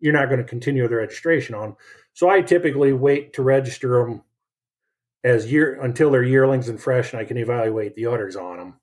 you're 0.00 0.12
not 0.12 0.28
going 0.28 0.40
to 0.40 0.44
continue 0.44 0.86
the 0.88 0.96
registration 0.96 1.54
on. 1.54 1.76
So 2.14 2.28
i 2.28 2.42
typically 2.42 2.92
wait 2.92 3.32
to 3.34 3.42
register 3.42 4.04
them 4.04 4.22
as 5.24 5.50
year 5.50 5.80
until 5.80 6.10
they're 6.10 6.22
yearlings 6.22 6.68
and 6.68 6.80
fresh, 6.80 7.12
and 7.12 7.20
I 7.20 7.24
can 7.24 7.38
evaluate 7.38 7.96
the 7.96 8.06
udders 8.06 8.36
on 8.36 8.58
them. 8.58 8.74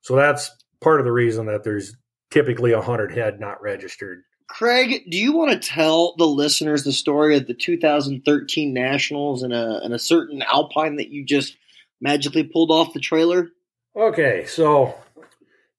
So 0.00 0.16
that's 0.16 0.50
part 0.80 0.98
of 0.98 1.04
the 1.04 1.12
reason 1.12 1.46
that 1.46 1.62
there's 1.62 1.94
typically 2.30 2.72
a 2.72 2.80
hundred 2.80 3.12
head 3.12 3.38
not 3.38 3.62
registered. 3.62 4.22
Craig, 4.48 5.04
do 5.10 5.16
you 5.16 5.32
want 5.32 5.52
to 5.52 5.68
tell 5.68 6.14
the 6.16 6.26
listeners 6.26 6.82
the 6.82 6.92
story 6.92 7.36
of 7.36 7.46
the 7.46 7.54
2013 7.54 8.74
Nationals 8.74 9.42
and 9.42 9.52
a, 9.52 9.80
and 9.82 9.94
a 9.94 9.98
certain 9.98 10.42
Alpine 10.42 10.96
that 10.96 11.10
you 11.10 11.24
just 11.24 11.56
magically 12.00 12.42
pulled 12.42 12.70
off 12.70 12.92
the 12.92 13.00
trailer? 13.00 13.48
Okay, 13.94 14.44
so 14.46 14.94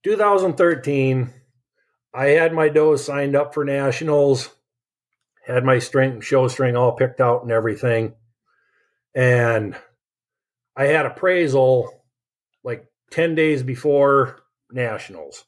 2013, 0.04 1.34
I 2.14 2.26
had 2.28 2.54
my 2.54 2.70
doe 2.70 2.96
signed 2.96 3.36
up 3.36 3.54
for 3.54 3.66
Nationals, 3.66 4.50
had 5.46 5.64
my 5.64 5.80
string, 5.80 6.22
show 6.22 6.48
string 6.48 6.76
all 6.76 6.94
picked 6.94 7.20
out 7.20 7.44
and 7.44 7.52
everything. 7.52 8.14
And 9.14 9.76
I 10.76 10.86
had 10.86 11.06
appraisal 11.06 12.04
like 12.64 12.86
10 13.12 13.36
days 13.36 13.64
before 13.64 14.40
Nationals. 14.72 15.46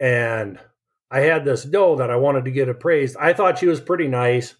And 0.00 0.58
I 1.10 1.20
had 1.20 1.44
this 1.44 1.64
doe 1.64 1.96
that 1.96 2.10
I 2.10 2.16
wanted 2.16 2.44
to 2.46 2.50
get 2.50 2.68
appraised. 2.68 3.16
I 3.18 3.32
thought 3.32 3.58
she 3.58 3.66
was 3.66 3.80
pretty 3.80 4.08
nice. 4.08 4.54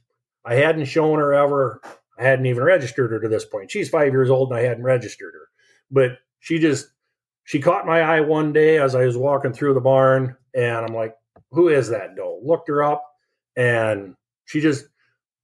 I 0.45 0.55
hadn't 0.55 0.85
shown 0.87 1.19
her 1.19 1.35
ever. 1.35 1.81
I 2.19 2.23
hadn't 2.23 2.47
even 2.47 2.63
registered 2.63 3.11
her 3.11 3.21
to 3.21 3.29
this 3.29 3.45
point. 3.45 3.71
She's 3.71 3.89
five 3.89 4.13
years 4.13 4.31
old 4.31 4.51
and 4.51 4.59
I 4.59 4.63
hadn't 4.63 4.85
registered 4.85 5.35
her. 5.35 5.49
But 5.91 6.19
she 6.41 6.59
just 6.59 6.89
she 7.45 7.61
caught 7.61 7.87
my 7.87 8.01
eye 8.01 8.21
one 8.21 8.53
day 8.53 8.79
as 8.79 8.95
I 8.95 9.05
was 9.05 9.17
walking 9.17 9.53
through 9.53 9.75
the 9.75 9.81
barn, 9.81 10.37
and 10.55 10.85
I'm 10.85 10.95
like, 10.95 11.15
"Who 11.53 11.69
is 11.69 11.89
that 11.91 12.17
doe?" 12.17 12.41
Looked 12.43 12.69
her 12.69 12.83
up, 12.83 13.05
and 13.57 14.15
she 14.47 14.61
just 14.61 14.87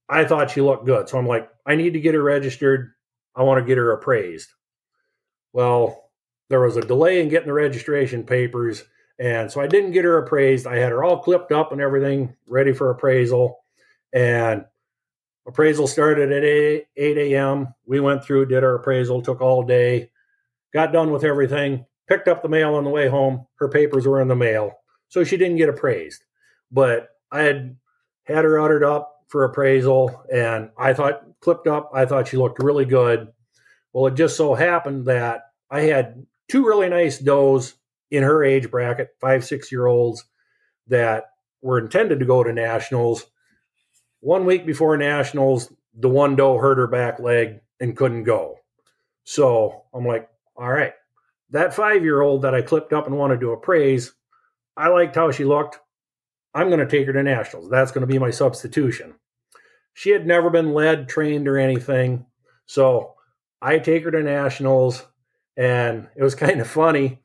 I 0.09 0.25
thought 0.25 0.51
she 0.51 0.61
looked 0.61 0.85
good. 0.85 1.07
So 1.07 1.17
I'm 1.17 1.27
like, 1.27 1.49
I 1.65 1.75
need 1.75 1.93
to 1.93 2.01
get 2.01 2.13
her 2.13 2.21
registered. 2.21 2.91
I 3.35 3.43
want 3.43 3.59
to 3.59 3.65
get 3.65 3.77
her 3.77 3.91
appraised. 3.91 4.49
Well, 5.53 6.11
there 6.49 6.61
was 6.61 6.77
a 6.77 6.81
delay 6.81 7.21
in 7.21 7.29
getting 7.29 7.47
the 7.47 7.53
registration 7.53 8.23
papers. 8.23 8.83
And 9.19 9.51
so 9.51 9.61
I 9.61 9.67
didn't 9.67 9.91
get 9.91 10.05
her 10.05 10.17
appraised. 10.17 10.67
I 10.67 10.77
had 10.77 10.91
her 10.91 11.03
all 11.03 11.19
clipped 11.19 11.51
up 11.51 11.71
and 11.71 11.81
everything 11.81 12.35
ready 12.47 12.73
for 12.73 12.89
appraisal. 12.89 13.63
And 14.11 14.65
appraisal 15.47 15.87
started 15.87 16.31
at 16.31 16.43
8, 16.43 16.85
8 16.95 17.17
a.m. 17.17 17.73
We 17.85 17.99
went 17.99 18.23
through, 18.23 18.47
did 18.47 18.63
our 18.63 18.75
appraisal, 18.75 19.21
took 19.21 19.41
all 19.41 19.63
day, 19.63 20.09
got 20.73 20.93
done 20.93 21.11
with 21.11 21.23
everything, 21.23 21.85
picked 22.07 22.27
up 22.27 22.41
the 22.41 22.49
mail 22.49 22.75
on 22.75 22.83
the 22.83 22.89
way 22.89 23.07
home. 23.07 23.45
Her 23.55 23.69
papers 23.69 24.07
were 24.07 24.21
in 24.21 24.27
the 24.27 24.35
mail. 24.35 24.73
So 25.09 25.23
she 25.23 25.37
didn't 25.37 25.57
get 25.57 25.69
appraised. 25.69 26.23
But 26.71 27.09
I 27.31 27.41
had 27.41 27.77
had 28.23 28.45
her 28.45 28.59
uddered 28.59 28.83
up 28.83 29.12
for 29.33 29.45
appraisal 29.45 30.23
and 30.31 30.69
I 30.77 30.93
thought 30.93 31.23
clipped 31.39 31.65
up, 31.65 31.89
I 31.91 32.05
thought 32.05 32.27
she 32.27 32.37
looked 32.37 32.61
really 32.61 32.85
good. 32.85 33.29
Well, 33.91 34.05
it 34.05 34.13
just 34.13 34.37
so 34.37 34.53
happened 34.53 35.07
that 35.07 35.45
I 35.71 35.81
had 35.81 36.27
two 36.47 36.67
really 36.67 36.87
nice 36.87 37.17
does 37.17 37.73
in 38.11 38.21
her 38.21 38.43
age 38.43 38.69
bracket, 38.69 39.09
five, 39.19 39.43
six 39.43 39.71
year 39.71 39.87
olds, 39.87 40.23
that 40.85 41.31
were 41.63 41.79
intended 41.79 42.19
to 42.19 42.27
go 42.27 42.43
to 42.43 42.53
nationals. 42.53 43.25
One 44.19 44.45
week 44.45 44.67
before 44.67 44.95
nationals, 44.97 45.73
the 45.95 46.09
one 46.09 46.35
doe 46.35 46.59
hurt 46.59 46.77
her 46.77 46.85
back 46.85 47.19
leg 47.19 47.59
and 47.79 47.97
couldn't 47.97 48.25
go. 48.25 48.59
So 49.23 49.85
I'm 49.95 50.05
like, 50.05 50.29
all 50.55 50.69
right, 50.69 50.93
that 51.49 51.73
five 51.73 52.03
year 52.03 52.21
old 52.21 52.43
that 52.43 52.53
I 52.53 52.61
clipped 52.61 52.93
up 52.93 53.07
and 53.07 53.17
wanted 53.17 53.39
to 53.39 53.53
appraise, 53.53 54.13
I 54.77 54.89
liked 54.89 55.15
how 55.15 55.31
she 55.31 55.43
looked. 55.43 55.79
I'm 56.53 56.67
going 56.67 56.81
to 56.81 56.85
take 56.85 57.07
her 57.07 57.13
to 57.13 57.23
nationals. 57.23 57.67
That's 57.67 57.91
going 57.91 58.05
to 58.05 58.13
be 58.13 58.19
my 58.19 58.29
substitution. 58.29 59.15
She 59.93 60.11
had 60.11 60.25
never 60.25 60.49
been 60.49 60.73
led, 60.73 61.07
trained, 61.07 61.47
or 61.47 61.57
anything. 61.57 62.25
So 62.65 63.15
I 63.61 63.79
take 63.79 64.03
her 64.03 64.11
to 64.11 64.23
nationals, 64.23 65.05
and 65.55 66.07
it 66.15 66.23
was 66.23 66.35
kind 66.35 66.59
of 66.59 66.67
funny 66.67 67.19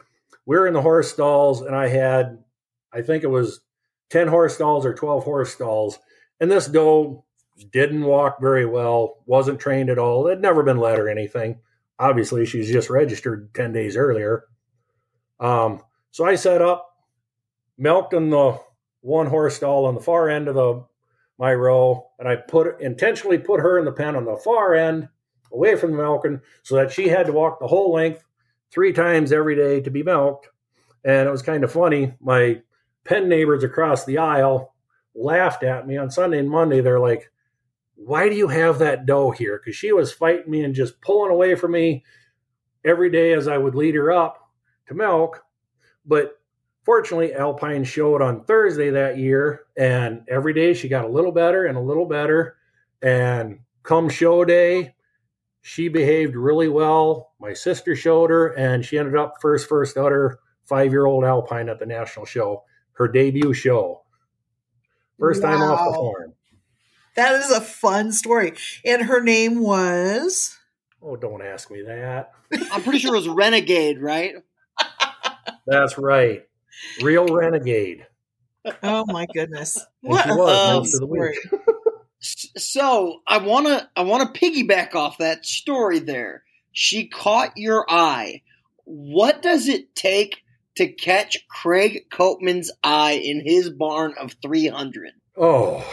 we 0.48 0.56
were 0.56 0.66
in 0.66 0.72
the 0.72 0.80
horse 0.80 1.12
stalls 1.12 1.60
and 1.60 1.76
I 1.76 1.88
had, 1.88 2.42
I 2.90 3.02
think 3.02 3.22
it 3.22 3.26
was 3.26 3.60
10 4.08 4.28
horse 4.28 4.54
stalls 4.54 4.86
or 4.86 4.94
12 4.94 5.22
horse 5.22 5.52
stalls. 5.52 5.98
And 6.40 6.50
this 6.50 6.66
doe 6.66 7.26
didn't 7.70 8.02
walk 8.02 8.40
very 8.40 8.64
well, 8.64 9.18
wasn't 9.26 9.60
trained 9.60 9.90
at 9.90 9.98
all, 9.98 10.26
had 10.26 10.40
never 10.40 10.62
been 10.62 10.78
led 10.78 10.98
or 10.98 11.10
anything. 11.10 11.58
Obviously, 11.98 12.46
she's 12.46 12.72
just 12.72 12.88
registered 12.88 13.52
10 13.52 13.74
days 13.74 13.94
earlier. 13.94 14.44
Um, 15.38 15.82
so 16.12 16.24
I 16.24 16.34
set 16.34 16.62
up, 16.62 16.96
milked 17.76 18.14
in 18.14 18.30
the 18.30 18.58
one 19.02 19.26
horse 19.26 19.56
stall 19.56 19.84
on 19.84 19.94
the 19.94 20.00
far 20.00 20.30
end 20.30 20.48
of 20.48 20.54
the 20.54 20.82
my 21.38 21.54
row, 21.54 22.10
and 22.18 22.28
I 22.28 22.36
put 22.36 22.80
intentionally 22.80 23.38
put 23.38 23.60
her 23.60 23.78
in 23.78 23.84
the 23.84 23.92
pen 23.92 24.16
on 24.16 24.24
the 24.24 24.36
far 24.36 24.74
end, 24.74 25.08
away 25.52 25.76
from 25.76 25.92
the 25.92 25.98
milking, 25.98 26.40
so 26.62 26.74
that 26.76 26.90
she 26.90 27.08
had 27.08 27.26
to 27.26 27.32
walk 27.32 27.60
the 27.60 27.66
whole 27.66 27.92
length 27.92 28.24
three 28.70 28.92
times 28.92 29.32
every 29.32 29.56
day 29.56 29.80
to 29.80 29.90
be 29.90 30.02
milked. 30.02 30.48
And 31.04 31.28
it 31.28 31.30
was 31.30 31.42
kind 31.42 31.64
of 31.64 31.72
funny. 31.72 32.14
My 32.20 32.60
pen 33.04 33.28
neighbors 33.28 33.64
across 33.64 34.04
the 34.04 34.18
aisle 34.18 34.74
laughed 35.14 35.62
at 35.62 35.86
me 35.86 35.96
on 35.96 36.10
Sunday 36.10 36.38
and 36.38 36.50
Monday. 36.50 36.80
They're 36.80 37.00
like, 37.00 37.30
why 37.94 38.28
do 38.28 38.36
you 38.36 38.48
have 38.48 38.78
that 38.78 39.06
doe 39.06 39.30
here? 39.30 39.58
Because 39.58 39.76
she 39.76 39.92
was 39.92 40.12
fighting 40.12 40.50
me 40.50 40.62
and 40.62 40.74
just 40.74 41.00
pulling 41.00 41.32
away 41.32 41.54
from 41.54 41.72
me 41.72 42.04
every 42.84 43.10
day 43.10 43.32
as 43.32 43.48
I 43.48 43.58
would 43.58 43.74
lead 43.74 43.94
her 43.94 44.12
up 44.12 44.38
to 44.86 44.94
milk. 44.94 45.42
But 46.04 46.37
fortunately, 46.88 47.34
Alpine 47.34 47.84
showed 47.84 48.22
on 48.22 48.42
Thursday 48.44 48.88
that 48.88 49.18
year, 49.18 49.66
and 49.76 50.22
every 50.26 50.54
day 50.54 50.72
she 50.72 50.88
got 50.88 51.04
a 51.04 51.08
little 51.08 51.32
better 51.32 51.66
and 51.66 51.76
a 51.76 51.82
little 51.82 52.06
better. 52.06 52.56
And 53.02 53.58
come 53.82 54.08
show 54.08 54.42
day, 54.46 54.94
she 55.60 55.88
behaved 55.88 56.34
really 56.34 56.70
well. 56.70 57.34
My 57.38 57.52
sister 57.52 57.94
showed 57.94 58.30
her, 58.30 58.56
and 58.56 58.86
she 58.86 58.96
ended 58.96 59.16
up 59.16 59.34
first, 59.42 59.68
first 59.68 59.98
udder 59.98 60.38
five 60.64 60.90
year 60.90 61.04
old 61.04 61.24
Alpine 61.24 61.68
at 61.68 61.78
the 61.78 61.84
national 61.84 62.24
show, 62.24 62.64
her 62.92 63.06
debut 63.06 63.52
show. 63.52 64.04
First 65.18 65.42
wow. 65.42 65.50
time 65.50 65.60
off 65.60 65.92
the 65.92 65.94
farm. 65.94 66.32
That 67.16 67.34
is 67.34 67.50
a 67.50 67.60
fun 67.60 68.12
story. 68.12 68.54
And 68.82 69.02
her 69.02 69.20
name 69.20 69.60
was. 69.60 70.56
Oh, 71.02 71.16
don't 71.16 71.42
ask 71.42 71.70
me 71.70 71.82
that. 71.82 72.32
I'm 72.72 72.82
pretty 72.82 73.00
sure 73.00 73.14
it 73.14 73.18
was 73.18 73.28
Renegade, 73.28 74.00
right? 74.00 74.36
That's 75.66 75.98
right. 75.98 76.47
Real 77.02 77.26
Renegade. 77.26 78.06
Oh 78.82 79.04
my 79.06 79.26
goodness. 79.26 79.78
What 80.00 80.24
she 80.24 80.30
was 80.30 80.66
most 80.74 80.94
of 80.94 81.00
the 81.00 81.06
week. 81.06 81.38
So 82.20 83.20
I 83.28 83.38
wanna 83.38 83.88
I 83.94 84.02
wanna 84.02 84.32
piggyback 84.32 84.96
off 84.96 85.18
that 85.18 85.46
story 85.46 86.00
there. 86.00 86.42
She 86.72 87.06
caught 87.06 87.56
your 87.56 87.86
eye. 87.88 88.42
What 88.84 89.40
does 89.40 89.68
it 89.68 89.94
take 89.94 90.42
to 90.76 90.88
catch 90.88 91.46
Craig 91.48 92.06
Koopmann's 92.10 92.72
eye 92.82 93.20
in 93.22 93.40
his 93.44 93.70
barn 93.70 94.14
of 94.18 94.34
300? 94.42 95.12
Oh, 95.36 95.84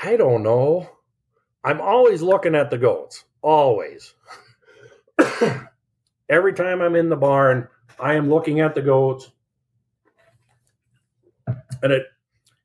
I 0.00 0.16
don't 0.16 0.44
know. 0.44 0.88
I'm 1.64 1.80
always 1.80 2.22
looking 2.22 2.54
at 2.54 2.70
the 2.70 2.78
goats. 2.78 3.24
Always. 3.42 4.14
Every 6.28 6.52
time 6.52 6.80
I'm 6.80 6.94
in 6.94 7.08
the 7.08 7.16
barn, 7.16 7.68
I 7.98 8.14
am 8.14 8.30
looking 8.30 8.60
at 8.60 8.74
the 8.74 8.82
goats. 8.82 9.30
And 11.82 11.92
it 11.92 12.06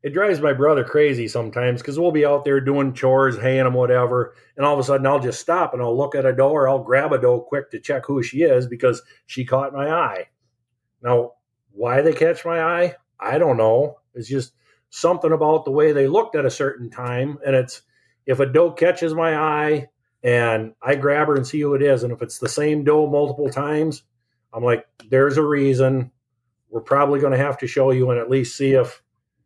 it 0.05 0.13
drives 0.13 0.39
my 0.39 0.53
brother 0.53 0.83
crazy 0.83 1.27
sometimes 1.27 1.81
because 1.81 1.97
we'll 1.97 2.11
be 2.11 2.27
out 2.27 2.45
there 2.45 2.61
doing 2.61 2.93
chores, 2.93 3.39
haying 3.39 3.63
them, 3.63 3.73
whatever, 3.73 4.35
and 4.55 4.63
all 4.63 4.73
of 4.73 4.79
a 4.79 4.83
sudden 4.83 5.07
I'll 5.07 5.19
just 5.19 5.39
stop 5.39 5.73
and 5.73 5.81
I'll 5.81 5.97
look 5.97 6.13
at 6.13 6.27
a 6.27 6.31
doe 6.31 6.51
or 6.51 6.69
I'll 6.69 6.83
grab 6.83 7.11
a 7.11 7.17
doe 7.17 7.41
quick 7.41 7.71
to 7.71 7.79
check 7.79 8.05
who 8.05 8.21
she 8.21 8.43
is 8.43 8.67
because 8.67 9.01
she 9.25 9.45
caught 9.45 9.73
my 9.73 9.89
eye. 9.89 10.27
Now, 11.01 11.31
why 11.71 12.01
they 12.01 12.13
catch 12.13 12.45
my 12.45 12.61
eye, 12.61 12.93
I 13.19 13.39
don't 13.39 13.57
know. 13.57 13.97
It's 14.13 14.29
just 14.29 14.53
something 14.91 15.31
about 15.31 15.65
the 15.65 15.71
way 15.71 15.91
they 15.91 16.07
looked 16.07 16.35
at 16.35 16.45
a 16.45 16.51
certain 16.51 16.91
time, 16.91 17.39
and 17.43 17.55
it's 17.55 17.81
if 18.27 18.39
a 18.39 18.45
doe 18.45 18.71
catches 18.71 19.15
my 19.15 19.35
eye 19.35 19.87
and 20.23 20.73
I 20.83 20.95
grab 20.95 21.27
her 21.27 21.35
and 21.35 21.45
see 21.47 21.61
who 21.61 21.73
it 21.73 21.81
is, 21.81 22.03
and 22.03 22.13
if 22.13 22.21
it's 22.21 22.37
the 22.37 22.49
same 22.49 22.83
doe 22.83 23.07
multiple 23.07 23.49
times, 23.49 24.03
I'm 24.53 24.63
like, 24.63 24.85
there's 25.09 25.37
a 25.37 25.43
reason. 25.43 26.11
We're 26.69 26.81
probably 26.81 27.19
going 27.19 27.31
to 27.31 27.37
have 27.37 27.57
to 27.59 27.67
show 27.67 27.91
you 27.91 28.11
and 28.11 28.19
at 28.19 28.29
least 28.29 28.57
see 28.57 28.73
if 28.73 29.01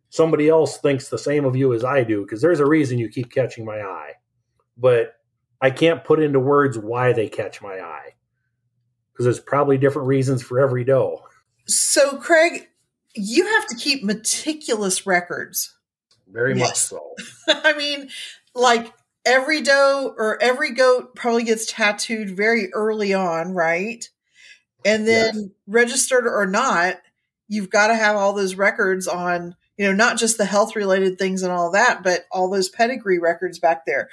somebody 0.09 0.49
else 0.49 0.77
thinks 0.77 1.09
the 1.09 1.17
same 1.17 1.45
of 1.45 1.55
you 1.55 1.73
as 1.73 1.83
I 1.83 2.03
do 2.03 2.23
because 2.23 2.41
there's 2.41 2.59
a 2.59 2.65
reason 2.65 2.97
you 2.97 3.09
keep 3.09 3.31
catching 3.31 3.65
my 3.65 3.79
eye. 3.81 4.13
But 4.77 5.15
I 5.61 5.71
can't 5.71 6.03
put 6.03 6.19
into 6.19 6.39
words 6.39 6.77
why 6.77 7.13
they 7.13 7.27
catch 7.27 7.61
my 7.61 7.79
eye 7.79 8.15
because 9.11 9.25
there's 9.25 9.39
probably 9.39 9.77
different 9.77 10.07
reasons 10.07 10.41
for 10.41 10.59
every 10.59 10.83
doe. 10.83 11.23
So, 11.65 12.17
Craig, 12.17 12.67
you 13.15 13.45
have 13.45 13.67
to 13.67 13.75
keep 13.75 14.03
meticulous 14.03 15.05
records. 15.05 15.75
Very 16.31 16.57
yes. 16.57 16.67
much 16.67 16.77
so. 16.77 17.15
I 17.47 17.73
mean, 17.73 18.09
like 18.55 18.93
every 19.25 19.61
doe 19.61 20.13
or 20.17 20.41
every 20.41 20.71
goat 20.71 21.15
probably 21.15 21.43
gets 21.43 21.71
tattooed 21.71 22.29
very 22.29 22.71
early 22.73 23.13
on, 23.13 23.53
right? 23.53 24.07
And 24.85 25.07
then 25.07 25.35
yes. 25.35 25.45
registered 25.67 26.25
or 26.25 26.45
not, 26.45 26.97
you've 27.49 27.69
got 27.69 27.87
to 27.87 27.95
have 27.95 28.15
all 28.15 28.31
those 28.31 28.55
records 28.55 29.07
on 29.07 29.55
you 29.79 29.85
know, 29.85 29.93
not 29.93 30.17
just 30.17 30.37
the 30.37 30.45
health 30.45 30.75
related 30.75 31.17
things 31.17 31.41
and 31.41 31.53
all 31.53 31.71
that, 31.71 32.03
but 32.03 32.25
all 32.33 32.49
those 32.49 32.67
pedigree 32.67 33.17
records 33.17 33.59
back 33.59 33.85
there. 33.85 34.09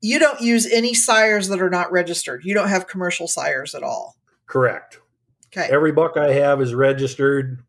you 0.00 0.20
don't 0.20 0.40
use 0.40 0.64
any 0.64 0.94
sires 0.94 1.48
that 1.48 1.60
are 1.60 1.68
not 1.68 1.90
registered. 1.90 2.44
You 2.44 2.54
don't 2.54 2.68
have 2.68 2.86
commercial 2.86 3.26
sires 3.26 3.74
at 3.74 3.82
all. 3.82 4.14
Correct. 4.46 5.00
Okay. 5.48 5.68
Every 5.72 5.90
buck 5.90 6.16
I 6.16 6.32
have 6.34 6.62
is 6.62 6.72
registered, 6.72 7.64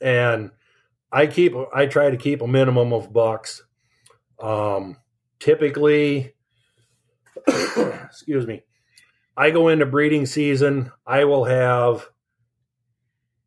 and 0.00 0.50
I 1.12 1.26
keep 1.26 1.52
I 1.74 1.84
try 1.84 2.08
to 2.08 2.16
keep 2.16 2.40
a 2.40 2.46
minimum 2.46 2.94
of 2.94 3.12
bucks. 3.12 3.62
Um, 4.40 4.96
typically, 5.40 6.32
excuse 7.46 8.46
me, 8.46 8.62
I 9.36 9.50
go 9.50 9.68
into 9.68 9.84
breeding 9.84 10.24
season. 10.24 10.90
I 11.06 11.24
will 11.24 11.44
have 11.44 12.08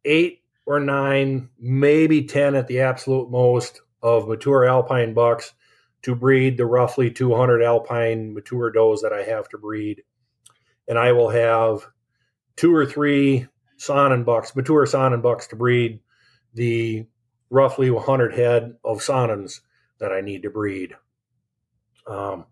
eight 0.05 0.41
or 0.65 0.79
nine, 0.79 1.49
maybe 1.59 2.23
ten 2.23 2.55
at 2.55 2.67
the 2.67 2.81
absolute 2.81 3.29
most 3.29 3.81
of 4.01 4.27
mature 4.27 4.65
alpine 4.65 5.13
bucks 5.13 5.53
to 6.03 6.15
breed 6.15 6.57
the 6.57 6.65
roughly 6.65 7.11
200 7.11 7.63
alpine 7.63 8.33
mature 8.33 8.71
does 8.71 9.01
that 9.01 9.13
I 9.13 9.23
have 9.23 9.49
to 9.49 9.57
breed. 9.57 10.03
And 10.87 10.97
I 10.97 11.11
will 11.11 11.29
have 11.29 11.87
two 12.55 12.73
or 12.73 12.85
three 12.85 13.47
Saanen 13.77 14.25
bucks, 14.25 14.55
mature 14.55 14.85
Saanen 14.85 15.21
bucks 15.21 15.47
to 15.47 15.55
breed 15.55 15.99
the 16.53 17.05
roughly 17.49 17.89
100 17.89 18.33
head 18.33 18.75
of 18.83 18.99
Saanens 18.99 19.61
that 19.99 20.11
I 20.11 20.21
need 20.21 20.43
to 20.43 20.49
breed. 20.49 20.95
Um, 22.05 22.45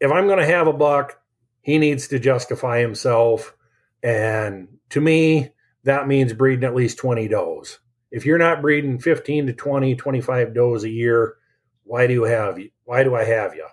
if 0.00 0.10
I'm 0.10 0.26
going 0.26 0.38
to 0.38 0.46
have 0.46 0.66
a 0.66 0.72
buck, 0.72 1.20
he 1.62 1.78
needs 1.78 2.08
to 2.08 2.18
justify 2.18 2.80
himself. 2.80 3.54
And 4.02 4.78
to 4.90 5.00
me, 5.00 5.50
that 5.88 6.08
means 6.08 6.32
breeding 6.32 6.64
at 6.64 6.74
least 6.74 6.98
20 6.98 7.28
does. 7.28 7.78
If 8.10 8.24
you're 8.24 8.38
not 8.38 8.62
breeding 8.62 8.98
15 8.98 9.46
to 9.48 9.52
20, 9.52 9.94
25 9.94 10.54
does 10.54 10.84
a 10.84 10.88
year, 10.88 11.36
why 11.84 12.06
do 12.06 12.14
you 12.14 12.24
have 12.24 12.58
you? 12.58 12.70
Why 12.84 13.04
do 13.04 13.14
I 13.14 13.24
have 13.24 13.54
you? 13.54 13.66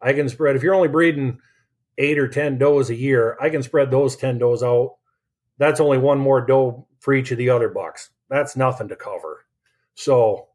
I 0.00 0.12
can 0.12 0.28
spread, 0.28 0.56
if 0.56 0.62
you're 0.62 0.74
only 0.74 0.88
breeding 0.88 1.38
eight 1.98 2.18
or 2.18 2.28
10 2.28 2.58
does 2.58 2.90
a 2.90 2.94
year, 2.94 3.36
I 3.40 3.50
can 3.50 3.62
spread 3.62 3.90
those 3.90 4.16
10 4.16 4.38
does 4.38 4.62
out. 4.62 4.96
That's 5.58 5.80
only 5.80 5.98
one 5.98 6.18
more 6.18 6.44
doe 6.44 6.86
for 6.98 7.14
each 7.14 7.30
of 7.30 7.38
the 7.38 7.50
other 7.50 7.68
bucks. 7.68 8.10
That's 8.28 8.56
nothing 8.56 8.88
to 8.88 8.96
cover. 8.96 9.44
So 9.94 10.48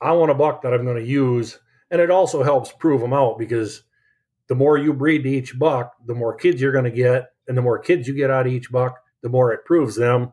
I 0.00 0.12
want 0.12 0.30
a 0.30 0.34
buck 0.34 0.62
that 0.62 0.72
I'm 0.72 0.84
going 0.84 1.02
to 1.02 1.10
use. 1.10 1.58
And 1.90 2.00
it 2.00 2.10
also 2.10 2.42
helps 2.42 2.72
prove 2.72 3.00
them 3.00 3.12
out 3.12 3.38
because 3.38 3.82
the 4.46 4.54
more 4.54 4.78
you 4.78 4.92
breed 4.92 5.24
to 5.24 5.30
each 5.30 5.58
buck, 5.58 5.92
the 6.06 6.14
more 6.14 6.34
kids 6.34 6.60
you're 6.60 6.72
going 6.72 6.84
to 6.84 6.90
get. 6.90 7.32
And 7.46 7.56
the 7.56 7.62
more 7.62 7.78
kids 7.78 8.06
you 8.06 8.14
get 8.14 8.30
out 8.30 8.46
of 8.46 8.52
each 8.52 8.70
buck, 8.70 8.98
the 9.22 9.28
more 9.28 9.52
it 9.52 9.64
proves 9.64 9.96
them 9.96 10.32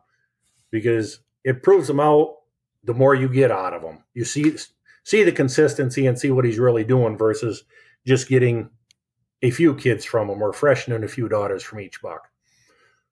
because 0.70 1.20
it 1.44 1.62
proves 1.62 1.88
them 1.88 2.00
out 2.00 2.36
the 2.84 2.94
more 2.94 3.14
you 3.14 3.28
get 3.28 3.50
out 3.50 3.74
of 3.74 3.82
them. 3.82 4.04
You 4.14 4.24
see 4.24 4.56
see 5.04 5.22
the 5.22 5.32
consistency 5.32 6.06
and 6.06 6.18
see 6.18 6.30
what 6.30 6.44
he's 6.44 6.58
really 6.58 6.84
doing 6.84 7.16
versus 7.16 7.64
just 8.06 8.28
getting 8.28 8.70
a 9.42 9.50
few 9.50 9.74
kids 9.74 10.04
from 10.04 10.30
him 10.30 10.42
or 10.42 10.52
freshening 10.52 11.04
a 11.04 11.08
few 11.08 11.28
daughters 11.28 11.62
from 11.62 11.80
each 11.80 12.00
buck. 12.00 12.28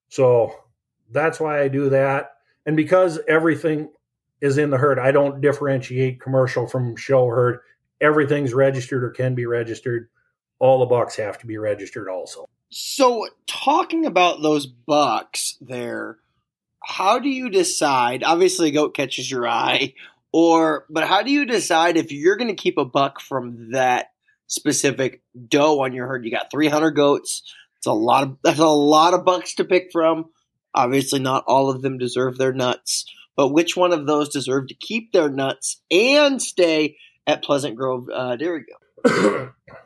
So 0.09 0.55
that's 1.11 1.39
why 1.39 1.61
I 1.61 1.69
do 1.69 1.91
that. 1.91 2.33
And 2.67 2.77
because 2.77 3.21
everything 3.29 3.91
is 4.41 4.59
in 4.59 4.71
the 4.71 4.79
herd, 4.79 4.99
I 4.99 5.13
don't 5.13 5.41
differentiate 5.41 6.21
commercial 6.21 6.67
from 6.67 6.97
show 6.97 7.29
herd. 7.29 7.61
Everything's 8.01 8.55
registered 8.55 9.05
or 9.05 9.11
can 9.11 9.35
be 9.35 9.47
registered. 9.47 10.09
All 10.59 10.81
the 10.81 10.87
bucks 10.87 11.17
have 11.17 11.39
to 11.39 11.47
be 11.47 11.59
registered 11.59 12.09
also. 12.09 12.47
So, 12.77 13.29
talking 13.47 14.05
about 14.05 14.43
those 14.43 14.67
bucks 14.67 15.57
there, 15.61 16.19
how 16.83 17.21
do 17.21 17.29
you 17.29 17.49
decide? 17.49 18.25
Obviously, 18.25 18.71
a 18.71 18.73
goat 18.73 18.97
catches 18.97 19.31
your 19.31 19.47
eye, 19.47 19.95
or 20.33 20.85
but 20.91 21.07
how 21.07 21.23
do 21.23 21.31
you 21.31 21.47
decide 21.47 21.97
if 21.97 22.11
you're 22.11 22.37
going 22.37 22.49
to 22.49 22.61
keep 22.61 22.77
a 22.77 22.85
buck 22.85 23.21
from 23.21 23.71
that 23.71 24.11
specific 24.49 25.23
doe 25.49 25.83
on 25.85 25.93
your 25.93 26.09
herd? 26.09 26.25
You 26.25 26.33
got 26.33 26.51
300 26.51 26.91
goats. 26.91 27.45
It's 27.77 27.87
a 27.87 27.93
lot 27.93 28.25
of 28.25 28.39
that's 28.43 28.59
a 28.59 28.67
lot 28.67 29.15
of 29.15 29.25
bucks 29.25 29.55
to 29.55 29.65
pick 29.65 29.93
from. 29.93 30.31
Obviously, 30.75 31.21
not 31.21 31.45
all 31.47 31.71
of 31.71 31.81
them 31.81 31.97
deserve 31.97 32.39
their 32.39 32.53
nuts, 32.53 33.05
but 33.37 33.53
which 33.53 33.77
one 33.77 33.93
of 33.93 34.09
those 34.09 34.31
deserve 34.31 34.67
to 34.67 34.75
keep 34.75 35.13
their 35.13 35.29
nuts 35.29 35.81
and 35.93 36.43
stay 36.43 36.97
at 37.25 37.45
Pleasant 37.45 37.77
Grove 37.77 38.09
uh, 38.13 38.35
Dairy 38.35 38.65
Goat? 39.05 39.53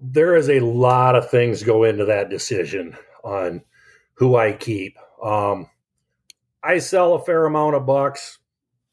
there 0.00 0.34
is 0.34 0.48
a 0.48 0.60
lot 0.60 1.14
of 1.14 1.30
things 1.30 1.62
go 1.62 1.84
into 1.84 2.06
that 2.06 2.30
decision 2.30 2.96
on 3.22 3.62
who 4.14 4.36
I 4.36 4.52
keep. 4.52 4.96
Um, 5.22 5.68
I 6.62 6.78
sell 6.78 7.14
a 7.14 7.24
fair 7.24 7.44
amount 7.44 7.76
of 7.76 7.86
bucks, 7.86 8.38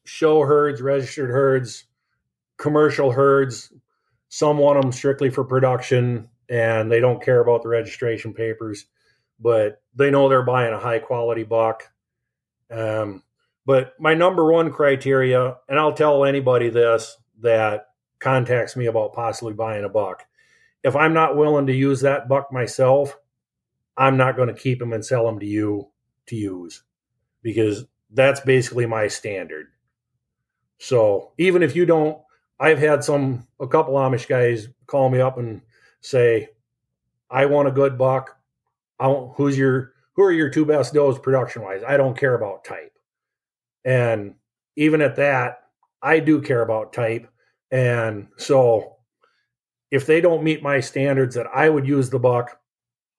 show 0.04 0.42
herds, 0.42 0.82
registered 0.82 1.30
herds, 1.30 1.86
commercial 2.58 3.12
herds. 3.12 3.72
Some 4.30 4.58
want 4.58 4.82
them 4.82 4.92
strictly 4.92 5.30
for 5.30 5.46
production 5.46 6.30
and 6.50 6.92
they 6.92 7.00
don't 7.00 7.24
care 7.24 7.42
about 7.42 7.62
the 7.62 7.70
registration 7.70 8.34
papers, 8.34 8.86
but 9.40 9.82
they 9.96 10.12
know 10.12 10.28
they're 10.28 10.44
buying 10.44 10.74
a 10.74 10.80
high 10.80 11.00
quality 11.00 11.44
buck. 11.44 11.84
Um, 12.70 13.24
but 13.66 13.94
my 14.00 14.14
number 14.14 14.52
one 14.52 14.72
criteria, 14.72 15.58
and 15.68 15.80
I'll 15.80 15.94
tell 15.94 16.26
anybody 16.26 16.70
this 16.70 17.18
that 17.42 17.88
contacts 18.20 18.76
me 18.76 18.88
about 18.88 19.14
possibly 19.14 19.54
buying 19.54 19.84
a 19.84 19.90
buck 19.90 20.26
if 20.84 20.96
I'm 20.96 21.14
not 21.14 21.36
willing 21.36 21.68
to 21.68 21.74
use 21.74 22.02
that 22.02 22.30
buck 22.30 22.52
myself, 22.52 23.18
I'm 23.98 24.18
not 24.18 24.36
going 24.36 24.48
to 24.48 24.54
keep 24.54 24.82
him 24.82 24.94
and 24.94 25.04
sell 25.06 25.28
him 25.28 25.40
to 25.40 25.46
you 25.46 25.90
to 26.28 26.36
use 26.36 26.84
because 27.42 27.86
that's 28.12 28.40
basically 28.42 28.86
my 28.86 29.08
standard. 29.08 29.68
So 30.78 31.32
even 31.38 31.64
if 31.64 31.76
you 31.76 31.86
don't, 31.86 32.20
I've 32.60 32.80
had 32.80 33.04
some, 33.04 33.48
a 33.60 33.68
couple 33.68 33.96
Amish 33.96 34.28
guys 34.28 34.68
call 34.86 35.10
me 35.10 35.20
up 35.20 35.38
and 35.38 35.62
say, 36.02 36.50
I 37.30 37.46
want 37.46 37.68
a 37.68 37.72
good 37.72 37.98
buck. 37.98 38.38
I 39.00 39.08
want, 39.08 39.34
who's 39.36 39.58
your, 39.58 39.94
who 40.14 40.24
are 40.24 40.32
your 40.32 40.50
two 40.50 40.66
best 40.66 40.94
does 40.94 41.20
production 41.20 41.64
wise? 41.64 41.82
I 41.88 41.98
don't 41.98 42.18
care 42.18 42.36
about 42.36 42.64
type. 42.64 42.98
And 43.84 44.36
even 44.76 45.02
at 45.02 45.16
that, 45.18 45.64
I 46.02 46.20
do 46.20 46.42
care 46.42 46.62
about 46.62 46.94
type. 46.94 47.28
And 47.72 48.28
so 48.38 48.97
if 49.92 50.06
they 50.06 50.22
don't 50.22 50.44
meet 50.44 50.62
my 50.62 50.80
standards 50.80 51.36
that 51.36 51.48
I 51.54 51.70
would 51.70 51.88
use 51.88 52.10
the 52.10 52.20
buck, 52.20 52.60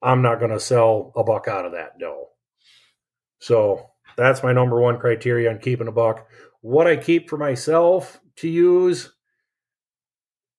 I'm 0.02 0.22
not 0.22 0.38
going 0.38 0.50
to 0.50 0.60
sell 0.60 1.12
a 1.16 1.24
buck 1.24 1.48
out 1.48 1.64
of 1.64 1.72
that 1.72 1.98
doe. 1.98 2.28
So 3.40 3.90
that's 4.16 4.42
my 4.42 4.52
number 4.52 4.80
one 4.80 4.98
criteria 4.98 5.50
on 5.50 5.58
keeping 5.58 5.88
a 5.88 5.92
buck. 5.92 6.28
What 6.60 6.86
I 6.86 6.96
keep 6.96 7.30
for 7.30 7.36
myself 7.36 8.20
to 8.36 8.48
use, 8.48 9.12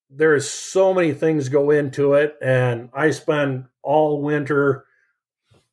there's 0.10 0.49
so 0.49 0.93
many 0.93 1.14
things 1.14 1.49
go 1.49 1.72
into 1.72 2.14
it, 2.14 2.36
and 2.41 2.89
I 2.93 3.12
spend 3.12 3.66
all 3.84 4.22
winter, 4.22 4.86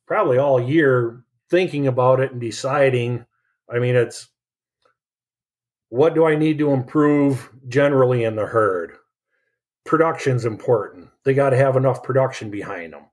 probably 0.05 0.37
all 0.37 0.61
year, 0.61 1.23
thinking 1.49 1.87
about 1.87 2.19
it 2.19 2.31
and 2.31 2.41
deciding. 2.41 3.25
I 3.69 3.79
mean, 3.79 3.95
it's 3.95 4.27
what 5.89 6.13
do 6.13 6.25
I 6.25 6.35
need 6.35 6.59
to 6.59 6.71
improve 6.71 7.49
generally 7.67 8.23
in 8.25 8.35
the 8.35 8.45
herd? 8.45 8.97
Production's 9.87 10.45
important. 10.45 11.09
They 11.23 11.33
got 11.33 11.49
to 11.49 11.57
have 11.57 11.75
enough 11.75 12.03
production 12.03 12.51
behind 12.51 12.93
them. 12.93 13.05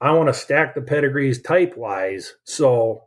I 0.00 0.12
want 0.12 0.28
to 0.28 0.34
stack 0.34 0.74
the 0.74 0.82
pedigrees 0.82 1.42
type 1.42 1.76
wise, 1.76 2.34
so 2.44 3.04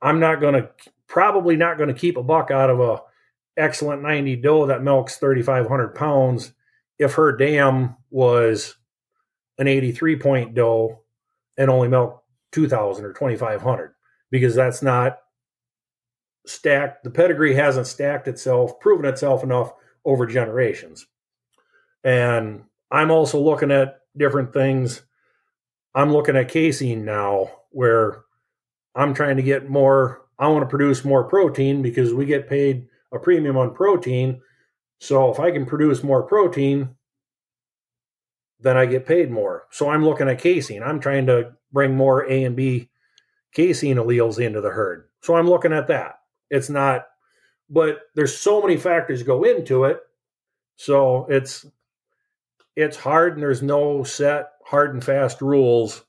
I'm 0.00 0.20
not 0.20 0.40
going 0.40 0.54
to 0.54 0.70
probably 1.08 1.56
not 1.56 1.76
going 1.76 1.88
to 1.88 1.94
keep 1.94 2.16
a 2.16 2.22
buck 2.22 2.50
out 2.50 2.70
of 2.70 2.80
a 2.80 3.00
excellent 3.56 4.02
90 4.02 4.36
doe 4.36 4.66
that 4.66 4.82
milks 4.82 5.16
3,500 5.16 5.94
pounds 5.94 6.52
if 6.98 7.14
her 7.14 7.36
dam 7.36 7.96
was 8.10 8.76
an 9.58 9.68
83 9.68 10.16
point 10.16 10.54
doe 10.54 11.02
and 11.58 11.70
only 11.70 11.88
milk 11.88 12.22
2,000 12.52 13.04
or 13.04 13.12
2,500 13.12 13.94
because 14.30 14.54
that's 14.54 14.82
not 14.82 15.18
stacked. 16.46 17.04
The 17.04 17.10
pedigree 17.10 17.54
hasn't 17.54 17.86
stacked 17.86 18.28
itself, 18.28 18.80
proven 18.80 19.04
itself 19.04 19.42
enough 19.42 19.72
over 20.04 20.26
generations. 20.26 21.06
And 22.04 22.64
I'm 22.90 23.10
also 23.10 23.40
looking 23.40 23.70
at 23.70 24.00
different 24.16 24.52
things. 24.52 25.02
I'm 25.94 26.12
looking 26.12 26.36
at 26.36 26.48
casein 26.48 27.04
now 27.04 27.50
where 27.70 28.24
I'm 28.94 29.14
trying 29.14 29.36
to 29.36 29.42
get 29.42 29.68
more, 29.68 30.22
I 30.38 30.48
want 30.48 30.62
to 30.62 30.68
produce 30.68 31.04
more 31.04 31.24
protein 31.24 31.82
because 31.82 32.12
we 32.12 32.26
get 32.26 32.48
paid 32.48 32.86
a 33.12 33.18
premium 33.18 33.56
on 33.56 33.74
protein. 33.74 34.40
So 35.00 35.30
if 35.30 35.40
I 35.40 35.50
can 35.50 35.66
produce 35.66 36.02
more 36.02 36.22
protein, 36.22 36.90
then 38.60 38.76
I 38.76 38.86
get 38.86 39.06
paid 39.06 39.30
more. 39.30 39.64
So 39.70 39.88
I'm 39.90 40.04
looking 40.04 40.28
at 40.28 40.38
casein. 40.38 40.82
I'm 40.82 41.00
trying 41.00 41.26
to 41.26 41.52
bring 41.72 41.96
more 41.96 42.30
A 42.30 42.44
and 42.44 42.56
B 42.56 42.90
casein 43.52 43.96
alleles 43.96 44.38
into 44.38 44.60
the 44.60 44.70
herd. 44.70 45.08
So 45.20 45.34
I'm 45.34 45.48
looking 45.48 45.72
at 45.72 45.88
that. 45.88 46.20
It's 46.50 46.70
not, 46.70 47.06
but 47.68 48.00
there's 48.14 48.36
so 48.36 48.62
many 48.62 48.76
factors 48.76 49.22
go 49.22 49.44
into 49.44 49.84
it. 49.84 50.00
So 50.76 51.26
it's 51.28 51.66
it's 52.76 52.96
hard 52.96 53.34
and 53.34 53.42
there's 53.42 53.62
no 53.62 54.04
set 54.04 54.50
hard 54.64 54.94
and 54.94 55.04
fast 55.04 55.40
rules 55.40 56.04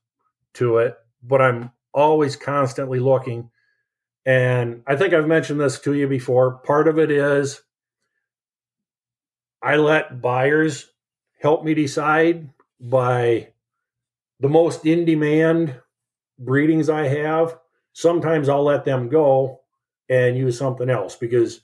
to 0.55 0.77
it, 0.77 0.95
but 1.21 1.41
I'm 1.41 1.71
always 1.93 2.35
constantly 2.35 2.99
looking. 2.99 3.49
And 4.25 4.83
I 4.87 4.95
think 4.95 5.13
I've 5.13 5.27
mentioned 5.27 5.59
this 5.59 5.79
to 5.81 5.93
you 5.93 6.07
before. 6.07 6.59
Part 6.59 6.87
of 6.87 6.97
it 6.97 7.11
is 7.11 7.61
I 9.61 9.75
let 9.75 10.21
buyers 10.21 10.89
help 11.41 11.63
me 11.63 11.73
decide 11.73 12.49
by 12.79 13.49
the 14.39 14.49
most 14.49 14.85
in 14.85 15.05
demand 15.05 15.79
breedings 16.39 16.89
I 16.89 17.07
have. 17.07 17.57
Sometimes 17.93 18.49
I'll 18.49 18.63
let 18.63 18.85
them 18.85 19.09
go 19.09 19.61
and 20.09 20.37
use 20.37 20.57
something 20.57 20.89
else 20.89 21.15
because 21.15 21.61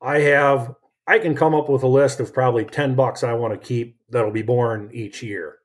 I 0.00 0.20
have 0.20 0.74
I 1.06 1.18
can 1.18 1.34
come 1.34 1.54
up 1.54 1.68
with 1.68 1.82
a 1.82 1.88
list 1.88 2.20
of 2.20 2.32
probably 2.32 2.64
10 2.64 2.94
bucks 2.94 3.22
I 3.22 3.34
want 3.34 3.52
to 3.52 3.66
keep 3.66 3.98
that'll 4.08 4.30
be 4.30 4.42
born 4.42 4.90
each 4.92 5.22
year. 5.22 5.58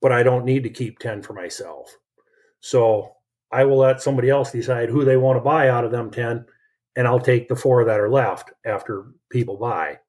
But 0.00 0.12
I 0.12 0.22
don't 0.22 0.44
need 0.44 0.62
to 0.62 0.70
keep 0.70 0.98
10 0.98 1.22
for 1.22 1.32
myself. 1.32 1.96
So 2.60 3.16
I 3.50 3.64
will 3.64 3.78
let 3.78 4.02
somebody 4.02 4.30
else 4.30 4.52
decide 4.52 4.88
who 4.88 5.04
they 5.04 5.16
want 5.16 5.36
to 5.36 5.40
buy 5.40 5.68
out 5.68 5.84
of 5.84 5.90
them 5.90 6.10
10 6.10 6.46
and 6.96 7.06
I'll 7.06 7.20
take 7.20 7.48
the 7.48 7.56
four 7.56 7.84
that 7.84 8.00
are 8.00 8.10
left 8.10 8.52
after 8.64 9.06
people 9.30 9.56
buy. 9.56 10.00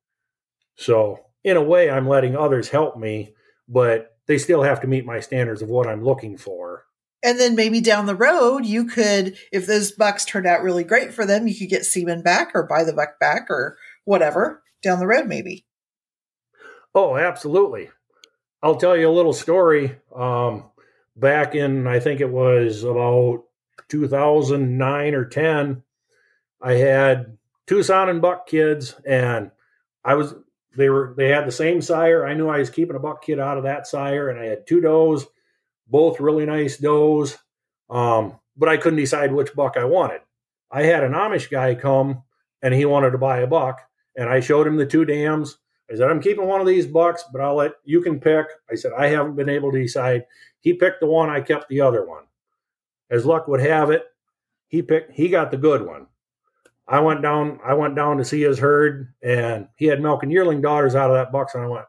So 0.75 1.19
in 1.43 1.57
a 1.57 1.63
way 1.63 1.89
I'm 1.89 2.07
letting 2.07 2.35
others 2.35 2.69
help 2.69 2.97
me, 2.97 3.33
but 3.67 4.17
they 4.27 4.38
still 4.38 4.63
have 4.63 4.81
to 4.81 4.88
meet 4.88 5.05
my 5.05 5.19
standards 5.19 5.61
of 5.61 5.69
what 5.69 5.88
I'm 5.88 6.03
looking 6.03 6.38
for. 6.38 6.85
And 7.23 7.39
then 7.39 7.55
maybe 7.55 7.81
down 7.81 8.05
the 8.05 8.15
road, 8.15 8.65
you 8.65 8.85
could, 8.85 9.38
if 9.51 9.65
those 9.65 9.91
bucks 9.91 10.23
turned 10.23 10.45
out 10.45 10.61
really 10.61 10.83
great 10.83 11.13
for 11.13 11.25
them, 11.25 11.47
you 11.47 11.55
could 11.55 11.69
get 11.69 11.85
semen 11.85 12.21
back 12.21 12.51
or 12.53 12.63
buy 12.63 12.83
the 12.83 12.93
buck 12.93 13.19
back 13.19 13.47
or 13.49 13.77
whatever 14.08 14.64
down 14.82 14.99
the 14.99 15.08
road, 15.08 15.28
maybe. 15.28 15.66
Oh, 16.95 17.18
absolutely. 17.18 17.89
I'll 18.64 18.78
tell 18.78 18.95
you 18.95 19.10
a 19.10 19.12
little 19.12 19.34
story. 19.34 19.97
Um, 20.16 20.64
back 21.18 21.55
in, 21.55 21.86
I 21.86 21.99
think 21.99 22.22
it 22.22 22.30
was 22.30 22.84
about 22.84 23.43
2009 23.89 25.14
or 25.14 25.26
10, 25.26 25.84
I 26.62 26.74
had 26.74 27.38
two 27.68 27.80
Saanen 27.80 28.22
Buck 28.22 28.47
kids, 28.47 28.95
and 29.05 29.51
I 30.03 30.16
was 30.16 30.34
they 30.76 30.89
were 30.89 31.14
they 31.16 31.28
had 31.28 31.45
the 31.45 31.51
same 31.51 31.82
sire. 31.82 32.26
I 32.26 32.34
knew 32.34 32.47
I 32.47 32.60
was 32.60 32.70
keeping 32.70 32.95
a 32.95 32.99
buck 32.99 33.24
kid 33.24 33.39
out 33.39 33.58
of 33.58 33.64
that 33.64 33.86
sire, 33.86 34.30
and 34.30 34.39
I 34.39 34.45
had 34.45 34.66
two 34.66 34.82
does, 34.82 35.28
both 35.88 36.20
really 36.20 36.45
nice 36.45 36.78
does. 36.78 37.38
Um, 37.89 38.39
but 38.55 38.70
I 38.70 38.78
couldn't 38.78 38.97
decide 38.97 39.32
which 39.32 39.53
buck 39.53 39.78
I 39.78 39.84
wanted. 39.84 40.22
I 40.72 40.84
had 40.84 41.03
an 41.03 41.14
Amish 41.14 41.51
guy 41.51 41.76
come 41.76 42.24
and 42.62 42.74
he 42.74 42.86
wanted 42.86 43.12
to 43.12 43.18
buy 43.18 43.39
a 43.39 43.47
buck, 43.47 43.82
and 44.18 44.30
I 44.30 44.39
showed 44.39 44.68
him 44.68 44.76
the 44.76 44.86
two 44.86 45.05
dams. 45.05 45.59
I 45.89 45.95
said, 45.95 46.09
I'm 46.09 46.22
keeping 46.22 46.47
one 46.47 46.59
of 46.59 46.68
these 46.68 46.86
bucks, 46.86 47.24
but 47.32 47.39
I'll 47.39 47.55
let 47.55 47.74
you 47.86 48.01
can 48.01 48.20
pick. 48.20 48.47
I 48.70 48.76
said, 48.76 48.91
I 48.97 49.07
haven't 49.07 49.38
been 49.38 49.47
able 49.47 49.72
to 49.72 49.82
decide. 49.82 50.26
He 50.59 50.74
picked 50.74 50.99
the 50.99 51.07
one, 51.07 51.30
I 51.30 51.39
kept 51.39 51.70
the 51.70 51.80
other 51.80 52.05
one. 52.05 52.24
As 53.09 53.26
luck 53.26 53.47
would 53.47 53.61
have 53.61 53.89
it, 53.89 54.03
he 54.68 54.82
picked 54.82 55.13
he 55.13 55.30
got 55.30 55.51
the 55.51 55.57
good 55.57 55.86
one. 55.86 56.07
I 56.89 56.99
went 56.99 57.22
down. 57.22 57.59
I 57.65 57.74
went 57.74 57.95
down 57.95 58.18
to 58.18 58.26
see 58.26 58.41
his 58.41 58.59
herd, 58.59 59.13
and 59.22 59.68
he 59.76 59.86
had 59.86 60.01
milk 60.01 60.24
and 60.24 60.32
yearling 60.32 60.61
daughters 60.61 60.95
out 60.95 61.09
of 61.09 61.15
that 61.15 61.32
buck. 61.32 61.49
And 61.53 61.63
I 61.63 61.68
went, 61.68 61.86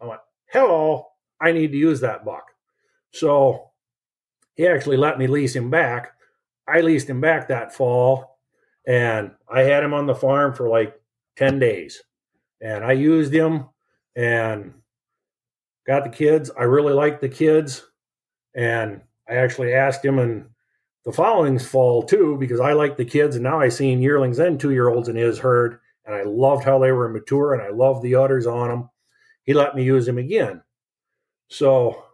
I 0.00 0.06
went, 0.06 0.20
hello, 0.52 1.06
I 1.40 1.52
need 1.52 1.72
to 1.72 1.78
use 1.78 2.00
that 2.00 2.24
buck. 2.24 2.44
So 3.12 3.70
he 4.54 4.66
actually 4.66 4.96
let 4.96 5.18
me 5.18 5.26
lease 5.26 5.54
him 5.54 5.70
back. 5.70 6.12
I 6.66 6.80
leased 6.80 7.08
him 7.08 7.20
back 7.20 7.48
that 7.48 7.74
fall, 7.74 8.38
and 8.86 9.32
I 9.50 9.62
had 9.62 9.82
him 9.82 9.94
on 9.94 10.06
the 10.06 10.14
farm 10.14 10.54
for 10.54 10.68
like 10.68 10.98
ten 11.38 11.58
days, 11.58 12.02
and 12.60 12.84
I 12.84 12.92
used 12.92 13.32
him 13.32 13.66
and 14.16 14.74
got 15.86 16.04
the 16.04 16.10
kids. 16.10 16.50
I 16.58 16.64
really 16.64 16.92
liked 16.92 17.20
the 17.20 17.28
kids, 17.28 17.84
and 18.54 19.00
I 19.28 19.36
actually 19.36 19.74
asked 19.74 20.04
him 20.04 20.18
and 20.18 20.50
the 21.04 21.12
following 21.12 21.58
fall 21.58 22.02
too 22.02 22.36
because 22.38 22.60
I 22.60 22.72
like 22.72 22.96
the 22.98 23.04
kids 23.04 23.36
and 23.36 23.42
now 23.42 23.58
I 23.58 23.70
seen 23.70 24.02
yearlings 24.02 24.38
and 24.38 24.60
two 24.60 24.72
year 24.72 24.90
olds 24.90 25.08
in 25.08 25.16
his 25.16 25.38
herd 25.38 25.80
and 26.04 26.14
I 26.14 26.22
loved 26.24 26.64
how 26.64 26.78
they 26.78 26.92
were 26.92 27.08
mature 27.08 27.54
and 27.54 27.62
I 27.62 27.70
loved 27.70 28.02
the 28.02 28.14
udders 28.14 28.46
on 28.46 28.68
them. 28.68 28.90
He 29.44 29.54
let 29.54 29.74
me 29.74 29.84
use 29.84 30.06
him 30.06 30.18
again. 30.18 30.60
So 31.48 32.04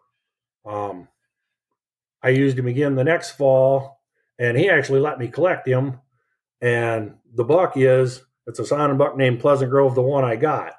um, 0.65 1.09
I 2.23 2.29
used 2.29 2.59
him 2.59 2.69
again 2.69 2.95
the 2.95 3.03
next 3.03 3.33
fall 3.33 4.01
and 4.39 4.57
he 4.57 4.69
actually 4.69 5.01
let 5.01 5.19
me 5.19 5.27
collect 5.29 5.67
him. 5.67 5.99
And 6.61 7.17
the 7.35 7.45
buck 7.45 7.73
is 7.77 8.23
it's 8.47 8.59
a 8.59 8.63
Saanen 8.63 8.99
Buck 8.99 9.17
named 9.17 9.41
Pleasant 9.41 9.71
Grove, 9.71 9.95
the 9.95 10.03
one 10.03 10.25
I 10.25 10.37
got. 10.37 10.73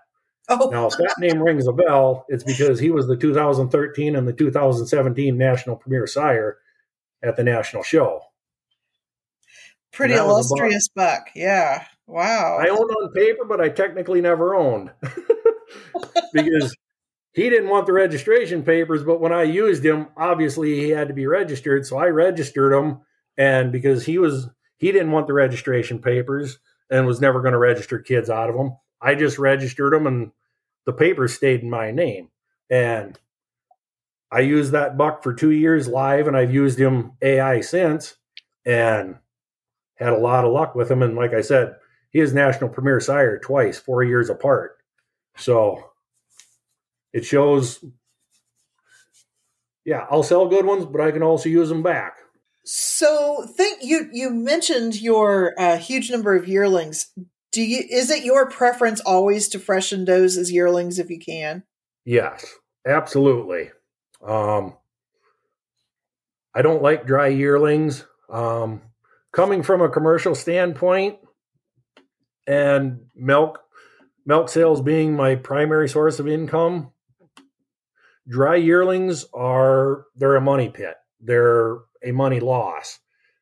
Oh. 0.47 0.69
Now, 0.71 0.87
if 0.87 0.93
that 0.97 1.15
name 1.19 1.41
rings 1.41 1.67
a 1.67 1.73
bell, 1.73 2.25
it's 2.29 2.43
because 2.43 2.79
he 2.79 2.91
was 2.91 3.07
the 3.07 3.17
2013 3.17 4.15
and 4.15 4.27
the 4.27 4.33
2017 4.33 5.37
National 5.37 5.75
Premier 5.75 6.05
Sire 6.05 6.57
at 7.23 7.35
the 7.35 7.43
national 7.43 7.83
show. 7.83 8.21
Pretty 9.91 10.13
illustrious 10.13 10.87
buck. 10.89 11.29
Yeah. 11.33 11.85
Wow. 12.05 12.57
I 12.59 12.67
owned 12.67 12.91
on 12.91 13.13
paper, 13.13 13.45
but 13.45 13.61
I 13.61 13.69
technically 13.69 14.21
never 14.21 14.53
owned 14.53 14.91
because 16.33 16.75
he 17.33 17.49
didn't 17.49 17.69
want 17.69 17.87
the 17.87 17.93
registration 17.93 18.61
papers. 18.61 19.03
But 19.03 19.21
when 19.21 19.31
I 19.31 19.43
used 19.43 19.83
him, 19.83 20.07
obviously 20.15 20.75
he 20.75 20.89
had 20.89 21.07
to 21.07 21.13
be 21.13 21.25
registered. 21.25 21.85
So 21.87 21.97
I 21.97 22.07
registered 22.07 22.73
him. 22.73 22.99
And 23.37 23.71
because 23.71 24.05
he 24.05 24.17
was, 24.17 24.49
he 24.77 24.91
didn't 24.91 25.11
want 25.11 25.27
the 25.27 25.33
registration 25.33 25.99
papers 25.99 26.59
and 26.89 27.05
was 27.05 27.21
never 27.21 27.41
going 27.41 27.53
to 27.53 27.57
register 27.57 27.99
kids 27.99 28.29
out 28.29 28.49
of 28.49 28.55
them, 28.55 28.77
I 29.01 29.15
just 29.15 29.39
registered 29.39 29.93
them 29.93 30.07
and 30.07 30.31
the 30.85 30.93
papers 30.93 31.33
stayed 31.33 31.61
in 31.61 31.69
my 31.69 31.91
name. 31.91 32.29
And 32.69 33.19
I 34.31 34.39
used 34.39 34.71
that 34.71 34.97
buck 34.97 35.23
for 35.23 35.33
two 35.33 35.51
years 35.51 35.87
live, 35.87 36.27
and 36.27 36.35
I've 36.35 36.53
used 36.53 36.79
him 36.79 37.13
AI 37.21 37.61
since, 37.61 38.15
and 38.65 39.17
had 39.95 40.13
a 40.13 40.17
lot 40.17 40.45
of 40.45 40.51
luck 40.51 40.75
with 40.75 40.89
him. 40.89 41.01
And 41.01 41.15
like 41.15 41.33
I 41.33 41.41
said, 41.41 41.75
he 42.09 42.19
is 42.19 42.33
national 42.33 42.69
premier 42.69 42.99
sire 42.99 43.39
twice, 43.39 43.77
four 43.77 44.03
years 44.03 44.29
apart. 44.29 44.77
So 45.37 45.91
it 47.13 47.25
shows. 47.25 47.83
Yeah, 49.85 50.07
I'll 50.09 50.23
sell 50.23 50.47
good 50.47 50.65
ones, 50.65 50.85
but 50.85 51.01
I 51.01 51.11
can 51.11 51.21
also 51.21 51.47
use 51.47 51.69
them 51.69 51.83
back. 51.83 52.17
So, 52.65 53.45
think 53.45 53.83
you 53.83 54.09
you 54.11 54.31
mentioned 54.31 54.99
your 54.99 55.53
uh, 55.57 55.77
huge 55.77 56.09
number 56.09 56.35
of 56.35 56.47
yearlings. 56.47 57.11
Do 57.51 57.61
you 57.61 57.83
is 57.89 58.09
it 58.09 58.25
your 58.25 58.49
preference 58.49 58.99
always 59.01 59.47
to 59.49 59.59
freshen 59.59 60.05
those 60.05 60.35
as 60.35 60.51
yearlings 60.51 60.97
if 60.97 61.11
you 61.11 61.19
can? 61.19 61.63
Yes, 62.05 62.55
absolutely. 62.85 63.69
Um, 64.25 64.73
I 66.55 66.63
don't 66.63 66.81
like 66.81 67.05
dry 67.05 67.27
yearlings. 67.27 68.05
Um, 68.29 68.81
coming 69.31 69.61
from 69.61 69.81
a 69.81 69.89
commercial 69.89 70.33
standpoint, 70.33 71.19
and 72.47 73.01
milk 73.15 73.59
milk 74.25 74.49
sales 74.49 74.81
being 74.81 75.15
my 75.15 75.35
primary 75.35 75.87
source 75.87 76.19
of 76.19 76.27
income, 76.27 76.91
dry 78.27 78.55
yearlings 78.55 79.25
are 79.35 80.05
they're 80.15 80.35
a 80.35 80.41
money 80.41 80.69
pit. 80.69 80.95
They're 81.21 81.77
a 82.05 82.11
money 82.11 82.39
loss 82.39 82.99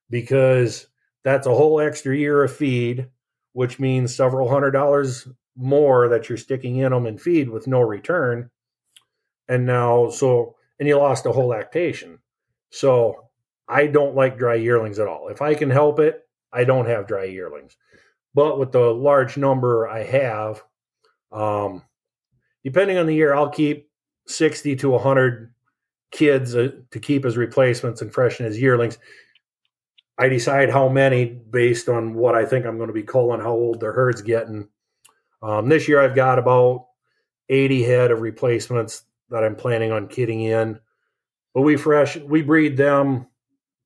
because 0.09 0.87
that's 1.23 1.47
a 1.47 1.53
whole 1.53 1.79
extra 1.79 2.15
year 2.15 2.43
of 2.43 2.55
feed, 2.55 3.07
which 3.53 3.79
means 3.79 4.15
several 4.15 4.49
hundred 4.49 4.71
dollars 4.71 5.27
more 5.55 6.07
that 6.09 6.29
you're 6.29 6.37
sticking 6.37 6.77
in 6.77 6.91
them 6.91 7.05
in 7.05 7.17
feed 7.17 7.49
with 7.49 7.67
no 7.67 7.81
return. 7.81 8.49
And 9.47 9.65
now, 9.65 10.09
so 10.09 10.55
and 10.79 10.87
you 10.87 10.97
lost 10.97 11.25
a 11.25 11.31
whole 11.31 11.47
lactation. 11.47 12.19
So 12.69 13.29
I 13.67 13.87
don't 13.87 14.15
like 14.15 14.37
dry 14.37 14.55
yearlings 14.55 14.99
at 14.99 15.07
all. 15.07 15.29
If 15.29 15.41
I 15.41 15.53
can 15.53 15.69
help 15.69 15.99
it, 15.99 16.27
I 16.51 16.63
don't 16.63 16.87
have 16.87 17.07
dry 17.07 17.25
yearlings. 17.25 17.77
But 18.33 18.59
with 18.59 18.71
the 18.71 18.93
large 18.93 19.37
number 19.37 19.87
I 19.87 20.03
have, 20.03 20.63
um, 21.31 21.83
depending 22.63 22.97
on 22.97 23.05
the 23.05 23.15
year, 23.15 23.33
I'll 23.33 23.49
keep 23.49 23.89
60 24.27 24.75
to 24.77 24.89
100 24.89 25.53
kids 26.13 26.55
uh, 26.55 26.69
to 26.91 26.99
keep 26.99 27.25
as 27.25 27.35
replacements 27.35 28.01
and 28.01 28.13
freshen 28.13 28.45
as 28.45 28.61
yearlings. 28.61 28.97
I 30.17 30.29
decide 30.29 30.69
how 30.69 30.87
many 30.87 31.25
based 31.25 31.89
on 31.89 32.13
what 32.13 32.35
I 32.35 32.45
think 32.45 32.65
I'm 32.65 32.77
going 32.77 32.87
to 32.87 32.93
be 32.93 33.03
culling, 33.03 33.41
how 33.41 33.51
old 33.51 33.79
the 33.79 33.87
herd's 33.87 34.21
getting. 34.21 34.69
Um, 35.41 35.67
this 35.67 35.87
year, 35.87 35.99
I've 35.99 36.15
got 36.15 36.39
about 36.39 36.85
80 37.49 37.83
head 37.83 38.11
of 38.11 38.21
replacements 38.21 39.03
that 39.29 39.43
I'm 39.43 39.55
planning 39.55 39.91
on 39.91 40.07
kidding 40.07 40.41
in. 40.41 40.79
But 41.53 41.61
we 41.61 41.75
fresh 41.77 42.17
we 42.17 42.41
breed 42.41 42.77
them, 42.77 43.27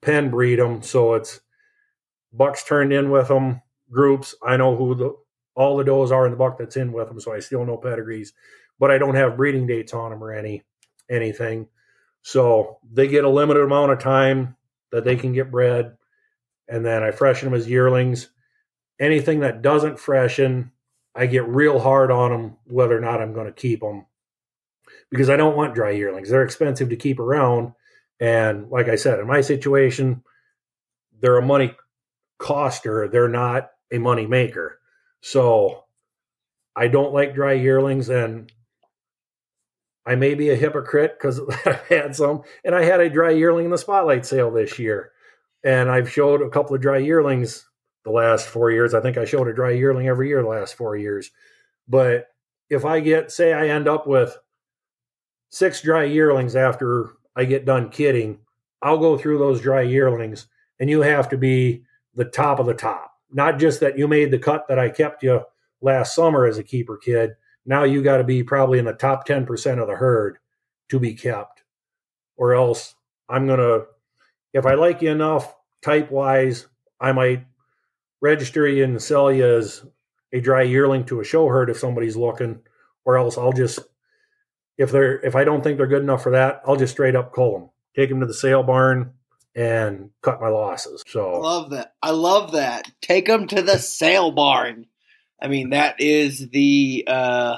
pen 0.01 0.29
breed 0.29 0.59
them, 0.59 0.81
so 0.81 1.15
it's 1.15 1.41
bucks 2.31 2.63
turned 2.63 2.93
in 2.93 3.09
with 3.09 3.27
them, 3.27 3.61
groups. 3.91 4.35
I 4.45 4.57
know 4.57 4.75
who 4.75 4.95
the 4.95 5.15
all 5.55 5.77
the 5.77 5.83
does 5.83 6.11
are 6.11 6.25
in 6.25 6.31
the 6.31 6.37
buck 6.37 6.57
that's 6.57 6.77
in 6.77 6.91
with 6.91 7.07
them, 7.07 7.19
so 7.19 7.33
I 7.33 7.39
still 7.39 7.65
know 7.65 7.77
pedigrees, 7.77 8.33
but 8.79 8.91
I 8.91 8.97
don't 8.97 9.15
have 9.15 9.35
breeding 9.35 9.67
dates 9.67 9.93
on 9.93 10.11
them 10.11 10.23
or 10.23 10.31
any 10.31 10.63
anything. 11.09 11.67
So 12.27 12.79
they 12.83 13.07
get 13.07 13.23
a 13.23 13.29
limited 13.29 13.63
amount 13.63 13.93
of 13.93 13.99
time 13.99 14.57
that 14.91 15.05
they 15.05 15.15
can 15.15 15.31
get 15.31 15.49
bred, 15.49 15.95
and 16.67 16.85
then 16.85 17.01
I 17.01 17.11
freshen 17.11 17.49
them 17.49 17.57
as 17.57 17.69
yearlings. 17.69 18.27
Anything 18.99 19.39
that 19.39 19.61
doesn't 19.61 19.97
freshen, 19.97 20.73
I 21.15 21.27
get 21.27 21.47
real 21.47 21.79
hard 21.79 22.11
on 22.11 22.31
them 22.31 22.57
whether 22.65 22.97
or 22.97 22.99
not 22.99 23.21
I'm 23.21 23.31
going 23.31 23.45
to 23.45 23.53
keep 23.53 23.79
them 23.79 24.07
because 25.09 25.29
I 25.29 25.37
don't 25.37 25.55
want 25.55 25.73
dry 25.73 25.91
yearlings. 25.91 26.29
They're 26.29 26.43
expensive 26.43 26.89
to 26.89 26.97
keep 26.97 27.17
around. 27.17 27.71
And 28.19 28.69
like 28.69 28.89
I 28.89 28.97
said, 28.97 29.21
in 29.21 29.27
my 29.27 29.39
situation, 29.39 30.21
they're 31.21 31.37
a 31.37 31.41
money 31.41 31.77
coster. 32.39 33.07
They're 33.07 33.29
not 33.29 33.71
a 33.89 33.99
money 33.99 34.27
maker. 34.27 34.81
So 35.21 35.85
I 36.75 36.89
don't 36.89 37.13
like 37.13 37.35
dry 37.35 37.53
yearlings, 37.53 38.09
and 38.09 38.51
I 40.07 40.15
may 40.15 40.35
be 40.35 40.49
a 40.49 40.55
hypocrite 40.55 41.17
because 41.17 41.41
I've 41.65 41.85
had 41.87 42.15
some, 42.15 42.43
and 42.63 42.73
I 42.73 42.83
had 42.83 43.01
a 43.01 43.09
dry 43.09 43.31
yearling 43.31 43.65
in 43.65 43.71
the 43.71 43.77
spotlight 43.77 44.25
sale 44.25 44.49
this 44.49 44.79
year, 44.79 45.11
and 45.63 45.91
I've 45.91 46.11
showed 46.11 46.41
a 46.41 46.49
couple 46.49 46.75
of 46.75 46.81
dry 46.81 46.97
yearlings 46.97 47.67
the 48.05 48.11
last 48.11 48.47
four 48.47 48.71
years. 48.71 48.93
I 48.93 49.01
think 49.01 49.17
I 49.17 49.25
showed 49.25 49.49
a 49.49 49.53
dry 49.53 49.71
yearling 49.71 50.07
every 50.07 50.29
year 50.29 50.41
the 50.41 50.47
last 50.47 50.75
four 50.75 50.95
years. 50.95 51.29
But 51.89 52.27
if 52.69 52.85
I 52.85 53.01
get, 53.01 53.31
say, 53.31 53.53
I 53.53 53.67
end 53.67 53.87
up 53.87 54.07
with 54.07 54.37
six 55.49 55.81
dry 55.81 56.05
yearlings 56.05 56.55
after 56.55 57.11
I 57.35 57.43
get 57.43 57.65
done 57.65 57.89
kidding, 57.89 58.39
I'll 58.81 58.97
go 58.97 59.17
through 59.17 59.39
those 59.39 59.61
dry 59.61 59.81
yearlings, 59.81 60.47
and 60.79 60.89
you 60.89 61.01
have 61.01 61.27
to 61.29 61.37
be 61.37 61.83
the 62.15 62.25
top 62.25 62.59
of 62.59 62.65
the 62.65 62.73
top. 62.73 63.11
Not 63.29 63.59
just 63.59 63.81
that 63.81 63.97
you 63.97 64.07
made 64.07 64.31
the 64.31 64.39
cut 64.39 64.67
that 64.69 64.79
I 64.79 64.87
kept 64.87 65.21
you 65.21 65.41
last 65.81 66.15
summer 66.15 66.45
as 66.45 66.57
a 66.57 66.63
keeper 66.63 66.95
kid. 66.95 67.31
Now 67.67 67.83
you 67.83 68.01
got 68.01 68.17
to 68.17 68.23
be 68.23 68.43
probably 68.43 68.79
in 68.79 68.85
the 68.85 68.93
top 68.93 69.27
10% 69.27 69.79
of 69.79 69.87
the 69.87 69.95
herd 69.95 70.39
to 70.89 70.99
be 70.99 71.13
kept. 71.13 71.63
Or 72.37 72.55
else 72.55 72.95
I'm 73.29 73.45
going 73.45 73.59
to, 73.59 73.85
if 74.53 74.65
I 74.65 74.75
like 74.75 75.01
you 75.01 75.11
enough 75.11 75.53
type 75.83 76.09
wise, 76.09 76.65
I 76.99 77.11
might 77.11 77.45
register 78.21 78.67
you 78.67 78.85
and 78.85 79.01
sell 79.01 79.31
you 79.31 79.45
as 79.45 79.85
a 80.31 80.39
dry 80.39 80.63
yearling 80.63 81.03
to 81.05 81.19
a 81.19 81.25
show 81.25 81.47
herd 81.47 81.69
if 81.69 81.77
somebody's 81.77 82.15
looking. 82.15 82.61
Or 83.05 83.17
else 83.17 83.37
I'll 83.37 83.53
just, 83.53 83.79
if 84.77 84.91
they're, 84.91 85.19
if 85.25 85.35
I 85.35 85.43
don't 85.43 85.61
think 85.61 85.77
they're 85.77 85.87
good 85.87 86.01
enough 86.01 86.23
for 86.23 86.31
that, 86.31 86.61
I'll 86.65 86.77
just 86.77 86.93
straight 86.93 87.15
up 87.15 87.33
cull 87.33 87.59
them, 87.59 87.69
take 87.95 88.09
them 88.09 88.21
to 88.21 88.25
the 88.25 88.33
sale 88.33 88.63
barn, 88.63 89.11
and 89.55 90.11
cut 90.21 90.39
my 90.39 90.49
losses. 90.49 91.03
So 91.07 91.33
I 91.33 91.37
love 91.39 91.69
that. 91.71 91.95
I 92.01 92.11
love 92.11 92.51
that. 92.53 92.91
Take 93.01 93.25
them 93.25 93.47
to 93.47 93.61
the 93.61 93.79
sale 93.79 94.31
barn. 94.31 94.85
I 95.41 95.47
mean, 95.47 95.69
that 95.69 95.95
is 95.99 96.49
the 96.49 97.03
uh, 97.07 97.57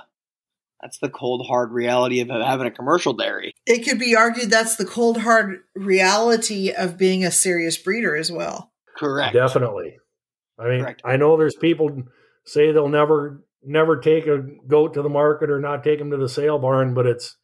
that's 0.82 0.99
the 0.99 1.09
cold 1.09 1.45
hard 1.47 1.71
reality 1.71 2.21
of 2.21 2.30
having 2.30 2.67
a 2.67 2.71
commercial 2.71 3.13
dairy. 3.13 3.53
It 3.65 3.80
could 3.80 3.99
be 3.99 4.15
argued 4.15 4.49
that's 4.49 4.75
the 4.75 4.86
cold 4.86 5.17
hard 5.17 5.59
reality 5.75 6.71
of 6.71 6.97
being 6.97 7.23
a 7.23 7.32
serious 7.32 7.77
breeder 7.77 8.15
as 8.15 8.32
well. 8.32 8.71
Correct. 8.97 9.34
Definitely. 9.34 9.97
I 10.57 10.67
mean, 10.67 10.82
Correct. 10.82 11.01
I 11.05 11.17
know 11.17 11.38
there's 11.38 11.55
people 11.55 12.03
say 12.45 12.71
they'll 12.71 12.89
never 12.89 13.43
never 13.63 13.97
take 13.97 14.27
a 14.27 14.43
goat 14.67 14.93
to 14.93 15.01
the 15.01 15.09
market 15.09 15.49
or 15.49 15.59
not 15.59 15.84
take 15.84 15.99
them 15.99 16.11
to 16.11 16.17
the 16.17 16.30
sale 16.30 16.59
barn, 16.59 16.93
but 16.93 17.05
it's 17.05 17.36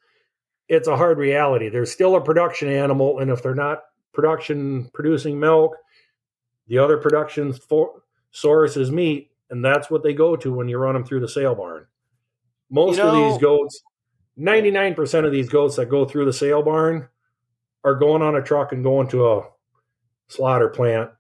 it's 0.68 0.88
a 0.88 0.98
hard 0.98 1.18
reality. 1.18 1.70
They're 1.70 1.86
still 1.86 2.16
a 2.16 2.22
production 2.22 2.70
animal, 2.70 3.20
and 3.20 3.30
if 3.30 3.44
they're 3.44 3.54
not 3.54 3.84
production 4.14 4.90
producing 4.94 5.40
milk, 5.40 5.76
the 6.68 6.80
other 6.80 6.98
production 6.98 7.54
for, 7.54 8.02
source 8.32 8.78
is 8.78 8.92
meat, 8.92 9.30
and 9.50 9.64
that's 9.64 9.90
what 9.90 10.04
they 10.04 10.14
go 10.14 10.36
to 10.36 10.54
when 10.54 10.68
you 10.68 10.78
run 10.78 10.94
them 10.94 11.06
through 11.06 11.20
the 11.20 11.28
sale 11.28 11.56
barn. 11.56 11.86
Most 12.70 12.98
you 12.98 13.04
know, 13.04 13.10
of 13.10 13.32
these 13.34 13.42
goats, 13.42 13.82
99% 14.40 15.26
of 15.26 15.32
these 15.32 15.50
goats 15.50 15.76
that 15.76 15.90
go 15.90 16.06
through 16.06 16.26
the 16.26 16.34
sale 16.34 16.64
barn 16.64 17.08
are 17.84 17.96
going 17.96 18.22
on 18.22 18.36
a 18.36 18.42
truck 18.42 18.72
and 18.72 18.84
going 18.84 19.08
to 19.10 19.28
a 19.28 19.44
slaughter 20.28 20.70
plant, 20.70 21.12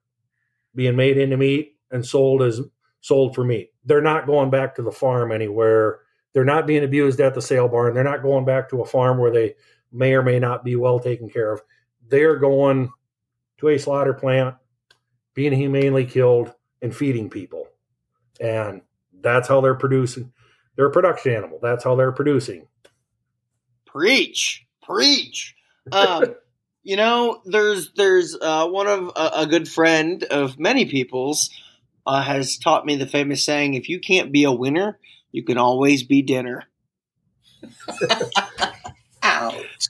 being 0.74 0.96
made 0.96 1.18
into 1.18 1.38
meat 1.38 1.78
and 1.92 2.06
sold 2.06 2.42
as 2.42 2.62
sold 3.02 3.36
for 3.36 3.44
meat. 3.44 3.72
They're 3.86 4.02
not 4.02 4.26
going 4.26 4.50
back 4.50 4.76
to 4.76 4.82
the 4.82 4.92
farm 4.92 5.32
anywhere. 5.32 6.00
They're 6.34 6.44
not 6.44 6.68
being 6.68 6.84
abused 6.84 7.22
at 7.22 7.36
the 7.36 7.42
sale 7.42 7.68
barn. 7.68 7.94
They're 7.94 8.04
not 8.04 8.24
going 8.24 8.46
back 8.46 8.68
to 8.70 8.82
a 8.82 8.86
farm 8.86 9.20
where 9.20 9.32
they 9.32 9.54
may 9.92 10.14
or 10.16 10.24
may 10.24 10.40
not 10.40 10.64
be 10.64 10.76
well 10.76 11.00
taken 11.00 11.30
care 11.30 11.54
of. 11.54 11.62
They're 12.08 12.38
going 12.38 12.92
to 13.60 13.70
a 13.70 13.78
slaughter 13.78 14.14
plant, 14.14 14.56
being 15.34 15.54
humanely 15.54 16.06
killed 16.06 16.52
and 16.82 16.96
feeding 16.96 17.30
people. 17.30 17.68
And 18.40 18.82
that's 19.22 19.48
how 19.48 19.62
they're 19.62 19.76
producing. 19.76 20.32
They're 20.76 20.88
a 20.88 20.92
production 20.92 21.34
animal. 21.34 21.60
That's 21.62 21.84
how 21.84 21.96
they're 21.96 22.12
producing. 22.12 22.68
Preach, 23.86 24.66
preach. 24.84 25.56
Um, 25.92 26.36
you 26.84 26.96
know, 26.96 27.42
there's 27.46 27.92
there's 27.94 28.38
uh, 28.40 28.68
one 28.68 28.88
of 28.88 29.12
a, 29.16 29.42
a, 29.42 29.48
good 29.48 29.68
friend 29.68 30.24
of 30.26 30.60
many 30.60 30.86
people's 30.86 31.50
uh, 32.06 32.22
has 32.22 32.58
taught 32.58 32.86
me 32.86 32.96
the 32.96 33.08
famous 33.08 33.44
saying: 33.44 33.74
"If 33.74 33.90
you 33.90 34.00
can't 34.00 34.32
be 34.32 34.44
a 34.44 34.52
winner, 34.52 35.00
you 35.32 35.44
can 35.44 35.58
always 35.58 36.04
be 36.04 36.22
dinner." 36.22 36.66
Ouch. 39.24 39.88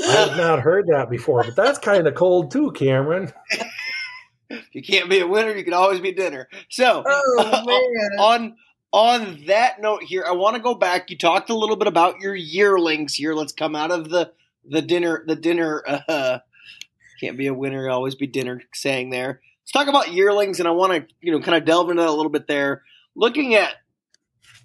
I've 0.00 0.36
not 0.36 0.60
heard 0.60 0.88
that 0.88 1.08
before, 1.08 1.44
but 1.44 1.56
that's 1.56 1.78
kind 1.78 2.06
of 2.06 2.14
cold 2.14 2.50
too, 2.50 2.72
Cameron. 2.72 3.32
you 4.74 4.82
can't 4.82 5.08
be 5.08 5.20
a 5.20 5.26
winner, 5.26 5.54
you 5.54 5.64
can 5.64 5.72
always 5.72 6.00
be 6.00 6.12
dinner. 6.12 6.48
So, 6.68 7.04
oh, 7.06 7.88
on 8.18 8.56
on 8.92 9.44
that 9.46 9.80
note 9.80 10.04
here, 10.04 10.24
I 10.26 10.32
want 10.32 10.56
to 10.56 10.62
go 10.62 10.74
back. 10.74 11.10
You 11.10 11.18
talked 11.18 11.50
a 11.50 11.56
little 11.56 11.76
bit 11.76 11.88
about 11.88 12.20
your 12.20 12.34
yearlings 12.34 13.14
here. 13.14 13.34
Let's 13.34 13.52
come 13.52 13.74
out 13.74 13.90
of 13.90 14.10
the 14.10 14.32
the 14.64 14.82
dinner 14.82 15.24
the 15.26 15.36
dinner 15.36 15.82
uh, 15.86 16.38
can't 17.20 17.38
be 17.38 17.46
a 17.46 17.54
winner, 17.54 17.88
always 17.88 18.14
be 18.14 18.26
dinner 18.26 18.62
saying 18.74 19.10
there. 19.10 19.40
Let's 19.62 19.72
talk 19.72 19.88
about 19.88 20.12
yearlings 20.12 20.58
and 20.58 20.68
I 20.68 20.72
want 20.72 20.92
to, 20.92 21.14
you 21.20 21.32
know, 21.32 21.40
kind 21.40 21.56
of 21.56 21.64
delve 21.64 21.90
into 21.90 22.02
that 22.02 22.08
a 22.08 22.12
little 22.12 22.30
bit 22.30 22.46
there. 22.46 22.82
Looking 23.16 23.54
at 23.54 23.74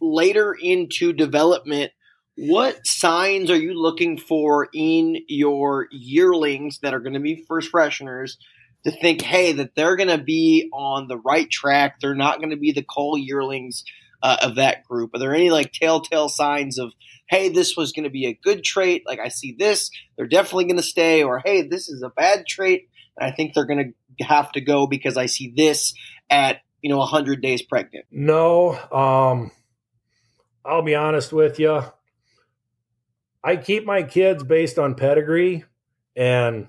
later 0.01 0.53
into 0.53 1.14
development, 1.14 1.91
what 2.36 2.86
signs 2.86 3.49
are 3.49 3.57
you 3.57 3.74
looking 3.74 4.18
for 4.18 4.70
in 4.74 5.18
your 5.28 5.88
yearlings 5.91 6.80
that 6.80 6.93
are 6.93 6.99
going 6.99 7.14
to 7.14 7.20
be 7.20 7.45
first 7.47 7.72
fresheners 7.72 8.38
to 8.84 8.92
think, 8.92 9.22
hey, 9.22 9.54
that 9.54 9.76
they're 9.76 9.96
going 9.96 10.10
to 10.10 10.24
be 10.24 10.70
on 10.72 11.08
the 11.08 11.18
right 11.18 11.50
track. 11.50 12.00
They're 12.00 12.16
not 12.16 12.38
going 12.38 12.52
to 12.52 12.58
be 12.58 12.72
the 12.72 12.86
cull 12.86 13.18
yearlings 13.18 13.84
uh, 14.22 14.38
of 14.42 14.56
that 14.56 14.86
group. 14.86 15.14
Are 15.14 15.20
there 15.20 15.34
any 15.34 15.50
like 15.50 15.72
telltale 15.74 16.30
signs 16.30 16.78
of, 16.78 16.94
hey, 17.30 17.50
this 17.50 17.76
was 17.76 17.92
going 17.92 18.04
to 18.04 18.10
be 18.10 18.26
a 18.28 18.34
good 18.34 18.64
trait? 18.64 19.04
Like 19.06 19.20
I 19.20 19.30
see 19.30 19.56
this, 19.58 19.92
they're 20.16 20.28
definitely 20.28 20.66
going 20.66 20.78
to 20.78 20.84
stay, 20.84 21.24
or 21.24 21.42
hey, 21.44 21.64
this 21.64 21.90
is 21.90 22.02
a 22.02 22.10
bad 22.10 22.46
trait, 22.48 22.90
and 23.18 23.30
I 23.30 23.36
think 23.36 23.54
they're 23.54 23.66
going 23.66 23.94
to 24.18 24.24
have 24.26 24.52
to 24.54 24.62
go 24.62 24.88
because 24.88 25.18
I 25.18 25.28
see 25.28 25.54
this 25.56 25.94
at 26.30 26.58
you 26.82 26.90
know 26.90 26.98
100 27.00 27.42
days 27.42 27.62
pregnant. 27.62 28.06
No, 28.12 28.74
um, 28.92 29.52
I'll 30.66 30.84
be 30.84 30.96
honest 30.96 31.32
with 31.34 31.60
you. 31.60 31.84
I 33.44 33.56
keep 33.56 33.86
my 33.86 34.04
kids 34.04 34.44
based 34.44 34.78
on 34.78 34.96
pedigree 34.96 35.64
and 36.16 36.68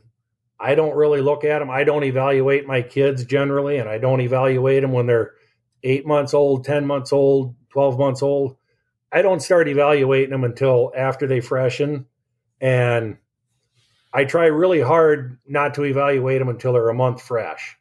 I 0.60 0.74
don't 0.74 0.94
really 0.94 1.22
look 1.22 1.44
at 1.44 1.60
them. 1.60 1.70
I 1.70 1.84
don't 1.84 2.04
evaluate 2.04 2.66
my 2.66 2.82
kids 2.82 3.24
generally, 3.24 3.78
and 3.78 3.88
I 3.88 3.96
don't 3.96 4.20
evaluate 4.20 4.82
them 4.82 4.92
when 4.92 5.06
they're 5.06 5.32
eight 5.82 6.06
months 6.06 6.34
old, 6.34 6.64
10 6.64 6.86
months 6.86 7.12
old, 7.14 7.54
12 7.70 7.98
months 7.98 8.22
old. 8.22 8.56
I 9.10 9.22
don't 9.22 9.40
start 9.40 9.68
evaluating 9.68 10.30
them 10.30 10.44
until 10.44 10.92
after 10.94 11.26
they 11.26 11.40
freshen. 11.40 12.04
And 12.60 13.16
I 14.12 14.24
try 14.24 14.46
really 14.46 14.82
hard 14.82 15.38
not 15.46 15.74
to 15.74 15.84
evaluate 15.84 16.40
them 16.40 16.50
until 16.50 16.74
they're 16.74 16.90
a 16.90 16.94
month 16.94 17.22
fresh. 17.22 17.78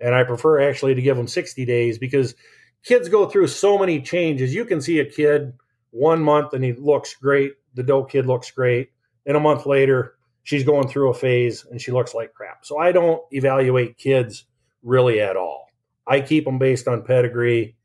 And 0.00 0.14
I 0.14 0.24
prefer 0.24 0.60
actually 0.68 0.96
to 0.96 1.02
give 1.02 1.16
them 1.16 1.28
60 1.28 1.64
days 1.64 1.98
because 1.98 2.34
kids 2.82 3.08
go 3.08 3.26
through 3.26 3.46
so 3.46 3.78
many 3.78 4.00
changes. 4.00 4.52
You 4.52 4.64
can 4.64 4.80
see 4.80 4.98
a 4.98 5.04
kid 5.04 5.54
one 5.90 6.22
month 6.22 6.52
and 6.52 6.64
he 6.64 6.72
looks 6.72 7.14
great. 7.14 7.52
The 7.74 7.84
doe 7.84 8.04
kid 8.04 8.26
looks 8.26 8.50
great. 8.50 8.90
And 9.24 9.36
a 9.36 9.40
month 9.40 9.66
later, 9.66 10.17
she's 10.48 10.64
going 10.64 10.88
through 10.88 11.10
a 11.10 11.14
phase 11.14 11.66
and 11.70 11.78
she 11.78 11.92
looks 11.92 12.14
like 12.14 12.32
crap. 12.32 12.64
So 12.64 12.78
I 12.78 12.90
don't 12.90 13.20
evaluate 13.32 13.98
kids 13.98 14.46
really 14.82 15.20
at 15.20 15.36
all. 15.36 15.66
I 16.06 16.22
keep 16.22 16.46
them 16.46 16.58
based 16.58 16.88
on 16.88 17.02
pedigree. 17.02 17.76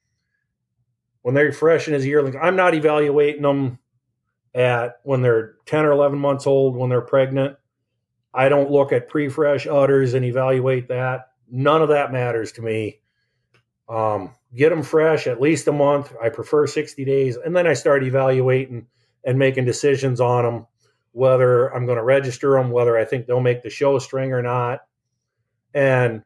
When 1.23 1.35
they're 1.35 1.51
fresh 1.51 1.89
in 1.89 1.93
his 1.93 2.05
yearling, 2.05 2.37
I'm 2.41 2.55
not 2.55 2.73
evaluating 2.73 3.41
them 3.41 3.79
at 4.55 5.01
when 5.03 5.21
they're 5.21 5.55
10 5.65 5.83
or 5.83 5.91
11 5.91 6.17
months 6.17 6.47
old, 6.47 6.77
when 6.77 6.89
they're 6.89 7.01
pregnant. 7.01 7.57
I 8.33 8.47
don't 8.47 8.71
look 8.71 8.93
at 8.93 9.09
pre 9.09 9.27
fresh 9.27 9.67
udders 9.67 10.13
and 10.13 10.23
evaluate 10.23 10.87
that. 10.87 11.31
None 11.51 11.81
of 11.81 11.89
that 11.89 12.13
matters 12.13 12.53
to 12.53 12.61
me. 12.61 13.01
Um, 13.89 14.35
get 14.55 14.69
them 14.69 14.83
fresh 14.83 15.27
at 15.27 15.41
least 15.41 15.67
a 15.67 15.73
month. 15.73 16.13
I 16.23 16.29
prefer 16.29 16.65
60 16.65 17.03
days. 17.03 17.35
And 17.35 17.53
then 17.53 17.67
I 17.67 17.73
start 17.73 18.05
evaluating 18.05 18.87
and 19.25 19.37
making 19.37 19.65
decisions 19.65 20.21
on 20.21 20.45
them 20.45 20.67
whether 21.13 21.73
I'm 21.73 21.85
going 21.85 21.97
to 21.97 22.03
register 22.03 22.51
them, 22.51 22.71
whether 22.71 22.97
I 22.97 23.05
think 23.05 23.25
they'll 23.25 23.39
make 23.39 23.63
the 23.63 23.69
show 23.69 23.97
string 23.99 24.33
or 24.33 24.41
not. 24.41 24.81
And 25.73 26.23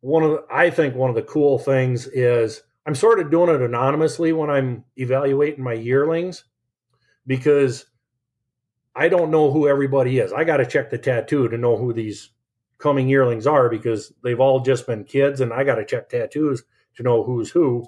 one 0.00 0.22
of 0.22 0.30
the, 0.32 0.44
I 0.50 0.70
think 0.70 0.94
one 0.94 1.08
of 1.08 1.16
the 1.16 1.22
cool 1.22 1.58
things 1.58 2.06
is 2.06 2.62
I'm 2.84 2.94
sort 2.94 3.20
of 3.20 3.30
doing 3.30 3.48
it 3.48 3.62
anonymously 3.62 4.32
when 4.32 4.50
I'm 4.50 4.84
evaluating 4.96 5.64
my 5.64 5.72
yearlings 5.72 6.44
because 7.26 7.86
I 8.94 9.08
don't 9.08 9.30
know 9.30 9.50
who 9.50 9.68
everybody 9.68 10.18
is. 10.18 10.32
I 10.32 10.44
got 10.44 10.58
to 10.58 10.66
check 10.66 10.90
the 10.90 10.98
tattoo 10.98 11.48
to 11.48 11.58
know 11.58 11.76
who 11.76 11.92
these 11.92 12.30
coming 12.78 13.08
yearlings 13.08 13.46
are 13.46 13.68
because 13.68 14.12
they've 14.22 14.40
all 14.40 14.60
just 14.60 14.86
been 14.86 15.04
kids 15.04 15.40
and 15.40 15.52
I 15.52 15.64
got 15.64 15.76
to 15.76 15.84
check 15.84 16.08
tattoos 16.08 16.64
to 16.96 17.02
know 17.02 17.22
who's 17.22 17.50
who. 17.50 17.86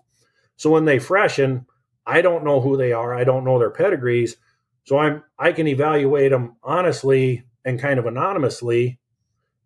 So 0.57 0.71
when 0.71 0.85
they 0.85 0.99
freshen, 0.99 1.67
I 2.07 2.23
don't 2.23 2.45
know 2.45 2.61
who 2.61 2.77
they 2.77 2.93
are. 2.93 3.15
I 3.15 3.25
don't 3.25 3.45
know 3.45 3.59
their 3.59 3.71
pedigrees. 3.71 4.37
So 4.89 4.97
I'm 4.97 5.23
I 5.39 5.53
can 5.53 5.67
evaluate 5.67 6.31
them 6.31 6.57
honestly 6.63 7.45
and 7.63 7.79
kind 7.79 7.99
of 7.99 8.07
anonymously 8.07 8.99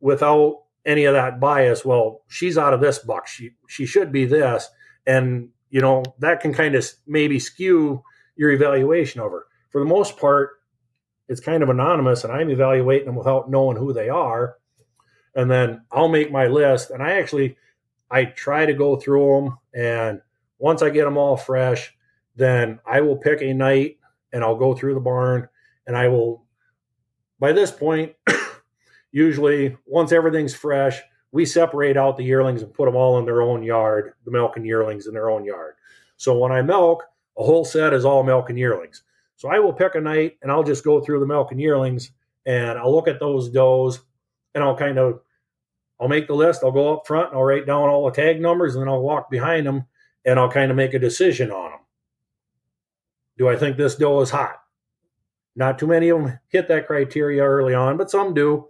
without 0.01 0.65
any 0.85 1.05
of 1.05 1.15
that 1.15 1.39
bias. 1.39 1.85
Well, 1.85 2.23
she's 2.27 2.59
out 2.59 2.75
of 2.75 2.81
this 2.81 2.99
buck. 2.99 3.29
She 3.29 3.53
she 3.69 3.87
should 3.87 4.11
be 4.11 4.25
this. 4.25 4.69
And 5.07 5.51
you 5.71 5.81
know, 5.81 6.03
that 6.19 6.41
can 6.41 6.53
kind 6.53 6.75
of 6.75 6.85
maybe 7.07 7.39
skew 7.39 8.03
your 8.35 8.51
evaluation 8.51 9.21
over. 9.21 9.47
For 9.71 9.81
the 9.81 9.87
most 9.87 10.17
part, 10.19 10.51
it's 11.29 11.41
kind 11.41 11.63
of 11.63 11.69
anonymous 11.69 12.25
and 12.25 12.33
I'm 12.33 12.51
evaluating 12.51 13.07
them 13.07 13.15
without 13.15 13.49
knowing 13.49 13.77
who 13.77 13.93
they 13.93 14.09
are. 14.09 14.57
And 15.37 15.49
then 15.49 15.85
I'll 15.93 16.09
make 16.09 16.33
my 16.33 16.49
list 16.49 16.91
and 16.91 17.01
I 17.01 17.13
actually 17.13 17.57
I 18.11 18.25
try 18.25 18.67
to 18.67 18.75
go 18.75 18.97
through 18.97 19.45
them 19.45 19.59
and 19.73 20.21
once 20.59 20.83
I 20.83 20.91
get 20.91 21.05
them 21.05 21.17
all 21.17 21.37
fresh, 21.37 21.95
then 22.35 22.81
I 22.85 23.03
will 23.03 23.19
pick 23.19 23.41
a 23.41 23.55
night 23.55 23.99
and 24.33 24.43
I'll 24.43 24.57
go 24.57 24.75
through 24.75 24.95
the 24.95 25.01
barn 25.01 25.49
and 25.87 25.97
I 25.97 26.09
will 26.09 26.45
by 27.39 27.53
this 27.53 27.71
point 27.71 28.15
usually 29.13 29.77
once 29.87 30.13
everything's 30.13 30.55
fresh, 30.55 31.01
we 31.33 31.45
separate 31.45 31.97
out 31.97 32.17
the 32.17 32.25
yearlings 32.25 32.63
and 32.63 32.75
put 32.75 32.87
them 32.87 32.97
all 32.97 33.19
in 33.19 33.25
their 33.25 33.43
own 33.43 33.63
yard, 33.63 34.15
the 34.25 34.31
milk 34.31 34.57
and 34.57 34.67
yearlings 34.67 35.07
in 35.07 35.15
their 35.15 35.31
own 35.31 35.45
yard. 35.45 35.75
So 36.17 36.39
when 36.39 36.53
I 36.53 36.63
milk, 36.63 37.05
a 37.39 37.43
whole 37.43 37.65
set 37.65 37.95
is 37.95 38.05
all 38.05 38.23
milk 38.23 38.51
and 38.51 38.59
yearlings. 38.59 39.03
So 39.37 39.49
I 39.49 39.59
will 39.59 39.73
pick 39.73 39.95
a 39.95 40.01
night 40.01 40.39
and 40.43 40.53
I'll 40.53 40.63
just 40.63 40.85
go 40.85 41.01
through 41.01 41.21
the 41.21 41.27
milk 41.27 41.51
and 41.51 41.61
yearlings 41.61 42.13
and 42.47 42.79
I'll 42.79 42.95
look 42.95 43.09
at 43.09 43.21
those 43.21 43.49
does 43.49 44.01
and 44.55 44.63
I'll 44.63 44.77
kind 44.77 44.99
of 44.99 45.21
I'll 46.01 46.09
make 46.09 46.27
the 46.27 46.35
list. 46.35 46.63
I'll 46.65 46.73
go 46.73 46.95
up 46.95 47.07
front 47.07 47.29
and 47.29 47.37
I'll 47.37 47.45
write 47.45 47.67
down 47.67 47.89
all 47.89 48.05
the 48.05 48.13
tag 48.13 48.41
numbers 48.41 48.75
and 48.75 48.83
then 48.83 48.89
I'll 48.89 49.03
walk 49.03 49.31
behind 49.31 49.67
them 49.67 49.87
and 50.25 50.39
I'll 50.39 50.51
kind 50.51 50.71
of 50.71 50.77
make 50.77 50.95
a 50.95 50.99
decision 50.99 51.51
on 51.51 51.71
them. 51.71 51.81
Do 53.39 53.49
I 53.49 53.57
think 53.57 53.77
this 53.77 53.97
doe 53.97 54.21
is 54.21 54.31
hot? 54.31 54.63
Not 55.55 55.79
too 55.79 55.87
many 55.87 56.09
of 56.09 56.23
them 56.23 56.39
hit 56.49 56.69
that 56.69 56.87
criteria 56.87 57.43
early 57.43 57.75
on, 57.75 57.97
but 57.97 58.11
some 58.11 58.35
do. 58.35 58.69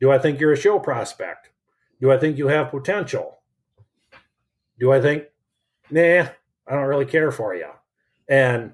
Do 0.00 0.10
I 0.10 0.18
think 0.18 0.40
you're 0.40 0.52
a 0.52 0.56
show 0.56 0.78
prospect? 0.78 1.50
Do 2.00 2.12
I 2.12 2.18
think 2.18 2.38
you 2.38 2.48
have 2.48 2.70
potential? 2.70 3.38
Do 4.78 4.92
I 4.92 5.00
think, 5.00 5.24
nah, 5.90 6.28
I 6.66 6.74
don't 6.74 6.84
really 6.84 7.06
care 7.06 7.30
for 7.30 7.54
you? 7.54 7.70
And 8.28 8.72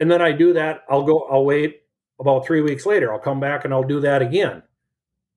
and 0.00 0.10
then 0.10 0.20
I 0.20 0.32
do 0.32 0.52
that. 0.54 0.82
I'll 0.88 1.02
go. 1.02 1.26
I'll 1.30 1.44
wait 1.44 1.82
about 2.20 2.46
three 2.46 2.60
weeks 2.60 2.86
later. 2.86 3.12
I'll 3.12 3.18
come 3.18 3.40
back 3.40 3.64
and 3.64 3.72
I'll 3.72 3.82
do 3.82 4.00
that 4.00 4.22
again. 4.22 4.62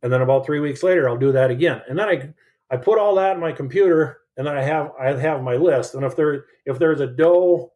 And 0.01 0.11
then 0.11 0.21
about 0.21 0.45
three 0.45 0.59
weeks 0.59 0.83
later, 0.83 1.09
I'll 1.09 1.17
do 1.17 1.31
that 1.31 1.51
again. 1.51 1.81
And 1.89 1.97
then 1.97 2.07
I 2.07 2.33
I 2.71 2.77
put 2.77 2.99
all 2.99 3.15
that 3.15 3.35
in 3.35 3.41
my 3.41 3.51
computer, 3.51 4.19
and 4.37 4.45
then 4.47 4.57
I 4.57 4.61
have 4.61 4.91
I 4.99 5.13
have 5.13 5.41
my 5.41 5.55
list. 5.55 5.95
And 5.95 6.03
if 6.03 6.15
there 6.15 6.45
if 6.65 6.79
there's 6.79 7.01
a 7.01 7.07
doe 7.07 7.73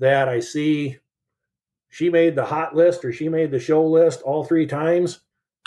that 0.00 0.28
I 0.28 0.40
see, 0.40 0.98
she 1.88 2.10
made 2.10 2.34
the 2.34 2.46
hot 2.46 2.74
list 2.74 3.04
or 3.04 3.12
she 3.12 3.28
made 3.28 3.50
the 3.50 3.60
show 3.60 3.86
list 3.86 4.22
all 4.22 4.44
three 4.44 4.66
times, 4.66 5.20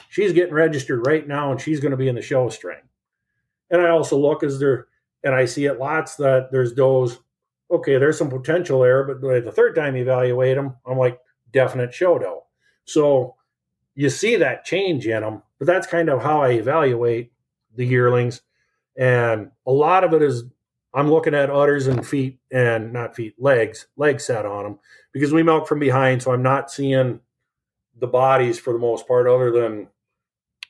she's 0.09 0.33
getting 0.33 0.53
registered 0.53 1.07
right 1.07 1.27
now, 1.27 1.51
and 1.51 1.61
she's 1.61 1.79
going 1.79 1.91
to 1.91 1.97
be 1.97 2.07
in 2.07 2.15
the 2.15 2.21
show 2.21 2.49
string. 2.49 2.81
And 3.69 3.81
I 3.81 3.89
also 3.89 4.17
look 4.17 4.43
as 4.43 4.59
there, 4.59 4.87
and 5.23 5.33
I 5.33 5.45
see 5.45 5.65
it 5.65 5.79
lots 5.79 6.15
that 6.17 6.51
there's 6.51 6.73
does. 6.73 7.19
Okay, 7.71 7.97
there's 7.97 8.17
some 8.17 8.29
potential 8.29 8.81
there, 8.81 9.03
but 9.03 9.21
the 9.21 9.51
third 9.51 9.75
time 9.75 9.95
you 9.95 10.03
evaluate 10.03 10.55
them, 10.55 10.75
I'm 10.85 10.97
like 10.97 11.19
definite 11.51 11.93
show 11.93 12.19
doe. 12.19 12.45
So 12.85 13.35
you 13.95 14.09
see 14.09 14.35
that 14.35 14.65
change 14.65 15.07
in 15.07 15.21
them, 15.21 15.41
but 15.57 15.67
that's 15.67 15.87
kind 15.87 16.09
of 16.09 16.21
how 16.21 16.41
I 16.41 16.49
evaluate 16.51 17.31
the 17.75 17.85
yearlings. 17.85 18.41
And 18.95 19.51
a 19.65 19.71
lot 19.71 20.03
of 20.03 20.13
it 20.13 20.21
is 20.21 20.43
I'm 20.93 21.09
looking 21.09 21.33
at 21.33 21.49
udders 21.49 21.87
and 21.87 22.05
feet 22.05 22.39
and 22.51 22.93
not 22.93 23.15
feet, 23.15 23.35
legs, 23.39 23.87
legs 23.97 24.25
set 24.25 24.45
on 24.45 24.63
them 24.63 24.79
because 25.11 25.33
we 25.33 25.43
milk 25.43 25.67
from 25.67 25.79
behind. 25.79 26.21
So 26.21 26.31
I'm 26.31 26.43
not 26.43 26.69
seeing 26.69 27.19
the 27.99 28.07
bodies 28.07 28.59
for 28.59 28.73
the 28.73 28.79
most 28.79 29.07
part, 29.07 29.27
other 29.27 29.51
than 29.51 29.87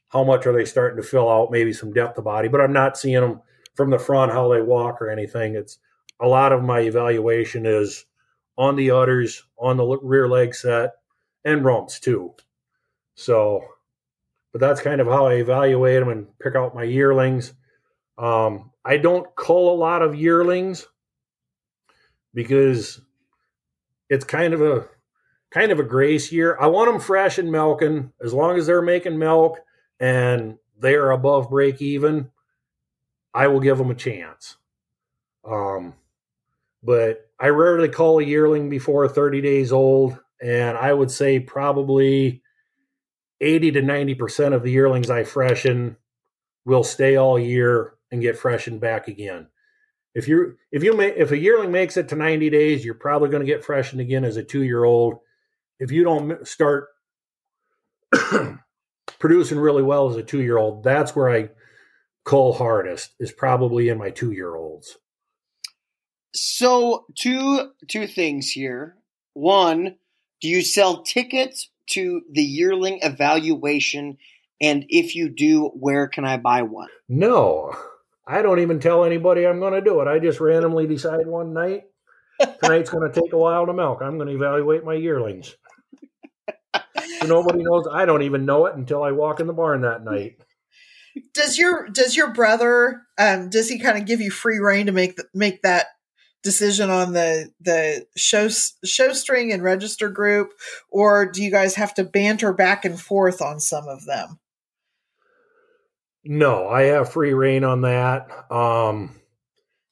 how 0.10 0.24
much 0.24 0.46
are 0.46 0.54
they 0.54 0.66
starting 0.66 1.02
to 1.02 1.08
fill 1.08 1.30
out, 1.30 1.52
maybe 1.52 1.74
some 1.74 1.92
depth 1.92 2.18
of 2.18 2.24
body, 2.24 2.48
but 2.48 2.62
I'm 2.62 2.74
not 2.74 2.98
seeing 2.98 3.20
them 3.20 3.42
from 3.76 3.90
the 3.90 4.00
front, 4.00 4.32
how 4.32 4.48
they 4.52 4.62
walk 4.62 5.02
or 5.02 5.10
anything. 5.10 5.56
It's 5.56 5.80
a 6.22 6.28
lot 6.28 6.52
of 6.52 6.64
my 6.64 6.82
evaluation 6.82 7.66
is 7.66 8.06
on 8.58 8.76
the 8.76 8.92
udders, 8.92 9.44
on 9.58 9.78
the 9.78 9.98
rear 10.04 10.30
leg 10.30 10.54
set, 10.54 10.92
and 11.44 11.66
rumps 11.66 12.00
too. 12.00 12.34
So, 13.16 13.62
but 14.52 14.62
that's 14.62 14.82
kind 14.82 15.02
of 15.02 15.08
how 15.08 15.26
I 15.26 15.36
evaluate 15.36 16.00
them 16.00 16.10
and 16.10 16.28
pick 16.40 16.56
out 16.56 16.76
my 16.76 16.84
yearlings. 16.84 17.54
Um, 18.18 18.72
I 18.86 18.98
don't 18.98 19.36
cull 19.36 19.74
a 19.74 19.78
lot 19.78 20.02
of 20.02 20.16
yearlings 20.16 20.88
because 22.34 23.02
it's 24.10 24.26
kind 24.26 24.54
of 24.54 24.62
a 24.62 24.88
kind 25.52 25.72
of 25.72 25.80
a 25.80 25.84
grace 25.84 26.32
year. 26.32 26.58
I 26.60 26.68
want 26.68 26.92
them 26.92 27.00
fresh 27.00 27.38
and 27.38 27.52
milking 27.52 28.12
as 28.24 28.34
long 28.34 28.58
as 28.58 28.66
they're 28.66 28.82
making 28.82 29.18
milk 29.18 29.60
and 30.00 30.58
they 30.80 30.96
are 30.96 31.12
above 31.12 31.50
break 31.50 31.82
even, 31.82 32.30
I 33.34 33.48
will 33.48 33.60
give 33.60 33.78
them 33.78 33.90
a 33.92 33.96
chance. 33.96 34.58
Um, 35.46 35.94
but 36.84 37.30
I 37.40 37.48
rarely 37.48 37.90
call 37.90 38.20
a 38.20 38.24
yearling 38.24 38.70
before 38.70 39.08
30 39.08 39.42
days 39.42 39.72
old, 39.72 40.20
and 40.42 40.78
I 40.78 40.94
would 40.94 41.12
say 41.12 41.40
probably 41.40 42.42
80 43.42 43.72
to 43.72 43.82
90% 43.82 44.54
of 44.54 44.64
the 44.64 44.72
yearlings 44.72 45.10
I 45.10 45.24
freshen 45.24 45.98
will 46.66 46.84
stay 46.84 47.16
all 47.16 47.40
year 47.40 47.94
and 48.14 48.22
get 48.22 48.38
freshened 48.38 48.80
back 48.80 49.10
again. 49.10 49.48
If 50.16 50.30
you 50.30 50.56
if 50.72 50.84
you 50.84 50.96
make 50.96 51.16
if 51.18 51.32
a 51.32 51.38
yearling 51.38 51.74
makes 51.74 51.98
it 51.98 52.08
to 52.10 52.16
90 52.16 52.50
days, 52.50 52.86
you're 52.86 52.94
probably 52.94 53.28
going 53.30 53.46
to 53.46 53.52
get 53.52 53.66
freshened 53.66 54.00
again 54.00 54.24
as 54.24 54.38
a 54.38 54.44
2-year-old. 54.44 55.16
If 55.80 55.92
you 55.92 56.06
don't 56.06 56.48
start 56.48 56.88
producing 59.20 59.60
really 59.60 59.84
well 59.84 60.10
as 60.10 60.16
a 60.16 60.24
two 60.24 60.42
year 60.42 60.58
old. 60.58 60.84
That's 60.84 61.16
where 61.16 61.30
I 61.30 61.50
cull 62.26 62.54
hardest 62.54 63.14
is 63.20 63.32
probably 63.32 63.90
in 63.90 63.98
my 63.98 64.10
two 64.10 64.32
year 64.32 64.56
olds. 64.56 64.98
So 66.34 67.06
two 67.16 67.72
two 67.88 68.08
things 68.08 68.52
here. 68.52 68.98
One, 69.34 69.96
do 70.42 70.48
you 70.48 70.62
sell 70.62 71.04
tickets 71.04 71.70
to 71.92 72.22
the 72.32 72.44
yearling 72.44 73.00
evaluation? 73.02 74.18
And 74.62 74.86
if 74.90 75.16
you 75.16 75.30
do, 75.30 75.68
where 75.74 76.08
can 76.08 76.26
I 76.26 76.38
buy 76.38 76.62
one? 76.62 76.90
No. 77.10 77.76
I 78.26 78.42
don't 78.42 78.60
even 78.60 78.80
tell 78.80 79.04
anybody 79.04 79.46
I'm 79.46 79.60
going 79.60 79.74
to 79.74 79.82
do 79.82 80.00
it. 80.02 80.08
I 80.08 80.20
just 80.20 80.40
randomly 80.40 80.88
decide 80.88 81.28
one 81.28 81.54
night 81.54 81.84
tonight's 82.62 82.90
going 82.90 83.12
to 83.12 83.22
take 83.22 83.34
a 83.34 83.38
while 83.38 83.66
to 83.66 83.74
milk. 83.74 84.02
I'm 84.02 84.18
going 84.18 84.30
to 84.30 84.36
evaluate 84.36 84.84
my 84.84 84.94
yearlings 84.94 85.56
nobody 87.28 87.64
knows. 87.64 87.86
I 87.92 88.06
don't 88.06 88.24
even 88.24 88.46
know 88.46 88.66
it 88.66 88.76
until 88.76 89.04
I 89.04 89.12
walk 89.12 89.40
in 89.40 89.48
the 89.48 89.54
barn 89.54 89.82
that 89.82 90.04
night. 90.04 90.38
Does 91.34 91.58
your 91.58 91.90
does 91.90 92.16
your 92.16 92.34
brother 92.34 93.04
um 93.18 93.50
does 93.50 93.70
he 93.70 93.80
kind 93.80 93.98
of 93.98 94.06
give 94.06 94.20
you 94.20 94.32
free 94.32 94.58
reign 94.58 94.88
to 94.88 94.92
make 94.92 95.16
the, 95.16 95.26
make 95.34 95.62
that 95.62 95.88
decision 96.42 96.90
on 96.90 97.14
the 97.14 97.52
the 97.62 98.06
show 98.18 98.50
show 98.50 99.14
string 99.14 99.52
and 99.52 99.62
register 99.62 100.10
group 100.10 100.54
or 100.90 101.32
do 101.32 101.44
you 101.44 101.52
guys 101.52 101.76
have 101.76 101.94
to 101.94 102.04
banter 102.04 102.52
back 102.52 102.84
and 102.84 103.00
forth 103.00 103.42
on 103.42 103.60
some 103.60 103.88
of 103.88 104.06
them? 104.06 104.40
No, 106.26 106.68
I 106.68 106.84
have 106.84 107.12
free 107.12 107.34
reign 107.34 107.64
on 107.64 107.82
that. 107.82 108.52
Um 108.52 109.20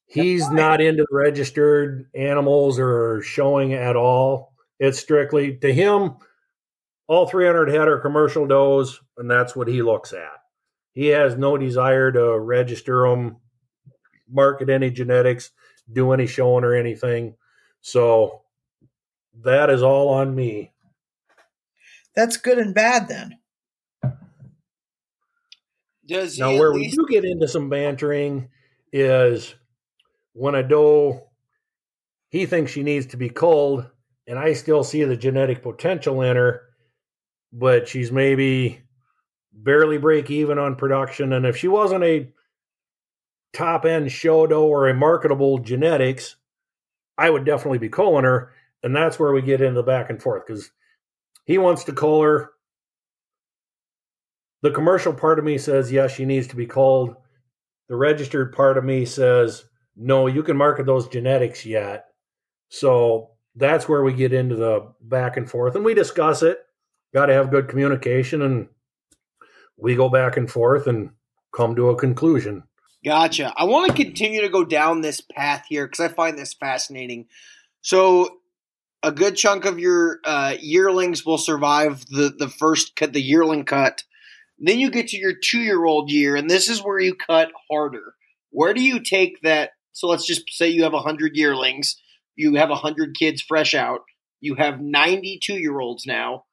he's 0.05 0.49
not 0.49 0.81
into 0.81 1.05
registered 1.11 2.09
animals 2.13 2.79
or 2.79 3.21
showing 3.21 3.73
at 3.73 3.95
all. 3.95 4.53
It's 4.79 4.99
strictly 4.99 5.57
to 5.57 5.73
him 5.73 6.15
all 7.11 7.27
300 7.27 7.67
head 7.67 7.89
are 7.89 7.99
commercial 7.99 8.47
does, 8.47 9.01
and 9.17 9.29
that's 9.29 9.53
what 9.53 9.67
he 9.67 9.81
looks 9.81 10.13
at. 10.13 10.31
He 10.93 11.07
has 11.07 11.35
no 11.35 11.57
desire 11.57 12.09
to 12.09 12.39
register 12.39 13.01
them, 13.01 13.35
market 14.29 14.69
any 14.69 14.91
genetics, 14.91 15.51
do 15.91 16.13
any 16.13 16.25
showing 16.25 16.63
or 16.63 16.73
anything. 16.73 17.35
So 17.81 18.43
that 19.43 19.69
is 19.69 19.83
all 19.83 20.07
on 20.07 20.33
me. 20.33 20.71
That's 22.15 22.37
good 22.37 22.59
and 22.59 22.73
bad 22.73 23.09
then. 23.09 23.39
Does 26.11 26.37
now 26.37 26.57
where 26.57 26.73
least- 26.73 26.97
we 26.97 27.03
do 27.03 27.09
get 27.09 27.25
into 27.25 27.47
some 27.47 27.69
bantering 27.69 28.49
is 28.91 29.55
when 30.33 30.55
a 30.55 30.63
doe 30.63 31.29
he 32.29 32.45
thinks 32.45 32.71
she 32.71 32.83
needs 32.83 33.07
to 33.07 33.17
be 33.17 33.29
culled, 33.29 33.89
and 34.25 34.39
I 34.39 34.53
still 34.53 34.83
see 34.83 35.03
the 35.03 35.17
genetic 35.17 35.61
potential 35.61 36.21
in 36.21 36.35
her 36.37 36.71
but 37.51 37.87
she's 37.87 38.11
maybe 38.11 38.81
barely 39.51 39.97
break 39.97 40.31
even 40.31 40.57
on 40.57 40.75
production. 40.75 41.33
And 41.33 41.45
if 41.45 41.57
she 41.57 41.67
wasn't 41.67 42.03
a 42.03 42.31
top 43.53 43.85
end 43.85 44.11
show 44.11 44.47
doe 44.47 44.65
or 44.65 44.87
a 44.87 44.93
marketable 44.93 45.57
genetics, 45.59 46.37
I 47.17 47.29
would 47.29 47.45
definitely 47.45 47.79
be 47.79 47.89
calling 47.89 48.23
her. 48.23 48.53
And 48.83 48.95
that's 48.95 49.19
where 49.19 49.31
we 49.31 49.41
get 49.41 49.61
into 49.61 49.75
the 49.75 49.83
back 49.83 50.09
and 50.09 50.21
forth 50.21 50.45
because 50.45 50.71
he 51.45 51.57
wants 51.57 51.83
to 51.85 51.93
call 51.93 52.23
her. 52.23 52.51
The 54.61 54.71
commercial 54.71 55.13
part 55.13 55.39
of 55.39 55.45
me 55.45 55.57
says, 55.57 55.91
yes, 55.91 56.11
she 56.11 56.25
needs 56.25 56.47
to 56.47 56.55
be 56.55 56.67
called. 56.67 57.15
The 57.89 57.95
registered 57.95 58.53
part 58.53 58.77
of 58.77 58.83
me 58.85 59.05
says, 59.05 59.65
no, 59.95 60.27
you 60.27 60.43
can 60.43 60.55
market 60.55 60.85
those 60.85 61.07
genetics 61.07 61.65
yet. 61.65 62.05
So 62.69 63.31
that's 63.55 63.89
where 63.89 64.03
we 64.03 64.13
get 64.13 64.33
into 64.33 64.55
the 64.55 64.93
back 65.01 65.35
and 65.35 65.49
forth 65.49 65.75
and 65.75 65.83
we 65.83 65.93
discuss 65.93 66.41
it 66.41 66.59
got 67.13 67.27
to 67.27 67.33
have 67.33 67.51
good 67.51 67.67
communication 67.67 68.41
and 68.41 68.67
we 69.77 69.95
go 69.95 70.09
back 70.09 70.37
and 70.37 70.49
forth 70.49 70.87
and 70.87 71.11
come 71.53 71.75
to 71.75 71.89
a 71.89 71.97
conclusion. 71.97 72.63
Gotcha. 73.03 73.51
I 73.57 73.63
want 73.65 73.89
to 73.89 74.03
continue 74.03 74.41
to 74.41 74.49
go 74.49 74.63
down 74.63 75.01
this 75.01 75.21
path 75.21 75.65
here 75.67 75.87
because 75.87 75.99
I 75.99 76.07
find 76.07 76.37
this 76.37 76.53
fascinating. 76.53 77.27
So, 77.81 78.37
a 79.03 79.11
good 79.11 79.35
chunk 79.35 79.65
of 79.65 79.79
your 79.79 80.19
uh, 80.23 80.55
yearlings 80.59 81.25
will 81.25 81.39
survive 81.39 82.05
the 82.05 82.31
the 82.37 82.47
first 82.47 82.95
cut, 82.95 83.13
the 83.13 83.21
yearling 83.21 83.65
cut. 83.65 84.03
Then 84.61 84.79
you 84.79 84.91
get 84.91 85.09
to 85.09 85.17
your 85.17 85.33
two 85.33 85.59
year 85.59 85.83
old 85.85 86.11
year, 86.11 86.35
and 86.35 86.49
this 86.49 86.69
is 86.69 86.83
where 86.83 86.99
you 86.99 87.15
cut 87.15 87.51
harder. 87.69 88.13
Where 88.51 88.73
do 88.73 88.81
you 88.81 88.99
take 88.99 89.41
that? 89.41 89.71
So 89.93 90.07
let's 90.07 90.25
just 90.25 90.43
say 90.49 90.69
you 90.69 90.83
have 90.83 90.93
hundred 90.93 91.35
yearlings, 91.35 91.95
you 92.35 92.55
have 92.55 92.69
hundred 92.69 93.15
kids 93.17 93.41
fresh 93.41 93.73
out, 93.73 94.01
you 94.39 94.55
have 94.55 94.79
ninety 94.79 95.39
two 95.43 95.57
year 95.57 95.79
olds 95.79 96.05
now. 96.05 96.45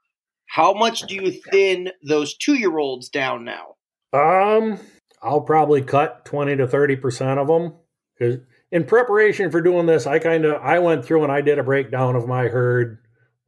How 0.46 0.72
much 0.72 1.02
do 1.02 1.14
you 1.14 1.30
thin 1.30 1.90
those 2.02 2.36
two 2.36 2.54
year 2.54 2.78
olds 2.78 3.10
down 3.10 3.44
now? 3.44 3.76
Um, 4.12 4.78
I'll 5.22 5.42
probably 5.42 5.82
cut 5.82 6.24
20 6.24 6.56
to 6.56 6.66
30% 6.66 7.36
of 7.36 7.46
them 7.46 7.74
in 8.70 8.84
preparation 8.84 9.50
for 9.50 9.60
doing 9.60 9.86
this, 9.86 10.06
I 10.06 10.18
kind 10.18 10.44
of 10.44 10.60
I 10.62 10.78
went 10.78 11.04
through 11.04 11.22
and 11.22 11.32
I 11.32 11.40
did 11.40 11.58
a 11.58 11.64
breakdown 11.64 12.16
of 12.16 12.26
my 12.26 12.48
herd 12.48 12.98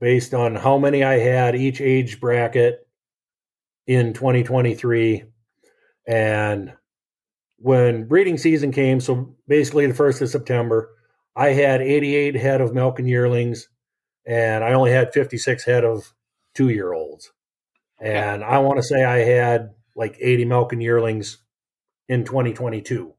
based 0.01 0.33
on 0.33 0.55
how 0.55 0.79
many 0.79 1.05
I 1.05 1.19
had 1.19 1.55
each 1.55 1.81
age 1.81 2.21
bracket 2.21 2.87
in 3.87 4.13
2023 4.13 5.25
and 6.07 6.73
when 7.59 8.09
breeding 8.09 8.39
season 8.39 8.73
came, 8.73 9.01
so 9.01 9.37
basically 9.47 9.87
the 9.87 9.95
1st 9.95 10.23
of 10.23 10.29
September, 10.31 10.91
I 11.37 11.49
had 11.51 11.83
88 11.83 12.35
head 12.35 12.61
of 12.61 12.75
milk 12.75 12.99
and 12.99 13.09
yearlings 13.09 13.69
and 14.27 14.65
I 14.65 14.73
only 14.73 14.93
had 14.93 15.13
56 15.13 15.65
head 15.65 15.85
of 15.85 16.13
2-year-olds. 16.57 17.33
And 18.01 18.43
I 18.43 18.59
want 18.59 18.79
to 18.79 18.83
say 18.83 19.05
I 19.05 19.19
had 19.19 19.71
like 19.95 20.17
80 20.19 20.47
milk 20.47 20.73
and 20.73 20.83
yearlings 20.83 21.39
in 22.09 22.25
2022. 22.25 23.15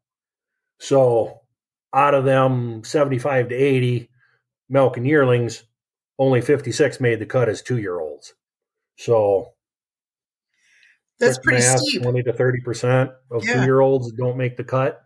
So 0.79 1.41
out 1.93 2.15
of 2.15 2.25
them 2.25 2.83
75 2.83 3.49
to 3.49 3.55
80 3.55 4.09
milk 4.69 4.97
and 4.97 5.05
yearlings, 5.05 5.63
only 6.17 6.41
56 6.41 6.99
made 6.99 7.19
the 7.19 7.25
cut 7.25 7.47
as 7.47 7.61
two 7.61 7.77
year 7.77 7.99
olds. 7.99 8.33
So 8.97 9.53
that's 11.27 11.39
pretty 11.39 11.59
math, 11.59 11.79
steep. 11.79 12.03
20 12.03 12.23
to 12.23 12.33
30% 12.33 13.13
of 13.31 13.45
yeah. 13.45 13.53
two 13.53 13.61
year 13.61 13.79
olds 13.79 14.11
don't 14.11 14.37
make 14.37 14.57
the 14.57 14.63
cut. 14.63 15.03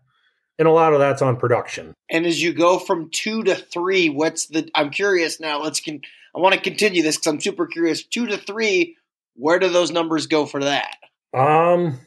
And 0.58 0.68
a 0.68 0.72
lot 0.72 0.94
of 0.94 1.00
that's 1.00 1.22
on 1.22 1.36
production. 1.38 1.94
And 2.10 2.26
as 2.26 2.42
you 2.42 2.54
go 2.54 2.80
from 2.80 3.10
two 3.12 3.44
to 3.44 3.56
three, 3.56 4.10
what's 4.10 4.48
the? 4.48 4.70
I'm 4.74 4.90
curious 4.90 5.40
now. 5.40 5.62
Let's 5.62 5.82
can. 5.82 6.02
I 6.34 6.40
want 6.40 6.56
to 6.56 6.62
continue 6.62 7.04
this 7.04 7.18
because 7.18 7.28
I'm 7.28 7.42
super 7.42 7.68
curious. 7.68 8.04
Two 8.04 8.26
to 8.28 8.38
three, 8.38 8.96
where 9.36 9.60
do 9.60 9.70
those 9.70 9.92
numbers 9.92 10.28
go 10.28 10.46
for 10.46 10.64
that? 10.64 10.96
Um, 11.34 12.00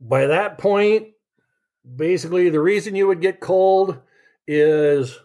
by 0.00 0.26
that 0.26 0.56
point, 0.58 1.08
basically 1.96 2.48
the 2.48 2.60
reason 2.60 2.94
you 2.94 3.06
would 3.06 3.20
get 3.20 3.40
cold 3.40 3.98
is 4.46 5.18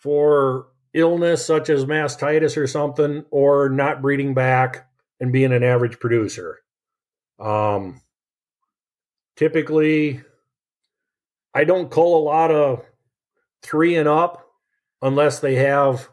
for 0.00 0.68
illness 0.94 1.44
such 1.44 1.68
as 1.68 1.84
mastitis 1.84 2.56
or 2.56 2.66
something, 2.66 3.24
or 3.30 3.68
not 3.68 4.02
breeding 4.02 4.34
back 4.34 4.88
and 5.20 5.32
being 5.32 5.52
an 5.52 5.62
average 5.62 5.98
producer. 5.98 6.60
Um, 7.38 8.00
typically, 9.36 10.20
I 11.54 11.64
don't 11.64 11.90
cull 11.90 12.18
a 12.18 12.24
lot 12.24 12.50
of 12.50 12.84
three 13.62 13.96
and 13.96 14.08
up 14.08 14.46
unless 15.02 15.40
they 15.40 15.54
have 15.56 16.08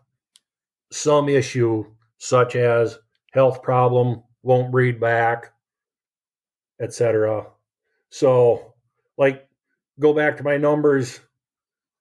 some 0.92 1.30
issue 1.30 1.86
such 2.18 2.56
as 2.56 3.00
health 3.34 3.62
problem, 3.62 4.24
won't 4.44 4.72
breed 4.72 5.00
back, 5.00 5.52
etc. 6.80 7.48
So, 8.10 8.74
like, 9.18 9.48
go 10.00 10.14
back 10.14 10.38
to 10.38 10.44
my 10.44 10.58
numbers 10.58 11.20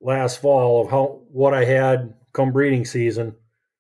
last 0.01 0.41
fall 0.41 0.85
of 0.85 0.91
how 0.91 1.23
what 1.31 1.55
I 1.55 1.65
had 1.65 2.15
come 2.33 2.53
breeding 2.53 2.85
season. 2.85 3.35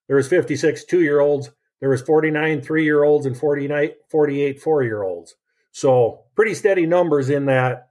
There 0.08 0.16
was 0.16 0.28
56 0.28 0.84
two 0.84 1.02
year 1.02 1.20
olds. 1.20 1.50
There 1.84 1.90
was 1.90 2.00
49 2.00 2.62
three 2.62 2.82
year 2.82 3.04
olds 3.04 3.26
and 3.26 3.36
49, 3.36 3.90
48 4.08 4.62
four 4.62 4.82
year 4.82 5.02
olds. 5.02 5.34
So 5.70 6.22
pretty 6.34 6.54
steady 6.54 6.86
numbers 6.86 7.28
in 7.28 7.44
that 7.44 7.90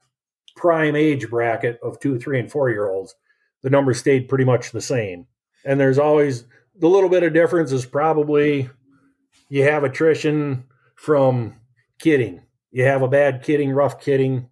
prime 0.56 0.96
age 0.96 1.30
bracket 1.30 1.78
of 1.84 2.00
two, 2.00 2.18
three, 2.18 2.40
and 2.40 2.52
four 2.52 2.72
year 2.72 2.90
olds. 2.90 3.14
The 3.62 3.70
numbers 3.70 4.00
stayed 4.00 4.28
pretty 4.28 4.46
much 4.46 4.72
the 4.72 4.82
same. 4.82 5.28
And 5.64 5.80
there's 5.80 6.00
always 6.00 6.46
the 6.76 6.90
little 6.90 7.08
bit 7.08 7.22
of 7.22 7.34
difference 7.34 7.72
is 7.72 7.86
probably 7.86 8.72
you 9.48 9.62
have 9.62 9.84
attrition 9.84 10.64
from 10.96 11.58
kidding 12.00 12.42
you 12.72 12.86
have 12.86 13.04
a 13.04 13.08
bad 13.08 13.44
kidding, 13.44 13.70
rough 13.70 14.02
kidding, 14.02 14.50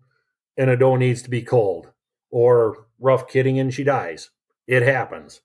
and 0.56 0.70
a 0.70 0.78
doe 0.78 0.96
needs 0.96 1.24
to 1.24 1.30
be 1.32 1.42
cold, 1.42 1.90
or 2.30 2.86
rough 3.00 3.28
kidding 3.28 3.58
and 3.58 3.74
she 3.74 3.84
dies. 3.84 4.30
It 4.68 4.84
happens. 4.84 5.42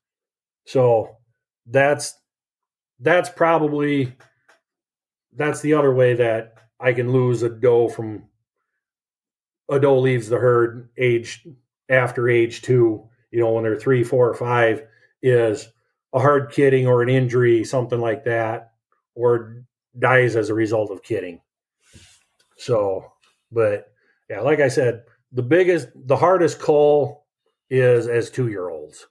So 0.66 1.16
that's 1.64 2.12
that's 3.01 3.28
probably 3.28 4.14
that's 5.34 5.61
the 5.61 5.74
other 5.74 5.92
way 5.92 6.14
that 6.14 6.55
I 6.80 6.92
can 6.92 7.12
lose 7.12 7.42
a 7.42 7.49
doe 7.49 7.88
from 7.88 8.24
a 9.68 9.80
doe 9.80 9.99
leaves 9.99 10.28
the 10.28 10.38
herd 10.38 10.88
age 10.97 11.47
after 11.88 12.28
age 12.28 12.62
two, 12.62 13.09
you 13.30 13.40
know, 13.40 13.53
when 13.53 13.64
they're 13.64 13.78
three, 13.78 14.05
four, 14.05 14.28
or 14.28 14.34
five, 14.34 14.86
is 15.22 15.68
a 16.12 16.20
hard 16.20 16.53
kidding 16.53 16.86
or 16.86 17.03
an 17.03 17.09
injury, 17.09 17.64
something 17.64 18.01
like 18.01 18.24
that, 18.24 18.72
or 19.14 19.64
dies 19.99 20.36
as 20.36 20.51
a 20.51 20.55
result 20.55 20.90
of 20.90 21.03
kidding. 21.03 21.40
So, 22.59 23.12
but 23.51 23.92
yeah, 24.30 24.40
like 24.40 24.61
I 24.61 24.68
said, 24.68 25.05
the 25.32 25.42
biggest, 25.42 25.88
the 25.94 26.16
hardest 26.16 26.61
call 26.61 27.26
is 27.68 28.07
as 28.07 28.30
two 28.30 28.49
year 28.49 28.68
olds. 28.68 29.07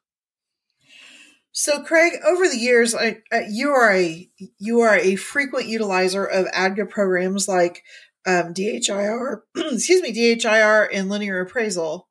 So, 1.57 1.81
Craig, 1.83 2.19
over 2.27 2.49
the 2.49 2.57
years, 2.57 2.93
I, 2.93 3.19
I, 3.31 3.45
you 3.49 3.69
are 3.69 3.93
a 3.93 4.29
you 4.59 4.81
are 4.81 4.97
a 4.97 5.15
frequent 5.15 5.67
utilizer 5.67 6.29
of 6.29 6.47
ADGA 6.47 6.89
programs 6.89 7.47
like 7.47 7.81
um, 8.27 8.53
DHIR, 8.53 9.39
excuse 9.55 10.01
me, 10.01 10.11
DHIR 10.11 10.89
and 10.91 11.07
linear 11.07 11.39
appraisal. 11.39 12.09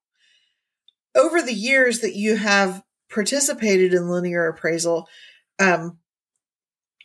Over 1.15 1.43
the 1.43 1.53
years 1.53 2.01
that 2.01 2.17
you 2.17 2.37
have 2.37 2.83
participated 3.13 3.93
in 3.93 4.09
linear 4.09 4.49
appraisal, 4.49 5.09
um, 5.59 5.99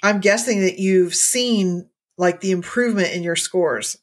I'm 0.02 0.22
guessing 0.22 0.62
that 0.62 0.80
you've 0.80 1.16
seen 1.16 1.90
like 2.18 2.40
the 2.40 2.52
improvement 2.52 3.12
in 3.12 3.22
your 3.22 3.36
scores 3.36 3.98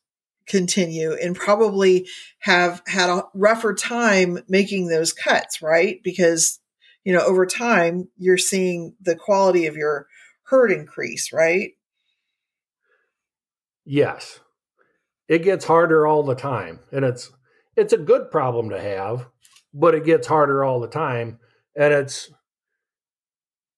continue 0.46 1.14
and 1.14 1.34
probably 1.34 2.06
have 2.40 2.82
had 2.86 3.08
a 3.08 3.24
rougher 3.32 3.72
time 3.72 4.40
making 4.46 4.88
those 4.88 5.14
cuts, 5.14 5.62
right? 5.62 6.02
Because, 6.04 6.60
you 7.06 7.12
know, 7.12 7.20
over 7.20 7.46
time, 7.46 8.08
you're 8.18 8.36
seeing 8.36 8.96
the 9.00 9.14
quality 9.14 9.66
of 9.66 9.76
your 9.76 10.08
herd 10.42 10.72
increase, 10.72 11.32
right? 11.32 11.70
Yes. 13.84 14.40
It 15.28 15.44
gets 15.44 15.64
harder 15.64 16.04
all 16.04 16.24
the 16.24 16.34
time. 16.34 16.80
And 16.90 17.04
it's 17.04 17.30
it's 17.76 17.92
a 17.92 17.98
good 17.98 18.32
problem 18.32 18.70
to 18.70 18.80
have, 18.80 19.28
but 19.72 19.94
it 19.94 20.04
gets 20.04 20.26
harder 20.26 20.64
all 20.64 20.80
the 20.80 20.88
time. 20.88 21.38
And 21.76 21.94
it's 21.94 22.28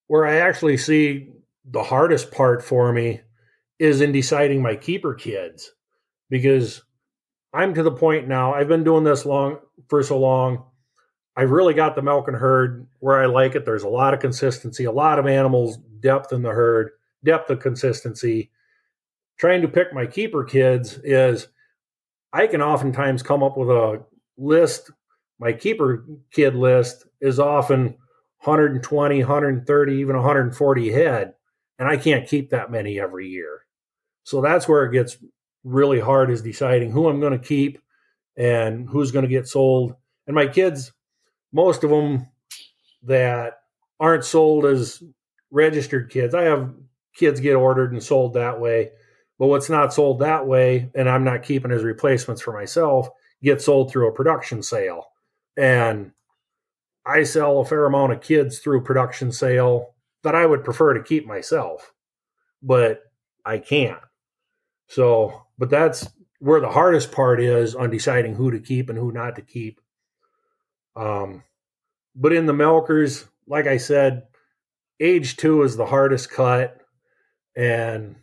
where 0.07 0.25
I 0.25 0.37
actually 0.37 0.77
see 0.77 1.29
the 1.63 1.83
hardest 1.83 2.31
part 2.31 2.63
for 2.63 2.91
me 2.91 3.21
is 3.77 4.01
in 4.01 4.11
deciding 4.11 4.63
my 4.63 4.75
keeper 4.75 5.13
kids 5.13 5.71
because 6.31 6.81
I'm 7.53 7.75
to 7.75 7.83
the 7.83 7.91
point 7.91 8.27
now. 8.27 8.55
I've 8.55 8.67
been 8.67 8.83
doing 8.83 9.03
this 9.03 9.23
long 9.23 9.59
for 9.87 10.01
so 10.01 10.17
long. 10.17 10.63
I've 11.39 11.51
really 11.51 11.73
got 11.73 11.95
the 11.95 12.01
milk 12.01 12.27
and 12.27 12.35
herd 12.35 12.85
where 12.99 13.17
I 13.17 13.25
like 13.25 13.55
it. 13.55 13.63
There's 13.63 13.83
a 13.83 13.87
lot 13.87 14.13
of 14.13 14.19
consistency, 14.19 14.83
a 14.83 14.91
lot 14.91 15.19
of 15.19 15.25
animals, 15.25 15.77
depth 16.01 16.33
in 16.33 16.41
the 16.41 16.49
herd, 16.49 16.89
depth 17.23 17.49
of 17.49 17.61
consistency. 17.61 18.51
Trying 19.37 19.61
to 19.61 19.69
pick 19.69 19.93
my 19.93 20.05
keeper 20.05 20.43
kids 20.43 20.99
is 21.01 21.47
I 22.33 22.45
can 22.47 22.61
oftentimes 22.61 23.23
come 23.23 23.41
up 23.41 23.55
with 23.55 23.69
a 23.69 24.03
list. 24.37 24.91
My 25.39 25.53
keeper 25.53 26.05
kid 26.29 26.55
list 26.55 27.05
is 27.21 27.39
often 27.39 27.95
120, 28.43 29.19
130, 29.19 29.93
even 29.93 30.17
140 30.17 30.91
head, 30.91 31.35
and 31.79 31.87
I 31.87 31.95
can't 31.95 32.27
keep 32.27 32.49
that 32.49 32.69
many 32.69 32.99
every 32.99 33.29
year. 33.29 33.65
So 34.25 34.41
that's 34.41 34.67
where 34.67 34.83
it 34.83 34.91
gets 34.91 35.15
really 35.63 36.01
hard 36.01 36.31
is 36.31 36.41
deciding 36.41 36.91
who 36.91 37.07
I'm 37.07 37.21
going 37.21 37.31
to 37.31 37.47
keep 37.47 37.79
and 38.35 38.89
who's 38.89 39.13
going 39.13 39.23
to 39.23 39.29
get 39.29 39.47
sold. 39.47 39.95
And 40.27 40.35
my 40.35 40.45
kids, 40.45 40.91
most 41.51 41.83
of 41.83 41.89
them 41.89 42.27
that 43.03 43.59
aren't 43.99 44.25
sold 44.25 44.65
as 44.65 45.03
registered 45.51 46.09
kids, 46.09 46.33
I 46.33 46.43
have 46.43 46.73
kids 47.15 47.39
get 47.39 47.55
ordered 47.55 47.91
and 47.91 48.03
sold 48.03 48.33
that 48.33 48.59
way. 48.59 48.91
But 49.37 49.47
what's 49.47 49.69
not 49.69 49.93
sold 49.93 50.19
that 50.19 50.45
way, 50.47 50.91
and 50.95 51.09
I'm 51.09 51.23
not 51.23 51.43
keeping 51.43 51.71
as 51.71 51.83
replacements 51.83 52.41
for 52.41 52.53
myself, 52.53 53.09
get 53.41 53.61
sold 53.61 53.91
through 53.91 54.09
a 54.09 54.13
production 54.13 54.61
sale. 54.61 55.05
And 55.57 56.11
I 57.05 57.23
sell 57.23 57.59
a 57.59 57.65
fair 57.65 57.85
amount 57.85 58.13
of 58.13 58.21
kids 58.21 58.59
through 58.59 58.83
production 58.83 59.31
sale 59.31 59.95
that 60.23 60.35
I 60.35 60.45
would 60.45 60.63
prefer 60.63 60.93
to 60.93 61.03
keep 61.03 61.25
myself, 61.25 61.93
but 62.61 63.03
I 63.45 63.59
can't. 63.59 63.99
So 64.87 65.45
but 65.57 65.69
that's 65.69 66.07
where 66.39 66.61
the 66.61 66.69
hardest 66.69 67.11
part 67.11 67.41
is 67.41 67.75
on 67.75 67.89
deciding 67.89 68.35
who 68.35 68.51
to 68.51 68.59
keep 68.59 68.89
and 68.89 68.97
who 68.97 69.11
not 69.11 69.35
to 69.35 69.41
keep. 69.41 69.79
Um, 70.95 71.43
but 72.15 72.33
in 72.33 72.45
the 72.45 72.53
milkers, 72.53 73.25
like 73.47 73.67
I 73.67 73.77
said, 73.77 74.23
age 74.99 75.37
two 75.37 75.63
is 75.63 75.77
the 75.77 75.85
hardest 75.85 76.29
cut 76.29 76.77
and 77.55 78.15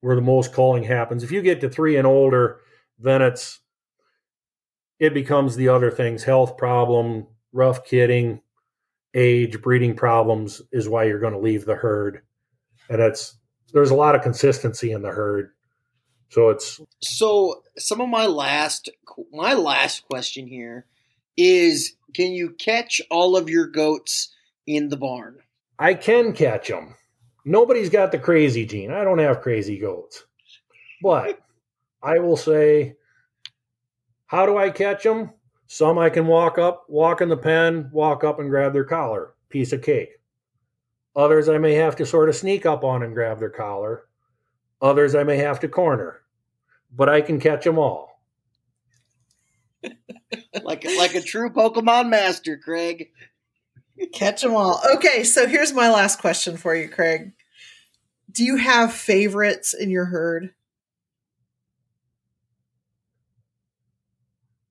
where 0.00 0.16
the 0.16 0.22
most 0.22 0.52
culling 0.52 0.82
happens. 0.82 1.22
If 1.22 1.32
you 1.32 1.42
get 1.42 1.60
to 1.60 1.68
three 1.68 1.96
and 1.96 2.06
older, 2.06 2.60
then 2.98 3.22
it's 3.22 3.60
it 4.98 5.12
becomes 5.12 5.56
the 5.56 5.68
other 5.68 5.90
things 5.90 6.24
health 6.24 6.56
problem, 6.56 7.26
rough 7.52 7.84
kidding, 7.84 8.40
age, 9.14 9.60
breeding 9.60 9.94
problems 9.94 10.62
is 10.72 10.88
why 10.88 11.04
you're 11.04 11.20
going 11.20 11.32
to 11.32 11.38
leave 11.38 11.64
the 11.64 11.74
herd. 11.74 12.22
And 12.88 13.00
it's 13.00 13.36
there's 13.72 13.90
a 13.90 13.96
lot 13.96 14.14
of 14.14 14.22
consistency 14.22 14.92
in 14.92 15.02
the 15.02 15.10
herd. 15.10 15.50
So 16.28 16.50
it's 16.50 16.80
so 17.00 17.62
some 17.78 18.00
of 18.00 18.08
my 18.08 18.26
last 18.26 18.90
my 19.32 19.54
last 19.54 20.06
question 20.06 20.46
here 20.46 20.86
is 21.36 21.95
can 22.16 22.32
you 22.32 22.50
catch 22.52 23.02
all 23.10 23.36
of 23.36 23.50
your 23.50 23.66
goats 23.66 24.34
in 24.66 24.88
the 24.88 24.96
barn? 24.96 25.38
I 25.78 25.92
can 25.92 26.32
catch 26.32 26.68
them. 26.68 26.94
Nobody's 27.44 27.90
got 27.90 28.10
the 28.10 28.18
crazy 28.18 28.64
gene. 28.64 28.90
I 28.90 29.04
don't 29.04 29.18
have 29.18 29.42
crazy 29.42 29.78
goats. 29.78 30.24
But 31.02 31.40
I 32.02 32.18
will 32.18 32.38
say 32.38 32.96
how 34.28 34.46
do 34.46 34.56
I 34.56 34.70
catch 34.70 35.02
them? 35.02 35.30
Some 35.66 35.98
I 35.98 36.08
can 36.08 36.26
walk 36.26 36.56
up, 36.56 36.86
walk 36.88 37.20
in 37.20 37.28
the 37.28 37.36
pen, 37.36 37.90
walk 37.92 38.24
up 38.24 38.40
and 38.40 38.48
grab 38.48 38.72
their 38.72 38.84
collar, 38.84 39.34
piece 39.50 39.74
of 39.74 39.82
cake. 39.82 40.18
Others 41.16 41.50
I 41.50 41.58
may 41.58 41.74
have 41.74 41.96
to 41.96 42.06
sort 42.06 42.30
of 42.30 42.36
sneak 42.36 42.64
up 42.64 42.82
on 42.82 43.02
and 43.02 43.12
grab 43.12 43.38
their 43.38 43.50
collar. 43.50 44.06
Others 44.80 45.14
I 45.14 45.22
may 45.22 45.36
have 45.36 45.60
to 45.60 45.68
corner. 45.68 46.22
But 46.96 47.10
I 47.10 47.20
can 47.20 47.38
catch 47.38 47.64
them 47.64 47.78
all. 47.78 48.22
Like 50.62 50.84
like 50.84 51.14
a 51.14 51.20
true 51.20 51.50
Pokemon 51.50 52.08
master, 52.08 52.56
Craig. 52.56 53.10
Catch 54.12 54.42
them 54.42 54.54
all. 54.54 54.80
Okay, 54.96 55.24
so 55.24 55.46
here's 55.46 55.72
my 55.72 55.90
last 55.90 56.20
question 56.20 56.56
for 56.56 56.74
you, 56.74 56.88
Craig. 56.88 57.32
Do 58.30 58.44
you 58.44 58.56
have 58.56 58.92
favorites 58.92 59.72
in 59.72 59.90
your 59.90 60.04
herd? 60.06 60.50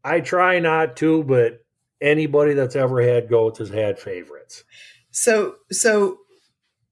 I 0.04 0.20
try 0.20 0.60
not 0.60 0.98
to, 0.98 1.24
but 1.24 1.66
anybody 2.00 2.54
that's 2.54 2.76
ever 2.76 3.02
had 3.02 3.28
goats 3.30 3.58
has 3.60 3.70
had 3.70 3.98
favorites. 3.98 4.64
So, 5.10 5.56
so 5.72 6.20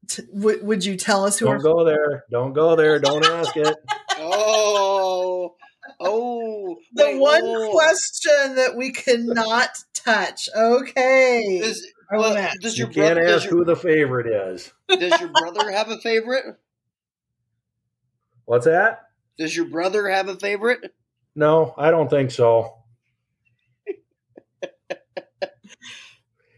t- 0.08 0.24
w- 0.34 0.64
would 0.66 0.84
you 0.84 0.96
tell 0.98 1.24
us 1.26 1.38
who? 1.38 1.46
Don't 1.46 1.56
are- 1.58 1.60
go 1.60 1.84
there. 1.86 2.24
Don't 2.32 2.54
go 2.54 2.76
there. 2.76 3.00
Don't 3.00 3.26
ask 3.26 3.56
it. 3.58 3.76
Oh, 4.26 5.56
oh. 6.06 6.78
The 6.96 7.06
wait, 7.06 7.20
one 7.20 7.42
oh. 7.44 7.72
question 7.72 8.56
that 8.56 8.76
we 8.76 8.92
cannot 8.92 9.70
touch. 9.94 10.48
Okay. 10.56 11.60
Does, 11.62 11.88
well, 12.12 12.52
does 12.62 12.78
your 12.78 12.88
you 12.90 12.94
can't 12.94 13.16
brother, 13.16 13.36
ask 13.36 13.46
your, 13.46 13.54
who 13.58 13.66
the 13.66 13.76
favorite 13.76 14.28
is. 14.28 14.72
Does 14.88 15.20
your 15.20 15.30
brother 15.42 15.72
have 15.72 15.90
a 15.90 15.98
favorite? 15.98 16.46
What's 18.46 18.66
that? 18.66 19.02
Does 19.38 19.56
your 19.56 19.66
brother 19.66 20.08
have 20.08 20.28
a 20.28 20.36
favorite? 20.36 20.94
No, 21.36 21.74
I 21.78 21.90
don't 21.90 22.10
think 22.10 22.30
so. 22.30 22.76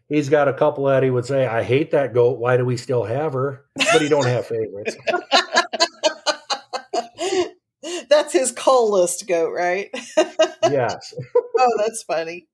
he's 0.10 0.28
got 0.30 0.48
a 0.50 0.54
couple 0.54 0.86
that 0.86 1.04
he 1.04 1.10
would 1.10 1.26
say, 1.26 1.48
"I 1.48 1.64
hate 1.64 1.92
that 1.92 2.14
goat. 2.14 2.40
Why 2.40 2.58
do 2.58 2.66
we 2.66 2.76
still 2.76 3.04
have 3.04 3.34
her?" 3.34 3.66
But 3.76 4.02
he 4.02 4.10
don't 4.10 4.26
have 4.26 4.48
favorites. 4.48 4.98
That's 8.16 8.34
his 8.34 8.52
coal 8.52 8.92
list 8.92 9.28
goat, 9.28 9.52
right? 9.54 9.90
yes. 10.64 11.14
oh, 11.58 11.74
that's 11.78 12.04
funny. 12.04 12.48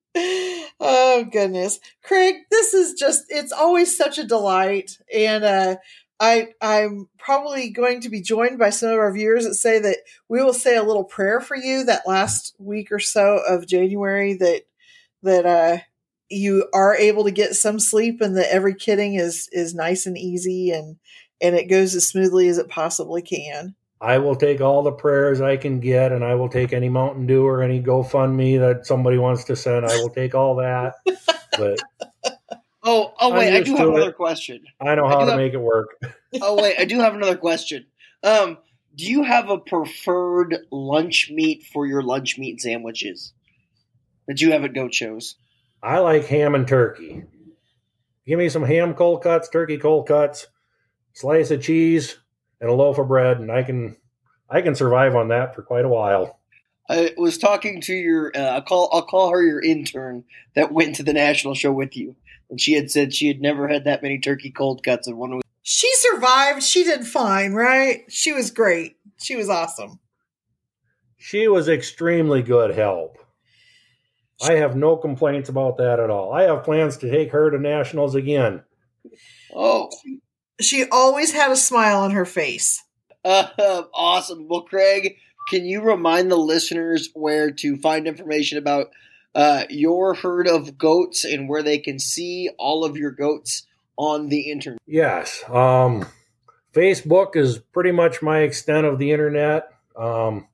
Oh 0.79 1.25
goodness, 1.31 1.79
Craig, 2.03 2.35
this 2.49 2.73
is 2.73 2.93
just—it's 2.99 3.53
always 3.53 3.95
such 3.95 4.17
a 4.17 4.25
delight, 4.25 4.97
and 5.13 5.43
uh, 5.43 5.75
I 6.19 6.49
I'm 6.61 7.07
probably 7.17 7.69
going 7.69 8.01
to 8.01 8.09
be 8.09 8.21
joined 8.21 8.59
by 8.59 8.71
some 8.71 8.89
of 8.89 8.99
our 8.99 9.13
viewers 9.13 9.45
that 9.45 9.55
say 9.55 9.79
that 9.79 9.97
we 10.27 10.43
will 10.43 10.53
say 10.53 10.75
a 10.75 10.83
little 10.83 11.03
prayer 11.03 11.39
for 11.39 11.55
you 11.55 11.85
that 11.85 12.07
last 12.07 12.55
week 12.59 12.91
or 12.91 12.99
so 12.99 13.39
of 13.47 13.67
January 13.67 14.33
that 14.35 14.63
that 15.23 15.45
uh, 15.45 15.77
you 16.29 16.67
are 16.73 16.95
able 16.95 17.23
to 17.23 17.31
get 17.31 17.55
some 17.55 17.79
sleep 17.79 18.21
and 18.21 18.37
that 18.37 18.53
every 18.53 18.75
kidding 18.75 19.15
is 19.15 19.49
is 19.51 19.73
nice 19.73 20.05
and 20.05 20.17
easy 20.17 20.71
and 20.71 20.97
and 21.41 21.55
it 21.55 21.69
goes 21.69 21.95
as 21.95 22.07
smoothly 22.07 22.47
as 22.49 22.57
it 22.57 22.69
possibly 22.69 23.21
can. 23.21 23.75
I 24.01 24.17
will 24.17 24.35
take 24.35 24.61
all 24.61 24.81
the 24.81 24.91
prayers 24.91 25.41
I 25.41 25.57
can 25.57 25.79
get, 25.79 26.11
and 26.11 26.23
I 26.23 26.33
will 26.33 26.49
take 26.49 26.73
any 26.73 26.89
Mountain 26.89 27.27
Dew 27.27 27.45
or 27.45 27.61
any 27.61 27.81
GoFundMe 27.81 28.59
that 28.59 28.87
somebody 28.87 29.19
wants 29.19 29.43
to 29.45 29.55
send. 29.55 29.85
I 29.85 29.95
will 29.97 30.09
take 30.09 30.35
all 30.35 30.55
that. 30.55 30.95
But 31.57 31.79
oh, 32.81 33.13
oh 33.19 33.33
wait, 33.33 33.53
I 33.53 33.59
do 33.59 33.75
have 33.75 33.89
another 33.89 34.11
it. 34.11 34.15
question. 34.15 34.63
I 34.79 34.95
know 34.95 35.05
how 35.05 35.19
I 35.19 35.25
to 35.25 35.31
have, 35.31 35.37
make 35.37 35.51
it 35.51 35.59
work. 35.59 36.01
oh 36.41 36.61
wait, 36.61 36.77
I 36.79 36.85
do 36.85 36.97
have 37.01 37.13
another 37.13 37.35
question. 37.35 37.87
Um, 38.23 38.57
do 38.95 39.03
you 39.03 39.23
have 39.23 39.49
a 39.49 39.57
preferred 39.57 40.59
lunch 40.71 41.29
meat 41.29 41.63
for 41.63 41.85
your 41.85 42.01
lunch 42.03 42.37
meat 42.37 42.61
sandwiches 42.61 43.33
that 44.29 44.39
you 44.39 44.53
have 44.53 44.63
at 44.63 44.73
Goat 44.73 44.93
Shows? 44.93 45.35
I 45.83 45.99
like 45.99 46.25
ham 46.27 46.55
and 46.55 46.65
turkey. 46.65 47.23
Give 48.25 48.39
me 48.39 48.47
some 48.47 48.63
ham 48.63 48.93
cold 48.93 49.23
cuts, 49.23 49.49
turkey 49.49 49.77
cold 49.77 50.07
cuts, 50.07 50.47
slice 51.11 51.51
of 51.51 51.61
cheese, 51.61 52.17
and 52.61 52.69
a 52.69 52.73
loaf 52.73 52.99
of 52.99 53.07
bread, 53.07 53.39
and 53.39 53.51
I 53.51 53.63
can 53.63 53.97
I 54.49 54.61
can 54.61 54.75
survive 54.75 55.15
on 55.15 55.27
that 55.29 55.53
for 55.55 55.63
quite 55.63 55.83
a 55.83 55.89
while. 55.89 56.39
I 56.89 57.13
was 57.17 57.37
talking 57.37 57.81
to 57.81 57.93
your 57.93 58.31
uh, 58.35 58.39
I'll 58.39 58.61
call 58.61 58.89
I'll 58.93 59.01
call 59.01 59.31
her 59.31 59.41
your 59.41 59.61
intern 59.61 60.23
that 60.55 60.71
went 60.71 60.95
to 60.95 61.03
the 61.03 61.13
national 61.13 61.55
show 61.55 61.71
with 61.71 61.97
you, 61.97 62.15
and 62.49 62.61
she 62.61 62.73
had 62.73 62.91
said 62.91 63.13
she 63.13 63.27
had 63.27 63.41
never 63.41 63.67
had 63.67 63.83
that 63.85 64.03
many 64.03 64.19
turkey 64.19 64.51
cold 64.51 64.83
cuts 64.83 65.07
in 65.07 65.17
one 65.17 65.35
week. 65.35 65.43
She 65.63 65.93
survived. 65.95 66.63
She 66.63 66.83
did 66.83 67.05
fine, 67.05 67.53
right? 67.53 68.03
She 68.09 68.31
was 68.31 68.51
great. 68.51 68.97
She 69.17 69.35
was 69.35 69.49
awesome. 69.49 69.99
She 71.17 71.47
was 71.47 71.69
extremely 71.69 72.41
good 72.41 72.73
help. 72.73 73.17
I 74.41 74.53
have 74.53 74.75
no 74.75 74.97
complaints 74.97 75.49
about 75.49 75.77
that 75.77 75.99
at 75.99 76.09
all. 76.09 76.33
I 76.33 76.43
have 76.43 76.63
plans 76.63 76.97
to 76.97 77.09
take 77.11 77.31
her 77.31 77.51
to 77.51 77.59
nationals 77.59 78.15
again. 78.15 78.63
Oh, 79.53 79.91
she 80.63 80.85
always 80.91 81.31
had 81.31 81.51
a 81.51 81.55
smile 81.55 82.01
on 82.01 82.11
her 82.11 82.25
face. 82.25 82.83
Uh, 83.23 83.83
awesome. 83.93 84.47
Well, 84.47 84.61
Craig, 84.61 85.17
can 85.49 85.65
you 85.65 85.81
remind 85.81 86.31
the 86.31 86.37
listeners 86.37 87.09
where 87.13 87.51
to 87.51 87.77
find 87.77 88.07
information 88.07 88.57
about 88.57 88.87
uh, 89.33 89.63
your 89.69 90.13
herd 90.13 90.47
of 90.47 90.77
goats 90.77 91.23
and 91.23 91.47
where 91.47 91.63
they 91.63 91.77
can 91.77 91.99
see 91.99 92.49
all 92.57 92.83
of 92.83 92.97
your 92.97 93.11
goats 93.11 93.67
on 93.97 94.27
the 94.27 94.51
internet? 94.51 94.79
Yes. 94.85 95.43
Um, 95.49 96.05
Facebook 96.73 97.35
is 97.35 97.59
pretty 97.59 97.91
much 97.91 98.21
my 98.21 98.39
extent 98.39 98.85
of 98.85 98.99
the 98.99 99.11
internet. 99.11 99.69
Um, 99.95 100.47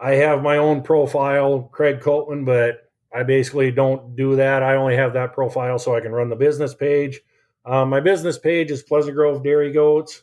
I 0.00 0.12
have 0.12 0.42
my 0.42 0.58
own 0.58 0.82
profile, 0.82 1.68
Craig 1.72 2.00
Koopmann, 2.00 2.44
but 2.44 2.88
I 3.12 3.24
basically 3.24 3.70
don't 3.72 4.14
do 4.16 4.36
that. 4.36 4.62
I 4.62 4.76
only 4.76 4.96
have 4.96 5.14
that 5.14 5.32
profile 5.32 5.78
so 5.78 5.94
I 5.94 6.00
can 6.00 6.12
run 6.12 6.28
the 6.28 6.36
business 6.36 6.74
page. 6.74 7.20
Um, 7.68 7.90
my 7.90 8.00
business 8.00 8.38
page 8.38 8.70
is 8.70 8.82
Pleasant 8.82 9.14
Grove 9.14 9.44
Dairy 9.44 9.72
Goats. 9.72 10.22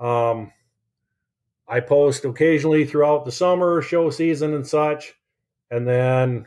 Um, 0.00 0.50
I 1.68 1.78
post 1.78 2.24
occasionally 2.24 2.84
throughout 2.84 3.24
the 3.24 3.30
summer, 3.30 3.80
show 3.80 4.10
season, 4.10 4.54
and 4.54 4.66
such. 4.66 5.14
And 5.70 5.86
then 5.86 6.46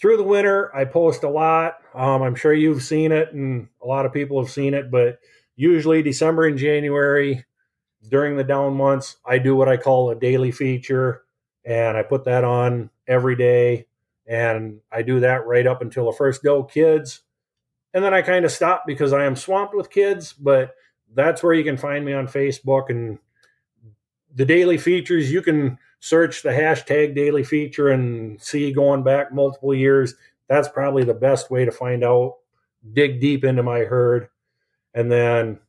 through 0.00 0.16
the 0.16 0.22
winter, 0.22 0.74
I 0.74 0.86
post 0.86 1.22
a 1.22 1.28
lot. 1.28 1.74
Um, 1.94 2.22
I'm 2.22 2.34
sure 2.34 2.54
you've 2.54 2.82
seen 2.82 3.12
it, 3.12 3.34
and 3.34 3.68
a 3.82 3.86
lot 3.86 4.06
of 4.06 4.12
people 4.14 4.42
have 4.42 4.50
seen 4.50 4.72
it, 4.72 4.90
but 4.90 5.18
usually 5.54 6.02
December 6.02 6.46
and 6.46 6.56
January, 6.56 7.44
during 8.08 8.38
the 8.38 8.44
down 8.44 8.74
months, 8.74 9.18
I 9.24 9.36
do 9.36 9.54
what 9.54 9.68
I 9.68 9.76
call 9.76 10.10
a 10.10 10.14
daily 10.14 10.50
feature 10.50 11.24
and 11.64 11.96
I 11.96 12.02
put 12.02 12.24
that 12.24 12.42
on 12.42 12.88
every 13.06 13.36
day. 13.36 13.86
And 14.26 14.80
I 14.90 15.02
do 15.02 15.20
that 15.20 15.46
right 15.46 15.66
up 15.66 15.82
until 15.82 16.06
the 16.06 16.16
first 16.16 16.42
doe 16.42 16.64
kids. 16.64 17.20
And 17.94 18.02
then 18.02 18.14
I 18.14 18.22
kind 18.22 18.44
of 18.44 18.52
stop 18.52 18.84
because 18.86 19.12
I 19.12 19.24
am 19.24 19.36
swamped 19.36 19.74
with 19.74 19.90
kids, 19.90 20.32
but 20.32 20.74
that's 21.14 21.42
where 21.42 21.52
you 21.52 21.64
can 21.64 21.76
find 21.76 22.04
me 22.04 22.12
on 22.12 22.26
Facebook 22.26 22.88
and 22.88 23.18
the 24.34 24.46
daily 24.46 24.78
features. 24.78 25.30
You 25.30 25.42
can 25.42 25.78
search 26.00 26.42
the 26.42 26.50
hashtag 26.50 27.14
daily 27.14 27.44
feature 27.44 27.88
and 27.88 28.40
see 28.40 28.72
going 28.72 29.02
back 29.02 29.32
multiple 29.32 29.74
years. 29.74 30.14
That's 30.48 30.68
probably 30.68 31.04
the 31.04 31.14
best 31.14 31.50
way 31.50 31.64
to 31.64 31.70
find 31.70 32.02
out, 32.02 32.36
dig 32.92 33.20
deep 33.20 33.44
into 33.44 33.62
my 33.62 33.80
herd. 33.80 34.28
And 34.94 35.12
then 35.12 35.60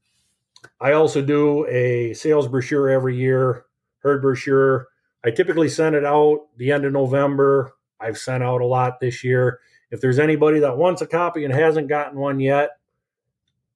I 0.80 0.94
also 0.94 1.22
do 1.22 1.66
a 1.68 2.14
sales 2.14 2.48
brochure 2.48 2.90
every 2.90 3.18
year, 3.18 3.66
herd 4.00 4.22
brochure 4.22 4.88
I 5.24 5.32
typically 5.32 5.70
send 5.70 5.96
it 5.96 6.06
out 6.06 6.48
the 6.58 6.72
end 6.72 6.86
of 6.86 6.92
November. 6.92 7.74
I've 8.00 8.18
sent 8.18 8.44
out 8.44 8.62
a 8.62 8.66
lot 8.66 9.00
this 9.00 9.24
year. 9.24 9.60
If 9.94 10.02
there's 10.02 10.18
anybody 10.18 10.60
that 10.62 10.76
wants 10.76 11.04
a 11.04 11.06
copy 11.06 11.46
and 11.46 11.54
hasn't 11.54 11.88
gotten 11.88 12.18
one 12.18 12.40
yet, 12.40 12.72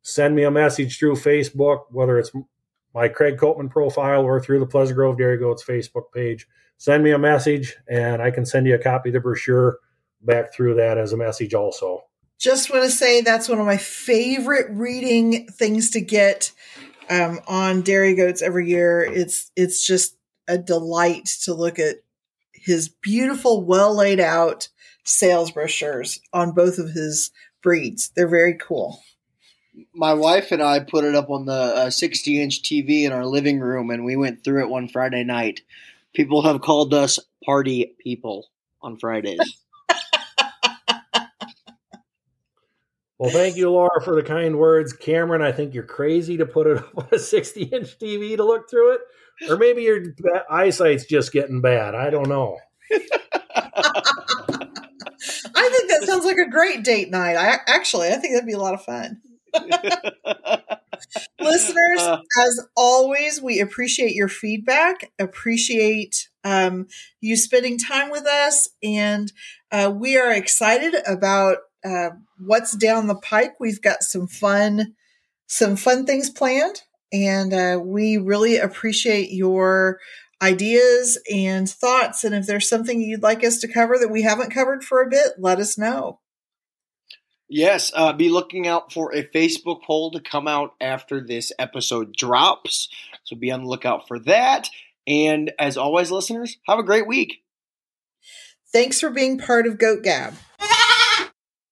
send 0.02 0.36
me 0.36 0.46
a 0.46 0.50
message 0.50 0.98
through 0.98 1.14
Facebook, 1.14 1.84
whether 1.92 2.18
it's 2.18 2.32
my 2.96 3.08
Craig 3.08 3.38
Koopmann 3.38 3.70
profile 3.70 4.24
or 4.24 4.42
through 4.42 4.60
the 4.60 4.66
Pleasant 4.66 4.96
Grove 4.96 5.20
Dairy 5.20 5.38
Goats 5.38 5.64
Facebook 5.64 6.12
page. 6.12 6.48
Send 6.80 7.04
me 7.04 7.12
a 7.12 7.20
message, 7.20 7.76
and 7.88 8.20
I 8.20 8.32
can 8.32 8.48
send 8.48 8.66
you 8.66 8.74
a 8.74 8.80
copy 8.80 9.10
of 9.10 9.14
the 9.14 9.20
brochure 9.20 9.78
back 10.24 10.52
through 10.52 10.74
that 10.78 10.98
as 10.98 11.14
a 11.14 11.18
message 11.18 11.54
also. 11.54 12.06
Just 12.40 12.72
want 12.72 12.84
to 12.84 12.90
say 12.90 13.22
that's 13.22 13.48
one 13.48 13.60
of 13.60 13.68
my 13.68 13.78
favorite 13.78 14.72
reading 14.72 15.46
things 15.46 15.92
to 15.92 16.02
get 16.02 16.52
um, 17.12 17.42
on 17.48 17.82
dairy 17.84 18.16
goats 18.16 18.42
every 18.42 18.68
year. 18.68 19.04
It's 19.04 19.52
it's 19.56 19.86
just 19.86 20.18
a 20.48 20.58
delight 20.58 21.28
to 21.44 21.54
look 21.54 21.78
at 21.78 21.98
his 22.54 22.90
beautiful, 22.90 23.64
well 23.64 23.96
laid 23.96 24.20
out 24.20 24.70
sales 25.08 25.52
brochures 25.52 26.20
on 26.34 26.52
both 26.52 26.78
of 26.78 26.92
his 26.92 27.32
breeds. 27.62 28.12
They're 28.16 28.28
very 28.28 28.56
cool. 28.56 29.02
My 29.94 30.14
wife 30.14 30.52
and 30.52 30.62
I 30.62 30.80
put 30.80 31.04
it 31.04 31.16
up 31.16 31.30
on 31.30 31.46
the 31.46 31.54
uh, 31.54 31.90
60 31.90 32.42
inch 32.42 32.64
TV 32.64 33.04
in 33.04 33.12
our 33.12 33.26
living 33.26 33.60
room, 33.60 33.90
and 33.90 34.04
we 34.04 34.16
went 34.16 34.44
through 34.44 34.64
it 34.64 34.70
one 34.70 34.88
Friday 34.88 35.24
night. 35.24 35.62
People 36.14 36.42
have 36.44 36.62
called 36.62 36.94
us 36.94 37.20
party 37.46 37.96
people 38.00 38.48
on 38.82 38.98
Fridays. 38.98 39.40
Well, 43.20 43.32
thank 43.32 43.56
you, 43.58 43.72
Laura, 43.72 44.00
for 44.04 44.16
the 44.16 44.22
kind 44.22 44.60
words. 44.60 44.94
Cameron, 44.94 45.42
I 45.42 45.52
think 45.52 45.74
you're 45.74 45.84
crazy 45.84 46.38
to 46.38 46.46
put 46.46 46.68
it 46.68 46.78
up 46.84 46.98
on 46.98 47.08
a 47.12 47.18
60 47.20 47.64
inch 47.64 47.98
TV 47.98 48.38
to 48.38 48.44
look 48.44 48.70
through 48.70 48.94
it. 48.94 49.02
Or 49.50 49.58
maybe 49.58 49.84
your 49.84 50.04
eyesight's 50.50 51.06
just 51.06 51.32
getting 51.32 51.62
bad. 51.62 51.96
I 51.96 52.10
don't 52.10 52.30
know. 52.30 52.58
I 56.18 56.22
think 56.22 56.24
that 56.24 56.24
sounds 56.24 56.26
like 56.26 56.48
a 56.48 56.50
great 56.50 56.84
date 56.84 57.10
night. 57.12 57.36
I 57.36 57.60
actually, 57.68 58.10
I 58.10 58.16
think 58.16 58.34
that'd 58.34 58.48
be 58.48 58.54
a 58.54 58.60
lot 58.60 58.74
of 58.74 58.84
fun. 58.84 59.22
Listeners, 61.40 62.00
uh, 62.00 62.20
as 62.44 62.68
always, 62.76 63.42
we 63.42 63.60
appreciate 63.60 64.14
your 64.14 64.28
feedback, 64.28 65.12
appreciate 65.20 66.28
um, 66.44 66.88
you 67.22 67.38
spending 67.38 67.78
time 67.78 68.10
with 68.10 68.26
us, 68.26 68.70
and 68.84 69.32
uh, 69.72 69.92
we 69.94 70.18
are 70.18 70.32
excited 70.32 70.96
about 71.06 71.58
uh, 71.86 72.10
what's 72.40 72.76
down 72.76 73.08
the 73.08 73.16
pike. 73.16 73.60
We've 73.60 73.82
got 73.82 74.04
some 74.04 74.28
fun, 74.28 74.96
some 75.48 75.76
fun 75.76 76.06
things 76.06 76.30
planned, 76.30 76.82
and 77.14 77.54
uh, 77.54 77.80
we 77.84 78.18
really 78.18 78.58
appreciate 78.58 79.32
your 79.32 80.00
ideas 80.42 81.18
and 81.32 81.70
thoughts. 81.70 82.24
And 82.24 82.36
if 82.36 82.46
there's 82.46 82.70
something 82.70 83.02
you'd 83.02 83.24
like 83.24 83.44
us 83.44 83.58
to 83.60 83.68
cover 83.68 83.98
that 83.98 84.12
we 84.12 84.22
haven't 84.24 84.54
covered 84.54 84.84
for 84.84 85.02
a 85.02 85.10
bit, 85.10 85.34
let 85.40 85.60
us 85.60 85.78
know. 85.78 86.20
Yes, 87.50 87.92
uh, 87.96 88.12
be 88.12 88.30
looking 88.30 88.68
out 88.68 88.92
for 88.92 89.16
a 89.16 89.24
Facebook 89.24 89.84
poll 89.84 90.12
to 90.12 90.20
come 90.20 90.48
out 90.48 90.74
after 90.82 91.22
this 91.26 91.52
episode 91.58 92.14
drops. 92.14 92.90
So 93.24 93.38
be 93.38 93.52
on 93.52 93.64
the 93.64 93.70
lookout 93.70 94.08
for 94.08 94.20
that. 94.20 94.70
And 95.08 95.54
as 95.58 95.78
always, 95.78 96.12
listeners, 96.12 96.58
have 96.68 96.80
a 96.80 96.84
great 96.84 97.08
week. 97.08 97.44
Thanks 98.74 99.00
for 99.00 99.10
being 99.10 99.38
part 99.38 99.66
of 99.66 99.78
Goat 99.78 100.04
Gab. 100.04 100.34